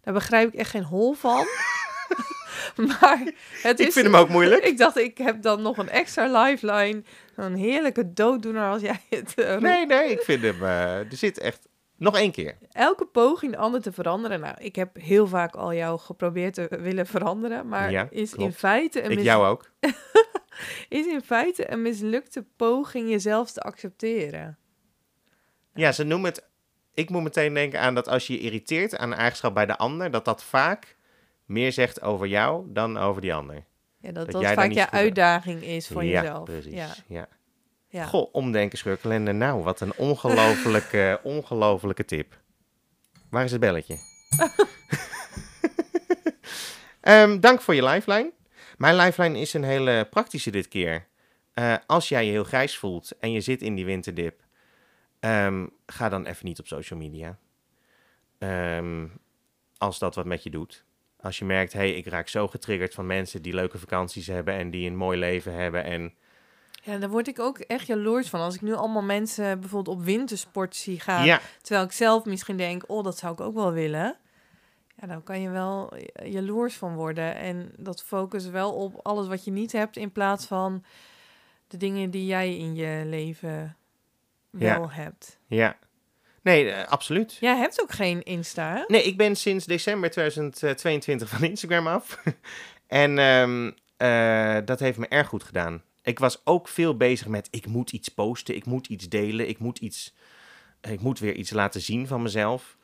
Daar 0.00 0.14
begrijp 0.14 0.52
ik 0.52 0.58
echt 0.58 0.70
geen 0.70 0.84
hol 0.84 1.12
van. 1.12 1.46
maar 3.00 3.32
het 3.62 3.78
is... 3.80 3.86
Ik 3.86 3.92
vind 3.92 4.06
hem 4.06 4.14
ook 4.16 4.28
moeilijk. 4.28 4.64
Ik 4.64 4.78
dacht, 4.78 4.96
ik 4.96 5.18
heb 5.18 5.42
dan 5.42 5.62
nog 5.62 5.76
een 5.78 5.88
extra 5.88 6.42
lifeline. 6.42 7.02
Zo'n 7.42 7.54
heerlijke 7.54 8.12
dooddoener 8.12 8.68
als 8.70 8.82
jij 8.82 9.00
het 9.10 9.34
roept. 9.36 9.60
Nee, 9.60 9.86
nee, 9.86 10.10
ik 10.10 10.20
vind 10.20 10.42
hem... 10.42 10.62
eh, 10.62 10.98
er 10.98 11.06
zit 11.16 11.38
echt... 11.38 11.68
Nog 11.96 12.16
één 12.16 12.30
keer. 12.32 12.56
Elke 12.72 13.06
poging 13.06 13.52
de 13.52 13.58
ander 13.58 13.82
te 13.82 13.92
veranderen. 13.92 14.40
Nou, 14.40 14.54
ik 14.58 14.76
heb 14.76 14.96
heel 14.96 15.26
vaak 15.26 15.54
al 15.54 15.74
jou 15.74 15.98
geprobeerd 15.98 16.54
te 16.54 16.68
willen 16.80 17.06
veranderen. 17.06 17.68
Maar 17.68 17.90
Ja, 17.90 18.06
is, 18.10 18.34
in 18.34 18.52
feite 18.52 19.02
een 19.04 19.10
Ik 19.10 19.16
mis- 19.16 19.24
jou 19.24 19.46
ook. 19.46 19.70
is 20.88 21.06
in 21.06 21.20
feite 21.24 21.70
een 21.72 21.82
mislukte 21.82 22.44
poging 22.56 23.08
jezelf 23.10 23.50
te 23.52 23.60
accepteren. 23.60 24.58
Ja, 25.74 25.92
ze 25.92 26.04
noemen 26.04 26.30
het... 26.30 26.48
Ik 26.94 27.10
moet 27.10 27.22
meteen 27.22 27.54
denken 27.54 27.80
aan 27.80 27.94
dat 27.94 28.08
als 28.08 28.26
je 28.26 28.32
je 28.32 28.38
irriteert 28.40 28.96
aan 28.96 29.10
een 29.12 29.18
eigenschap 29.18 29.54
bij 29.54 29.66
de 29.66 29.76
ander... 29.78 30.10
dat 30.10 30.24
dat 30.24 30.42
vaak 30.44 30.96
meer 31.44 31.72
zegt 31.72 32.02
over 32.02 32.26
jou 32.26 32.64
dan 32.68 32.96
over 32.96 33.20
die 33.20 33.34
ander. 33.34 33.64
Ja, 34.00 34.12
dat 34.12 34.30
Dat 34.30 34.44
vaak 34.46 34.70
je 34.72 34.90
uitdaging 34.90 35.62
is 35.62 35.88
ja, 35.88 36.02
jezelf. 36.02 36.44
precies. 36.44 36.72
Ja, 36.72 36.94
Ja. 37.06 37.28
ja. 37.88 38.04
Goh, 38.04 38.34
omdenken, 38.34 38.78
schurkelende. 38.78 39.32
Nou, 39.32 39.62
wat 39.62 39.80
een 39.80 39.94
ongelofelijke, 39.96 41.20
ongelofelijke 41.22 42.04
tip. 42.04 42.38
Waar 43.30 43.44
is 43.44 43.50
het 43.50 43.60
belletje? 43.60 43.96
Ehm, 47.00 47.40
dank 47.40 47.60
voor 47.60 47.74
je 47.74 47.84
lifeline. 47.84 48.32
Mijn 48.76 48.96
lifeline 48.96 49.38
is 49.38 49.52
een 49.54 49.64
hele 49.64 50.06
praktische 50.10 50.50
dit 50.50 50.68
keer. 50.68 51.06
Eh, 51.54 51.74
als 51.86 52.08
jij 52.08 52.24
je 52.24 52.30
heel 52.30 52.44
grijs 52.44 52.76
voelt 52.78 53.10
en 53.18 53.32
je 53.32 53.40
zit 53.40 53.62
in 53.62 53.74
die 53.74 53.84
winterdip, 53.84 54.40
ehm, 55.20 55.66
ga 55.86 56.08
dan 56.08 56.26
even 56.26 56.46
niet 56.46 56.58
op 56.58 56.66
social 56.66 56.98
media. 56.98 57.38
Ehm, 58.38 59.06
als 59.78 59.98
dat 59.98 60.14
wat 60.14 60.26
met 60.26 60.42
je 60.42 60.50
doet. 60.50 60.84
Als 61.22 61.38
je 61.38 61.44
merkt, 61.44 61.72
hé, 61.72 61.78
hey, 61.78 61.92
ik 61.92 62.06
raak 62.06 62.28
zo 62.28 62.48
getriggerd 62.48 62.94
van 62.94 63.06
mensen 63.06 63.42
die 63.42 63.54
leuke 63.54 63.78
vakanties 63.78 64.26
hebben 64.26 64.54
en 64.54 64.70
die 64.70 64.86
een 64.86 64.96
mooi 64.96 65.18
leven 65.18 65.54
hebben 65.54 65.84
en 65.84 66.14
Ja, 66.82 66.98
daar 66.98 67.08
word 67.10 67.28
ik 67.28 67.38
ook 67.38 67.58
echt 67.58 67.86
jaloers 67.86 68.28
van. 68.28 68.40
Als 68.40 68.54
ik 68.54 68.60
nu 68.60 68.74
allemaal 68.74 69.02
mensen 69.02 69.60
bijvoorbeeld 69.60 69.96
op 69.98 70.04
wintersport 70.04 70.76
zie 70.76 71.00
gaan, 71.00 71.24
ja, 71.24 71.40
terwijl 71.62 71.86
ik 71.86 71.92
zelf 71.92 72.24
misschien 72.24 72.56
denk, 72.56 72.82
oh, 72.86 73.04
dat 73.04 73.18
zou 73.18 73.32
ik 73.32 73.40
ook 73.40 73.54
wel 73.54 73.72
willen. 73.72 74.16
Ja, 75.00 75.06
dan 75.06 75.22
kan 75.22 75.40
je 75.40 75.50
wel 75.50 75.92
jaloers 76.24 76.74
van 76.74 76.94
worden. 76.94 77.34
En 77.34 77.72
dat 77.76 78.02
focus 78.02 78.46
wel 78.46 78.72
op 78.72 79.00
alles 79.02 79.28
wat 79.28 79.44
je 79.44 79.50
niet 79.50 79.72
hebt, 79.72 79.96
in 79.96 80.12
plaats 80.12 80.46
van 80.46 80.84
de 81.68 81.76
dingen 81.76 82.10
die 82.10 82.26
jij 82.26 82.56
in 82.56 82.74
je 82.74 83.02
leven 83.06 83.76
Ja. 84.50 84.78
wel 84.78 84.90
hebt. 84.90 85.38
Ja. 85.46 85.76
Nee, 86.42 86.70
eh, 86.70 86.88
absoluut. 86.88 87.36
Jij 87.40 87.56
hebt 87.56 87.82
ook 87.82 87.92
geen 87.92 88.22
Insta, 88.22 88.74
hè? 88.74 88.84
Nee, 88.86 89.02
ik 89.02 89.16
ben 89.16 89.36
sinds 89.36 89.64
december 89.64 90.10
2022 90.10 91.28
van 91.28 91.44
Instagram 91.44 91.86
af. 91.86 92.22
en 92.86 93.18
ehm, 93.18 93.70
eh, 93.96 94.64
dat 94.64 94.80
heeft 94.80 94.98
me 94.98 95.08
erg 95.08 95.28
goed 95.28 95.44
gedaan. 95.44 95.82
Ik 96.02 96.18
was 96.18 96.40
ook 96.44 96.68
veel 96.68 96.96
bezig 96.96 97.26
met, 97.26 97.48
ik 97.50 97.66
moet 97.66 97.92
iets 97.92 98.08
posten, 98.08 98.54
ik 98.54 98.64
moet 98.64 98.86
iets 98.86 99.08
delen, 99.08 99.48
ik 99.48 99.58
moet, 99.58 99.78
iets, 99.78 100.14
ik 100.80 101.00
moet 101.00 101.18
weer 101.18 101.34
iets 101.34 101.50
laten 101.50 101.80
zien 101.80 102.06
van 102.06 102.22
mezelf. 102.22 102.76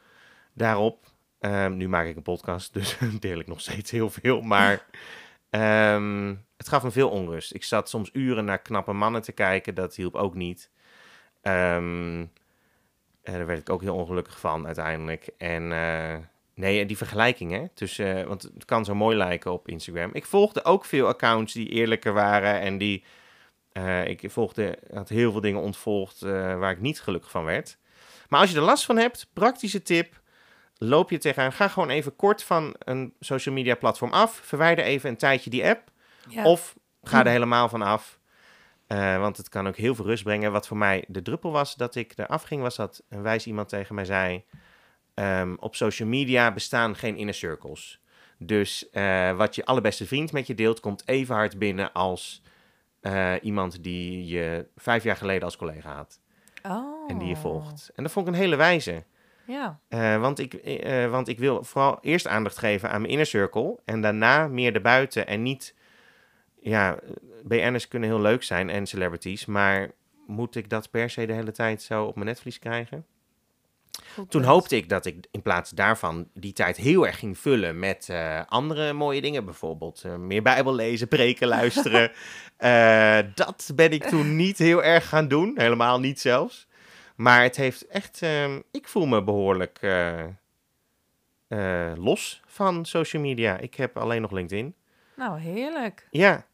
Daarop, 0.53 1.07
ehm, 1.39 1.77
nu 1.77 1.89
maak 1.89 2.07
ik 2.07 2.17
een 2.17 2.23
podcast, 2.23 2.73
dus 2.73 2.97
deel 3.21 3.39
ik 3.39 3.47
nog 3.47 3.61
steeds 3.61 3.91
heel 3.91 4.11
veel, 4.11 4.41
maar 4.41 4.87
ehm, 5.51 6.35
het 6.57 6.69
gaf 6.69 6.83
me 6.83 6.91
veel 6.91 7.09
onrust. 7.09 7.55
Ik 7.55 7.65
zat 7.65 7.89
soms 7.89 8.11
uren 8.13 8.45
naar 8.45 8.63
knappe 8.63 8.93
mannen 8.93 9.23
te 9.23 9.33
kijken, 9.33 9.75
dat 9.75 9.95
hielp 9.95 10.15
ook 10.15 10.35
niet. 10.35 10.71
Ehm, 11.43 12.25
en 13.27 13.33
daar 13.33 13.47
werd 13.47 13.59
ik 13.61 13.71
ook 13.71 13.81
heel 13.83 13.95
ongelukkig 13.95 14.41
van 14.41 14.67
uiteindelijk. 14.67 15.29
En 15.39 15.73
eh, 15.73 16.17
nee, 16.55 16.87
die 16.87 16.97
vergelijking 16.97 17.53
hè, 17.53 17.69
tussen, 17.75 18.17
eh, 18.17 18.27
want 18.27 18.43
het 18.43 18.65
kan 18.65 18.85
zo 18.85 18.95
mooi 18.95 19.17
lijken 19.17 19.53
op 19.53 19.69
Instagram. 19.69 20.11
Ik 20.13 20.25
volgde 20.27 20.65
ook 20.65 20.85
veel 20.85 21.07
accounts 21.07 21.53
die 21.53 21.69
eerlijker 21.69 22.13
waren 22.13 22.61
en 22.61 22.79
die, 22.79 23.05
eh, 23.73 24.07
ik 24.07 24.21
volgde, 24.27 24.79
had 24.93 25.09
heel 25.09 25.33
veel 25.33 25.41
dingen 25.41 25.61
ontvolgd 25.61 26.21
waar 26.21 26.71
ik 26.71 26.81
niet 26.81 27.01
gelukkig 27.01 27.31
van 27.31 27.45
werd. 27.45 27.79
Maar 28.29 28.41
als 28.41 28.51
je 28.51 28.57
er 28.57 28.63
last 28.63 28.85
van 28.85 28.97
hebt, 28.97 29.31
praktische 29.33 29.83
tip, 29.83 30.21
loop 30.79 31.11
je 31.11 31.19
tegenaan, 31.19 31.53
ga 31.53 31.69
gewoon 31.69 31.91
even 31.91 32.17
kort 32.17 32.43
van 32.43 32.75
een 32.79 33.15
social 33.21 33.55
media 33.55 33.75
platform 33.75 34.13
af, 34.13 34.41
verwijder 34.43 34.85
even 34.85 35.11
een 35.11 35.17
tijdje 35.17 35.51
die 35.51 35.65
app. 35.67 35.91
Ja. 36.29 36.45
Of 36.45 36.75
ga 37.03 37.19
er 37.19 37.25
Hm. 37.25 37.31
helemaal 37.31 37.69
van 37.69 37.83
af. 37.83 38.19
Eh, 38.87 39.19
want 39.19 39.37
het 39.37 39.49
kan 39.49 39.67
ook 39.67 39.77
heel 39.77 39.95
veel 39.95 40.05
rust 40.05 40.23
brengen. 40.23 40.53
Wat 40.53 40.67
voor 40.67 40.77
mij 40.77 41.05
de 41.09 41.23
druppel 41.23 41.53
was 41.53 41.75
dat 41.75 41.95
ik 41.95 42.13
eraf 42.17 42.43
ging, 42.43 42.63
was 42.63 42.77
dat 42.77 43.03
een 43.09 43.23
wijs 43.23 43.47
iemand 43.47 43.69
tegen 43.69 43.95
mij 43.95 44.05
zei: 44.05 44.45
ehm, 45.15 45.55
Op 45.59 45.75
social 45.75 46.09
media 46.09 46.53
bestaan 46.53 46.97
geen 46.97 47.17
inner 47.17 47.35
circles. 47.35 48.01
Dus 48.39 48.91
eh, 48.91 49.37
wat 49.37 49.55
je 49.55 49.65
allerbeste 49.65 50.07
vriend 50.07 50.33
met 50.33 50.47
je 50.47 50.55
deelt, 50.55 50.81
komt 50.81 51.09
even 51.09 51.35
hard 51.35 51.59
binnen 51.59 51.93
als 51.93 52.43
eh, 53.01 53.35
iemand 53.43 53.83
die 53.83 54.27
je 54.27 54.67
vijf 54.77 55.03
jaar 55.03 55.17
geleden 55.17 55.43
als 55.43 55.57
collega 55.57 55.95
had. 55.95 56.21
oh. 56.63 57.11
En 57.11 57.19
die 57.19 57.29
je 57.29 57.37
volgt. 57.37 57.91
En 57.95 58.03
dat 58.03 58.13
vond 58.13 58.29
ik 58.29 58.35
een 58.35 58.41
hele 58.41 58.57
wijze. 58.57 59.05
Ja, 59.47 59.81
want, 60.19 60.39
ik, 60.39 60.81
want 61.11 61.29
ik 61.29 61.39
wil 61.39 61.65
vooral 61.65 61.99
eerst 62.01 62.27
aandacht 62.27 62.59
geven 62.59 62.91
aan 62.91 63.01
mijn 63.01 63.13
inner 63.13 63.27
circle. 63.27 63.79
En 63.85 64.01
daarna 64.01 64.49
meer 64.49 64.75
erbuiten. 64.75 65.27
En 65.27 65.43
niet. 65.43 65.75
Ja, 66.69 66.99
BN'ers 67.43 67.89
kunnen 67.89 68.09
heel 68.09 68.21
leuk 68.21 68.43
zijn 68.43 68.71
en 68.71 68.87
celebrities. 68.87 69.47
Maar 69.47 69.91
moet 70.27 70.57
ik 70.57 70.71
dat 70.71 70.91
per 70.91 71.11
se 71.11 71.27
de 71.27 71.33
hele 71.33 71.53
tijd 71.53 71.83
zo 71.83 72.05
op 72.05 72.15
mijn 72.15 72.27
netvlies 72.27 72.59
krijgen? 72.59 73.07
goed 74.15 74.31
Toen 74.31 74.43
hoopte 74.43 74.77
ik 74.77 74.89
dat 74.89 75.07
ik 75.07 75.27
in 75.31 75.43
plaats 75.43 75.71
daarvan 75.71 76.29
die 76.35 76.53
tijd 76.53 76.77
heel 76.77 77.07
erg 77.07 77.19
ging 77.19 77.39
vullen 77.39 77.79
met 77.79 78.09
eh, 78.09 78.41
andere 78.47 78.93
mooie 78.93 79.21
dingen. 79.21 79.45
Bijvoorbeeld 79.45 80.03
eh, 80.05 80.17
meer 80.17 80.43
Bijbel 80.43 80.75
lezen, 80.75 81.09
preken 81.09 81.49
luisteren. 81.49 82.11
Eh, 82.57 83.19
dat 83.35 83.71
ben 83.75 83.91
ik 83.91 84.05
toen 84.05 84.37
niet 84.37 84.59
heel 84.59 84.83
erg 84.85 85.09
gaan 85.09 85.29
doen. 85.29 85.53
Helemaal 85.57 86.01
niet 86.01 86.21
zelfs. 86.21 86.67
Maar 87.17 87.43
het 87.43 87.57
heeft 87.57 87.87
echt... 87.87 88.23
ehm, 88.23 88.61
ik 88.71 88.89
voel 88.89 89.07
me 89.07 89.25
behoorlijk 89.25 89.79
eh, 89.81 90.25
eh, 91.49 91.93
los 91.97 92.43
van 92.47 92.85
social 92.85 93.23
media. 93.23 93.59
Ik 93.59 93.75
heb 93.75 93.97
alleen 93.97 94.21
nog 94.21 94.31
LinkedIn. 94.31 94.75
Nou, 95.17 95.41
heerlijk. 95.41 96.07
Ja. 96.11 96.47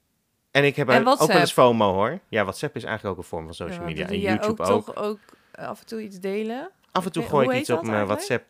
En 0.53 0.65
ik 0.65 0.77
heb 0.77 0.89
En 0.89 1.09
ook 1.09 1.27
wel 1.27 1.41
eens 1.41 1.53
FOMO 1.53 1.93
hoor. 1.93 2.19
Ja, 2.29 2.43
WhatsApp 2.43 2.77
is 2.77 2.85
eigenlijk 2.85 3.15
ook 3.17 3.23
een 3.23 3.29
vorm 3.29 3.45
van 3.45 3.55
social 3.55 3.85
media. 3.85 4.07
En 4.07 4.19
YouTube 4.19 4.63
ook. 4.63 4.85
toch 4.85 4.97
ook 4.97 5.19
af 5.53 5.81
en 5.81 5.87
toe 5.87 6.03
iets 6.03 6.21
delen? 6.21 6.71
Af 6.93 7.05
en 7.05 7.13
toe 7.13 7.23
gooi 7.23 7.49
ik 7.49 7.61
iets 7.61 7.71
op 7.71 7.83
mijn? 7.83 8.07
WhatsApp. 8.07 8.45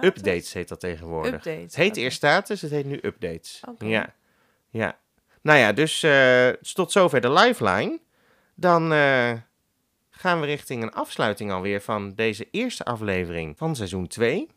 Updates 0.00 0.52
heet 0.52 0.68
dat 0.68 0.80
tegenwoordig. 0.80 1.34
Updates. 1.34 1.62
Het 1.62 1.74
heet 1.74 1.96
eerst 1.96 2.16
status, 2.16 2.60
het 2.60 2.70
heet 2.70 2.84
nu 2.86 2.98
updates. 3.02 3.60
Ja. 3.78 4.14
ja. 4.68 4.98
Nou 5.42 5.58
ja, 5.58 5.72
dus 5.72 6.02
eh, 6.02 6.48
tot 6.48 6.92
zover 6.92 7.20
de 7.20 7.32
lifeline. 7.32 8.00
Dan 8.54 8.92
eh, 8.92 9.32
gaan 10.10 10.40
we 10.40 10.46
richting 10.46 10.82
een 10.82 10.92
afsluiting 10.92 11.52
alweer 11.52 11.80
van 11.80 12.14
deze 12.14 12.48
eerste 12.50 12.84
aflevering 12.84 13.58
van 13.58 13.76
seizoen 13.76 14.06
2. 14.06 14.48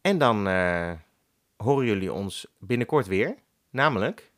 En 0.00 0.18
dan 0.18 0.48
eh, 0.48 0.92
horen 1.56 1.86
jullie 1.86 2.12
ons 2.12 2.46
binnenkort 2.58 3.06
weer. 3.06 3.34
Namelijk, 3.70 4.30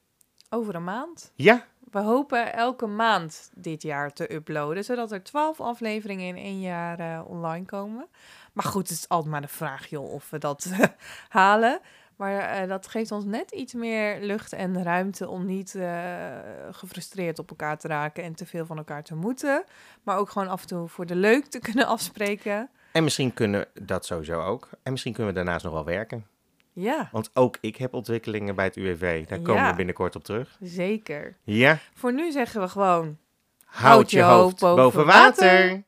Over 0.51 0.74
een 0.74 0.85
maand. 0.85 1.33
ja, 1.35 1.66
We 1.93 1.99
hopen 1.99 2.55
elke 2.55 2.86
maand 2.86 3.51
dit 3.55 3.82
jaar 3.82 4.12
te 4.12 4.34
uploaden, 4.34 4.84
zodat 4.84 5.12
er 5.12 5.22
twaalf 5.22 5.61
afleveringen 5.61 6.26
in 6.26 6.36
één 6.36 6.61
jaar 6.61 6.99
eh, 6.99 7.20
online 7.26 7.64
komen. 7.64 8.07
Maar 8.53 8.64
goed, 8.64 8.88
het 8.88 8.99
is 8.99 9.09
altijd 9.09 9.30
maar 9.30 9.40
de 9.40 9.49
vraag, 9.49 9.86
joh, 9.86 10.12
of 10.12 10.30
we 10.30 10.38
dat 10.38 10.70
halen. 11.28 11.80
Maar 12.16 12.38
eh, 12.38 12.68
dat 12.68 12.86
geeft 12.86 13.11
ons 13.11 13.24
net 13.24 13.51
iets 13.51 13.74
meer 13.74 14.20
lucht 14.20 14.53
en 14.53 14.82
ruimte 14.82 15.28
om 15.28 15.47
niet 15.47 15.74
eh, 15.74 16.38
gefrustreerd 16.70 17.38
op 17.38 17.51
elkaar 17.51 17.78
te 17.78 17.88
raken 17.88 18.24
en 18.24 18.34
te 18.34 18.47
veel 18.47 18.66
van 18.66 18.76
elkaar 18.76 19.03
te 19.03 19.14
moeten. 19.14 19.64
Maar 20.03 20.18
ook 20.18 20.30
gewoon 20.30 20.49
af 20.49 20.61
en 20.61 20.66
toe 20.66 20.88
voor 20.88 21.07
de 21.07 21.16
leuk 21.16 21.45
te 21.45 21.59
kunnen 21.59 21.86
afspreken. 21.97 22.70
en 22.93 23.05
misschien 23.05 23.34
kunnen 23.34 23.66
dat 23.74 24.07
sowieso 24.07 24.40
ook. 24.40 24.68
En 24.82 24.93
misschien 24.93 25.12
kunnen 25.12 25.32
we 25.32 25.38
daarnaast 25.38 25.64
nog 25.64 25.72
wel 25.72 25.84
werken. 25.84 26.26
Ja, 26.75 27.09
Want 27.12 27.31
ook 27.35 27.57
ik 27.61 27.77
heb 27.77 27.95
ontwikkelingen 27.95 28.55
bij 28.55 28.64
het 28.64 28.77
UWV. 28.77 29.27
Daar 29.27 29.41
komen 29.41 29.62
Ja. 29.62 29.70
we 29.70 29.77
binnenkort 29.77 30.16
op 30.16 30.25
terug. 30.25 30.57
zeker. 30.61 31.37
Ja, 31.45 31.79
Voor 31.95 32.12
nu 32.12 32.31
zeggen 32.33 32.61
we 32.61 32.68
gewoon 32.68 33.16
houd 33.64 34.11
je 34.11 34.23
hoofd 34.23 34.61
boven 34.61 35.07
water. 35.07 35.83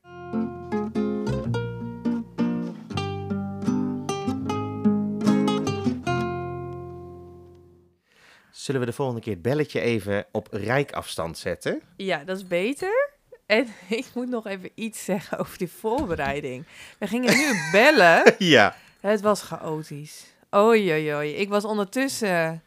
Zullen 8.50 8.80
we 8.80 8.86
de 8.86 8.92
volgende 8.92 9.20
keer 9.20 9.32
het 9.32 9.42
belletje 9.42 9.80
even 9.80 10.26
op 10.32 10.48
rijkafstand 10.50 11.38
zetten? 11.38 11.82
Ja, 11.96 12.24
dat 12.24 12.36
is 12.36 12.46
beter. 12.46 13.10
En 13.46 13.66
ik 13.88 14.06
moet 14.14 14.28
nog 14.28 14.46
even 14.46 14.70
iets 14.74 15.04
zeggen 15.04 15.38
over 15.38 15.58
die 15.58 15.70
voorbereiding. 15.70 16.64
We 16.98 17.06
gingen 17.06 17.36
nu 17.36 17.44
bellen. 17.72 18.34
ja. 18.38 18.76
Het 19.00 19.20
was 19.20 19.42
chaotisch. 19.42 20.33
Oei, 20.56 20.92
oei, 20.92 21.14
oei. 21.14 21.34
Ik 21.34 21.48
was 21.48 21.64
ondertussen... 21.64 22.62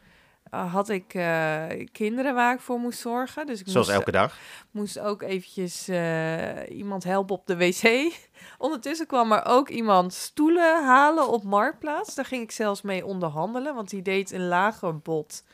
eh, 0.50 0.72
had 0.74 0.88
ik 0.88 1.14
eh, 1.14 1.64
kinderen 1.92 2.34
waar 2.34 2.54
ik 2.54 2.60
voor 2.60 2.78
moest 2.78 2.98
zorgen. 2.98 3.46
Dus 3.46 3.60
ik 3.60 3.68
Zoals 3.68 3.86
moest, 3.86 3.98
elke 3.98 4.10
dag. 4.10 4.38
moest 4.70 4.98
ook 4.98 5.22
eventjes 5.22 5.88
eh, 5.88 6.76
iemand 6.78 7.04
helpen 7.04 7.34
op 7.34 7.46
de 7.46 7.56
wc. 7.56 8.12
Ondertussen 8.58 9.06
kwam 9.06 9.32
er 9.32 9.44
ook 9.44 9.68
iemand 9.68 10.12
stoelen 10.14 10.84
halen 10.84 11.28
op 11.28 11.42
Marktplaats. 11.42 12.14
Daar 12.14 12.24
ging 12.24 12.42
ik 12.42 12.50
zelfs 12.50 12.82
mee 12.82 13.06
onderhandelen, 13.06 13.74
want 13.74 13.90
die 13.90 14.02
deed 14.02 14.30
een 14.30 14.48
lager 14.48 14.98
bod 14.98 15.44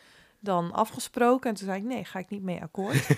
dan 0.40 0.72
afgesproken. 0.72 1.50
En 1.50 1.56
toen 1.56 1.66
zei 1.66 1.78
ik, 1.78 1.86
nee, 1.86 2.04
ga 2.04 2.18
ik 2.18 2.30
niet 2.30 2.42
mee 2.42 2.62
akkoord. 2.62 3.06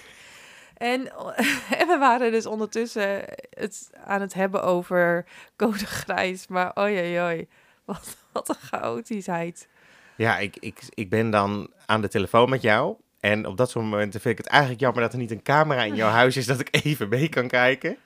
en, 0.76 1.00
en 1.80 1.86
we 1.88 1.96
waren 1.98 2.32
dus 2.32 2.46
ondertussen 2.46 3.24
het 3.50 3.90
aan 4.04 4.20
het 4.20 4.34
hebben 4.34 4.62
over 4.62 5.26
code 5.56 5.86
grijs. 5.86 6.46
Maar 6.46 6.78
oei, 6.78 6.98
oei, 6.98 7.20
oei. 7.20 7.48
Wat, 7.86 8.16
wat 8.32 8.48
een 8.48 8.54
chaotischheid. 8.54 9.68
Ja, 10.16 10.38
ik, 10.38 10.56
ik, 10.56 10.82
ik 10.94 11.10
ben 11.10 11.30
dan 11.30 11.70
aan 11.86 12.00
de 12.00 12.08
telefoon 12.08 12.50
met 12.50 12.62
jou. 12.62 12.96
En 13.20 13.46
op 13.46 13.56
dat 13.56 13.70
soort 13.70 13.84
momenten 13.84 14.20
vind 14.20 14.38
ik 14.38 14.44
het 14.44 14.52
eigenlijk 14.52 14.80
jammer 14.80 15.02
dat 15.02 15.12
er 15.12 15.18
niet 15.18 15.30
een 15.30 15.42
camera 15.42 15.82
in 15.82 15.94
jouw 15.94 16.10
huis 16.20 16.36
is 16.36 16.46
dat 16.46 16.60
ik 16.60 16.68
even 16.70 17.08
mee 17.08 17.28
kan 17.28 17.48
kijken. 17.48 17.96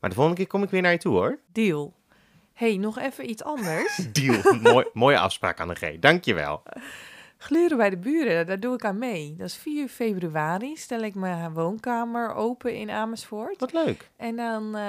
Maar 0.00 0.10
de 0.10 0.16
volgende 0.16 0.40
keer 0.40 0.50
kom 0.50 0.62
ik 0.62 0.70
weer 0.70 0.82
naar 0.82 0.92
je 0.92 0.98
toe, 0.98 1.14
hoor. 1.14 1.38
Deal. 1.52 1.94
hey, 2.52 2.76
nog 2.76 2.98
even 2.98 3.30
iets 3.30 3.42
anders. 3.42 3.96
Deal. 4.12 4.54
Mooi, 4.60 4.86
mooie 4.92 5.18
afspraak 5.18 5.60
aan 5.60 5.68
de 5.68 5.74
G. 5.74 5.98
Dankjewel. 5.98 6.62
Gluren 7.38 7.76
bij 7.76 7.90
de 7.90 7.96
buren, 7.96 8.46
daar 8.46 8.60
doe 8.60 8.74
ik 8.74 8.84
aan 8.84 8.98
mee. 8.98 9.34
Dat 9.38 9.46
is 9.46 9.56
4 9.56 9.88
februari, 9.88 10.76
stel 10.76 11.00
ik 11.00 11.14
mijn 11.14 11.52
woonkamer 11.52 12.34
open 12.34 12.74
in 12.74 12.90
Amersfoort. 12.90 13.60
Wat 13.60 13.72
leuk. 13.72 14.10
En 14.16 14.36
dan 14.36 14.76
eh, 14.76 14.82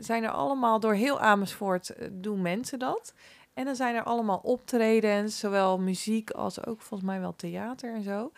zijn 0.00 0.24
er 0.24 0.30
allemaal, 0.30 0.80
door 0.80 0.94
heel 0.94 1.20
Amersfoort 1.20 1.90
eh, 1.90 2.08
doen 2.12 2.42
mensen 2.42 2.78
dat. 2.78 3.14
En 3.56 3.64
dan 3.64 3.76
zijn 3.76 3.94
er 3.94 4.02
allemaal 4.02 4.40
optredens, 4.42 5.38
zowel 5.38 5.78
muziek 5.78 6.30
als 6.30 6.64
ook 6.66 6.80
volgens 6.80 7.08
mij 7.10 7.20
wel 7.20 7.36
theater 7.36 7.94
en 7.94 8.02
zo. 8.02 8.32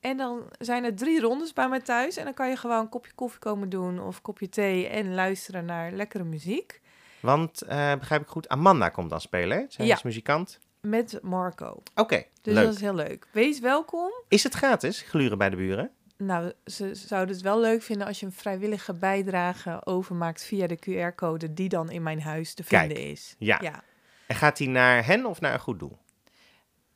En 0.00 0.16
dan 0.16 0.42
zijn 0.58 0.84
er 0.84 0.94
drie 0.94 1.20
rondes 1.20 1.52
bij 1.52 1.68
mij 1.68 1.80
thuis. 1.80 2.16
En 2.16 2.24
dan 2.24 2.34
kan 2.34 2.48
je 2.48 2.56
gewoon 2.56 2.80
een 2.80 2.88
kopje 2.88 3.12
koffie 3.14 3.38
komen 3.40 3.68
doen 3.68 4.00
of 4.02 4.16
een 4.16 4.22
kopje 4.22 4.48
thee 4.48 4.86
en 4.88 5.14
luisteren 5.14 5.64
naar 5.64 5.92
lekkere 5.92 6.24
muziek. 6.24 6.80
Want, 7.20 7.62
eh, 7.62 7.94
begrijp 7.94 8.22
ik 8.22 8.28
goed, 8.28 8.48
Amanda 8.48 8.88
komt 8.88 9.10
dan 9.10 9.20
spelen, 9.20 9.58
hè? 9.58 9.64
Zij 9.68 9.86
Ja. 9.86 9.94
is 9.96 10.02
muzikant. 10.02 10.58
Met 10.80 11.18
Marco. 11.22 11.82
Oké, 11.94 12.24
Dus 12.42 12.54
leuk. 12.54 12.64
dat 12.64 12.74
is 12.74 12.80
heel 12.80 12.94
leuk. 12.94 13.26
Wees 13.32 13.60
welkom. 13.60 14.10
Is 14.28 14.42
het 14.42 14.54
gratis, 14.54 15.00
gluren 15.02 15.38
bij 15.38 15.50
de 15.50 15.56
buren? 15.56 15.90
Nou, 16.16 16.52
ze 16.64 16.94
zouden 16.94 17.34
het 17.34 17.44
wel 17.44 17.60
leuk 17.60 17.82
vinden 17.82 18.06
als 18.06 18.20
je 18.20 18.26
een 18.26 18.32
vrijwillige 18.32 18.94
bijdrage 18.94 19.80
overmaakt 19.86 20.44
via 20.44 20.66
de 20.66 20.76
QR-code 20.78 21.54
die 21.54 21.68
dan 21.68 21.90
in 21.90 22.02
mijn 22.02 22.22
huis 22.22 22.54
te 22.54 22.64
Kijk, 22.64 22.86
vinden 22.92 23.10
is. 23.10 23.34
ja. 23.38 23.58
ja. 23.62 23.82
En 24.30 24.36
gaat 24.36 24.58
hij 24.58 24.66
naar 24.66 25.06
hen 25.06 25.26
of 25.26 25.40
naar 25.40 25.52
een 25.52 25.60
goed 25.60 25.78
doel? 25.78 25.98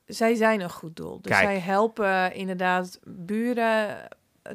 Zij 0.06 0.34
zijn 0.34 0.60
een 0.60 0.70
goed 0.70 0.96
doel. 0.96 1.20
Dus 1.20 1.32
Kijk. 1.32 1.44
zij 1.44 1.58
helpen 1.58 2.34
inderdaad 2.34 2.98
buren 3.04 4.08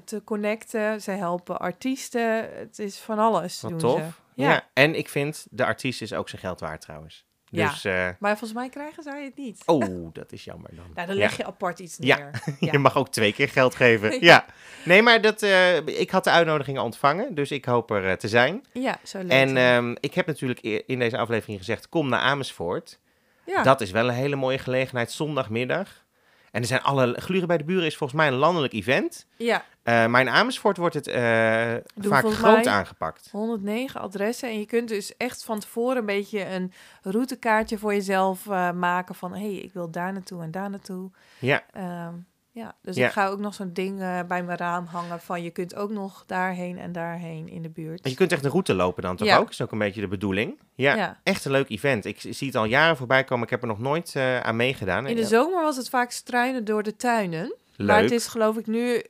te 0.04 0.24
connecten. 0.24 1.02
Zij 1.02 1.18
helpen 1.18 1.60
artiesten. 1.60 2.58
Het 2.58 2.80
is 2.80 3.00
van 3.00 3.20
alles 3.20 3.62
Wat 3.62 3.72
doen 3.72 3.80
tof. 3.80 4.00
ze. 4.00 4.06
Ja. 4.42 4.50
Ja. 4.52 4.68
En 4.74 4.96
ik 4.96 5.10
vind, 5.10 5.48
de 5.50 5.66
artiest 5.66 6.02
is 6.02 6.14
ook 6.14 6.30
zijn 6.30 6.42
geld 6.42 6.60
waard 6.60 6.82
trouwens. 6.82 7.26
Ja. 7.50 7.70
Dus, 7.70 7.86
eh, 7.86 8.08
Maar 8.20 8.38
volgens 8.38 8.54
mij 8.54 8.70
krijgen 8.70 9.04
zij 9.04 9.24
het 9.24 9.36
niet. 9.38 9.62
oh, 9.66 9.84
dat 10.14 10.32
is 10.32 10.43
jammer 10.43 10.70
dan. 10.76 10.86
Nou, 10.95 11.08
dan 11.08 11.16
Ja. 11.16 11.22
leg 11.22 11.38
je 11.38 11.45
apart 11.45 11.80
iets 11.80 11.97
Ja. 12.00 12.18
neer. 12.18 12.32
Je 12.72 12.78
mag 12.78 12.95
ook 12.95 13.10
twee 13.10 13.34
keer 13.34 13.50
geld 13.50 13.76
geven. 13.76 14.18
Ja. 14.30 14.45
Nee, 14.86 15.02
maar 15.02 15.22
dat, 15.22 15.41
eh, 15.41 15.78
ik 15.78 16.10
had 16.12 16.24
de 16.24 16.30
uitnodiging 16.30 16.80
ontvangen, 16.80 17.36
dus 17.36 17.52
ik 17.52 17.66
hoop 17.66 17.91
er 17.91 18.06
eh, 18.10 18.14
te 18.14 18.28
zijn. 18.28 18.66
Ja, 18.74 19.00
zo 19.04 19.18
leuk. 19.20 19.32
En 19.32 19.58
ehm, 19.58 19.95
ik 20.00 20.14
heb 20.14 20.26
natuurlijk 20.26 20.60
e- 20.64 20.82
in 20.86 21.00
deze 21.00 21.18
aflevering 21.18 21.58
gezegd, 21.58 21.89
kom 21.89 22.10
naar 22.10 22.20
Amersfoort. 22.20 23.00
ja. 23.45 23.64
Dat 23.64 23.82
is 23.82 23.91
wel 23.91 24.08
een 24.08 24.14
hele 24.14 24.36
mooie 24.36 24.58
gelegenheid, 24.58 25.12
zondagmiddag. 25.12 26.06
En 26.52 26.62
er 26.62 26.68
zijn 26.68 26.82
alle, 26.82 27.16
Gluren 27.22 27.47
bij 27.47 27.58
de 27.58 27.64
Buren 27.64 27.86
is 27.86 27.97
volgens 27.97 28.20
mij 28.20 28.28
een 28.30 28.38
landelijk 28.38 28.74
event. 28.74 29.26
ja, 29.38 29.66
Eh, 29.84 30.06
maar 30.06 30.22
in 30.22 30.30
Amersfoort 30.30 30.78
wordt 30.78 30.95
het 30.95 31.08
eh, 31.08 31.74
vaak 32.00 32.32
groot 32.32 32.68
aangepakt. 32.68 33.30
109 33.32 34.02
adressen. 34.02 34.50
En 34.50 34.60
je 34.60 34.66
kunt 34.66 34.88
dus 34.88 35.18
echt 35.18 35.43
van 35.43 35.60
tevoren 35.60 35.97
een 35.97 36.06
beetje 36.06 36.45
een 36.45 36.72
routekaartje 37.02 37.78
voor 37.78 37.93
jezelf 37.93 38.47
eh, 38.47 38.72
maken. 38.72 39.16
Van, 39.16 39.34
hé, 39.34 39.39
hey, 39.39 39.56
ik 39.56 39.74
wil 39.74 39.91
daar 39.91 40.14
naartoe 40.14 40.41
en 40.43 40.52
daar 40.52 40.70
naartoe. 40.70 41.12
Ja, 41.39 41.64
Ehm, 41.74 42.14
ja, 42.60 42.76
dus 42.82 42.95
Ja. 42.95 43.05
ik 43.05 43.12
ga 43.12 43.28
ook 43.28 43.39
nog 43.39 43.53
zo'n 43.53 43.74
ding 43.74 44.01
eh, 44.01 44.20
bij 44.28 44.43
mijn 44.43 44.57
raam 44.57 44.86
hangen 44.86 45.20
van 45.20 45.43
je 45.43 45.49
kunt 45.49 45.76
ook 45.76 45.89
nog 45.89 46.24
daarheen 46.28 46.78
en 46.78 46.91
daarheen 46.91 47.47
in 47.49 47.62
de 47.62 47.70
buurt. 47.70 48.10
je 48.10 48.16
kunt 48.16 48.32
echt 48.32 48.43
een 48.43 48.49
route 48.51 48.74
lopen 48.74 49.03
dan 49.03 49.16
toch 49.16 49.28
Ja. 49.28 49.38
ook? 49.38 49.49
Is 49.49 49.62
ook 49.62 49.72
een 49.72 49.78
beetje 49.78 50.01
de 50.01 50.07
bedoeling. 50.07 50.60
Ja, 50.76 50.95
Ja. 50.95 51.20
echt 51.24 51.45
een 51.45 51.51
leuk 51.51 51.70
event. 51.70 52.05
Ik 52.05 52.20
zie 52.20 52.47
het 52.47 52.55
al 52.55 52.66
jaren 52.66 52.97
voorbij 52.97 53.24
komen. 53.24 53.43
Ik 53.43 53.49
heb 53.49 53.62
er 53.62 53.68
nog 53.68 53.80
nooit 53.80 54.16
eh, 54.16 54.39
aan 54.39 54.55
meegedaan. 54.55 55.07
In 55.07 55.16
de 55.16 55.26
zomer 55.26 55.64
was 55.64 55.78
het 55.78 55.89
vaak 55.89 56.12
struinen 56.12 56.66
door 56.66 56.84
de 56.84 56.95
tuinen. 56.95 57.55
Leuk. 57.76 57.88
Maar 57.88 58.01
het 58.01 58.12
is 58.12 58.28
geloof 58.28 58.57
ik 58.57 58.68
nu 58.68 59.03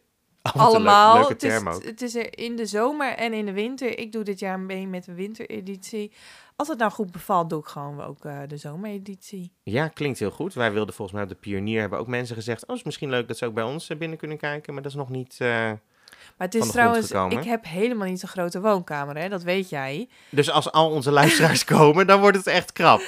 Leuk- 0.54 0.64
allemaal. 0.64 1.30
het, 1.30 1.44
is, 1.44 1.66
ook. 1.66 1.84
het 1.84 2.02
is 2.02 2.16
er 2.16 2.38
in 2.38 2.56
de 2.56 2.66
zomer 2.66 3.14
en 3.16 3.34
in 3.34 3.46
de 3.46 3.52
winter. 3.54 4.00
Ik 4.00 4.12
doe 4.12 4.24
dit 4.24 4.40
jaar 4.40 4.60
mee 4.60 4.88
met 4.88 5.06
de 5.06 5.14
wintereditie. 5.14 6.12
Als 6.56 6.68
het 6.68 6.78
nou 6.78 6.92
goed 6.92 7.12
bevalt, 7.12 7.50
doe 7.50 7.60
ik 7.60 7.66
gewoon 7.68 8.02
ook 8.04 8.26
eh, 8.26 8.38
de 8.48 8.58
zomereditie. 8.58 9.52
Ja, 9.64 9.88
klinkt 9.88 10.20
heel 10.20 10.32
goed. 10.32 10.54
Wij 10.54 10.72
wilden 10.72 10.94
volgens 10.96 11.16
mij 11.18 11.26
op 11.26 11.34
de 11.34 11.40
Pionier 11.50 11.80
hebben 11.80 12.00
ook 12.00 12.08
mensen 12.08 12.36
gezegd... 12.36 12.68
oh, 12.68 12.76
is 12.76 12.84
misschien 12.84 13.10
leuk 13.10 13.28
dat 13.28 13.38
ze 13.38 13.46
ook 13.46 13.54
bij 13.54 13.64
ons 13.64 13.90
eh, 13.90 13.98
binnen 13.98 14.18
kunnen 14.18 14.38
kijken. 14.38 14.74
Maar 14.74 14.82
dat 14.84 14.92
is 14.92 14.98
nog 14.98 15.10
niet... 15.10 15.36
eh, 15.40 15.48
Maar 15.48 15.80
het 16.38 16.56
is 16.56 16.68
trouwens, 16.72 17.12
ik 17.12 17.44
heb 17.44 17.66
helemaal 17.66 18.08
niet 18.08 18.20
zo'n 18.20 18.30
grote 18.30 18.62
woonkamer, 18.62 19.18
hè? 19.18 19.30
dat 19.30 19.44
weet 19.44 19.70
jij. 19.70 20.10
Dus 20.30 20.50
als 20.52 20.72
al 20.72 20.90
onze 20.92 21.12
luisteraars 21.12 21.64
komen, 21.76 22.08
dan 22.08 22.20
wordt 22.20 22.38
het 22.38 22.48
echt 22.48 22.72
krap. 22.74 23.02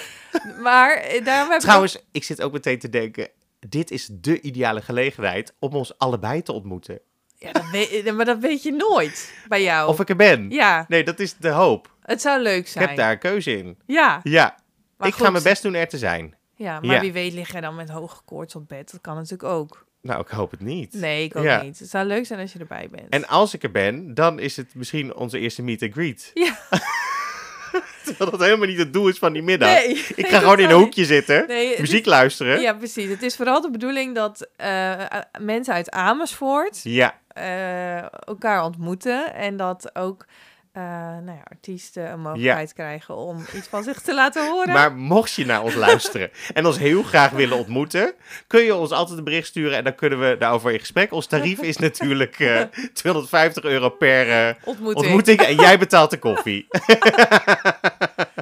Maar 0.62 0.96
daarom 1.24 1.50
heb 1.50 1.60
ik 1.60 1.66
Trouwens, 1.66 1.98
ik 2.12 2.24
zit 2.24 2.42
ook 2.42 2.52
meteen 2.52 2.80
te 2.80 2.90
denken... 2.90 3.30
dit 3.60 3.92
is 3.92 4.10
de 4.12 4.42
ideale 4.42 4.82
gelegenheid 4.82 5.54
om 5.60 5.74
ons 5.74 5.98
allebei 5.98 6.42
te 6.42 6.52
ontmoeten. 6.52 7.00
Ja, 7.44 7.52
dat 7.52 7.70
weet, 7.72 7.90
eh, 8.06 8.14
maar 8.14 8.26
dat 8.26 8.38
weet 8.40 8.64
je 8.64 8.72
nooit 8.72 9.34
bij 9.48 9.64
jou. 9.64 9.90
Of 9.90 10.00
ik 10.00 10.10
er 10.10 10.16
ben. 10.16 10.50
Ja, 10.50 10.86
Nee, 10.88 11.04
dat 11.04 11.20
is 11.20 11.36
de 11.38 11.50
hoop. 11.50 11.90
het 12.02 12.22
zou 12.22 12.42
leuk 12.42 12.60
Ik 12.60 12.68
zijn. 12.68 12.88
heb 12.88 12.98
daar 12.98 13.12
een 13.12 13.20
keuze 13.20 13.58
in. 13.58 13.78
Ja, 13.86 14.20
Ja, 14.24 14.56
maar 14.98 15.08
ik 15.08 15.14
ga 15.14 15.30
mijn 15.30 15.44
best 15.44 15.62
doen 15.62 15.74
er 15.74 15.88
te 15.88 15.98
zijn. 15.98 16.36
Ja, 16.56 16.80
maar 16.80 16.96
Ja. 16.96 17.02
wie 17.02 17.12
weet 17.12 17.34
lig 17.34 17.52
jij 17.52 17.62
dan 17.62 17.76
met 17.76 17.90
hoge 17.90 18.22
koorts 18.26 18.56
op 18.56 18.68
bed. 18.68 18.92
Dat 18.92 19.02
kan 19.02 19.16
natuurlijk 19.16 19.44
ook. 19.44 19.86
Nou, 20.02 20.22
ik 20.22 20.28
hoop 20.28 20.52
het 20.52 20.60
niet. 20.62 20.94
Nee, 20.94 21.24
ik 21.24 21.36
ook 21.36 21.44
Ja. 21.44 21.62
niet. 21.62 21.80
Het 21.80 21.90
zou 21.90 22.06
leuk 22.06 22.26
zijn 22.26 22.40
als 22.40 22.54
je 22.54 22.60
erbij 22.60 22.88
bent. 22.92 23.10
En 23.10 23.28
als 23.28 23.54
ik 23.54 23.64
er 23.64 23.72
ben, 23.72 24.14
dan 24.14 24.40
is 24.40 24.58
het 24.58 24.76
misschien 24.76 25.16
onze 25.16 25.40
eerste 25.40 25.62
meet 25.62 25.82
and 25.82 25.92
greet. 25.94 26.32
Ja. 26.34 26.58
Terwijl 28.06 28.32
dat 28.32 28.40
helemaal 28.40 28.68
niet 28.68 28.78
het 28.78 28.94
doel 28.94 29.08
is 29.08 29.18
van 29.18 29.34
die 29.34 29.42
middag. 29.42 29.70
nee, 29.70 30.06
Ik 30.16 30.28
ga 30.28 30.40
gewoon 30.40 30.60
in 30.60 30.70
een 30.70 30.76
hoekje 30.76 31.06
zitten, 31.06 31.48
Nee, 31.48 31.80
muziek 31.80 32.06
luisteren. 32.06 32.62
Ja, 32.62 32.74
precies. 32.74 33.10
Het 33.10 33.22
is 33.22 33.36
vooral 33.36 33.62
de 33.62 33.72
bedoeling 33.72 34.16
dat 34.16 34.48
eh, 34.56 34.94
mensen 35.40 35.74
uit 35.74 35.90
Amersfoort 35.92 36.80
Ja, 36.84 37.20
elkaar 38.26 38.64
ontmoeten. 38.64 39.34
En 39.34 39.58
dat 39.58 39.96
ook 39.96 40.26
eh, 40.72 40.84
nou 40.84 41.32
ja, 41.32 41.44
artiesten 41.44 42.12
een 42.12 42.22
mogelijkheid 42.22 42.74
krijgen 42.74 43.16
om 43.16 43.46
iets 43.56 43.68
van 43.68 43.84
zich 43.84 44.02
te 44.02 44.14
laten 44.14 44.50
horen. 44.50 44.74
maar 44.74 44.94
mocht 44.94 45.34
je 45.34 45.46
naar 45.46 45.64
ons 45.64 45.76
luisteren 45.88 46.30
en 46.54 46.66
ons 46.66 46.78
heel 46.78 47.04
graag 47.04 47.32
willen 47.32 47.58
ontmoeten, 47.58 48.14
kun 48.48 48.62
je 48.62 48.76
ons 48.76 48.92
altijd 48.92 49.18
een 49.18 49.24
bericht 49.24 49.48
sturen 49.48 49.78
en 49.78 49.84
dan 49.84 49.96
kunnen 49.96 50.20
we 50.20 50.36
daarover 50.40 50.72
in 50.72 50.80
gesprek. 50.80 51.12
Ons 51.12 51.26
tarief 51.26 51.62
is 51.62 51.78
natuurlijk 51.78 52.40
eh 52.40 52.62
250 52.94 53.64
euro 53.64 53.90
per 53.90 54.30
eh, 54.30 54.56
ontmoeting. 54.64 55.06
ontmoeting 55.06 55.40
en 55.40 55.56
jij 55.56 55.80
betaalt 55.80 56.10
de 56.10 56.20
koffie. 56.20 56.68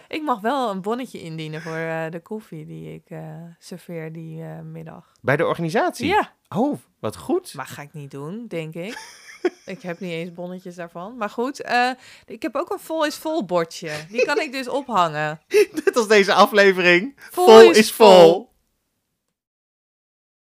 Ik 0.09 0.21
mag 0.21 0.41
wel 0.41 0.71
een 0.71 0.81
bonnetje 0.81 1.21
indienen 1.21 1.61
voor 1.61 1.75
eh, 1.75 2.09
de 2.09 2.19
koffie 2.19 2.65
die 2.65 2.93
ik 2.93 3.09
eh, 3.09 3.19
serveer 3.59 4.11
die 4.11 4.43
eh, 4.43 4.59
middag. 4.59 5.11
Bij 5.21 5.37
de 5.37 5.45
organisatie? 5.45 6.07
Ja, 6.07 6.33
Oh, 6.55 6.79
wat 6.99 7.17
goed. 7.17 7.53
maar 7.53 7.65
ga 7.65 7.81
ik 7.81 7.93
niet 7.93 8.11
doen, 8.11 8.45
denk 8.47 8.73
ik. 8.75 8.97
ik 9.65 9.81
heb 9.81 9.99
niet 9.99 10.11
eens 10.11 10.33
bonnetjes 10.33 10.75
daarvan. 10.75 11.17
Maar 11.17 11.29
goed, 11.29 11.61
eh, 11.61 11.89
ik 12.25 12.41
heb 12.41 12.55
ook 12.55 12.69
een 12.69 12.79
vol 12.79 13.05
is 13.05 13.15
vol 13.15 13.45
bordje. 13.45 13.91
Die 14.09 14.25
kan 14.25 14.39
ik 14.39 14.51
dus 14.51 14.67
ophangen. 14.67 15.41
Net 15.85 15.95
als 15.95 16.07
deze 16.07 16.33
aflevering. 16.33 17.13
Vol 17.31 17.45
Vol, 17.45 17.69
is 17.69 17.77
is 17.77 17.91
vol. 17.91 18.48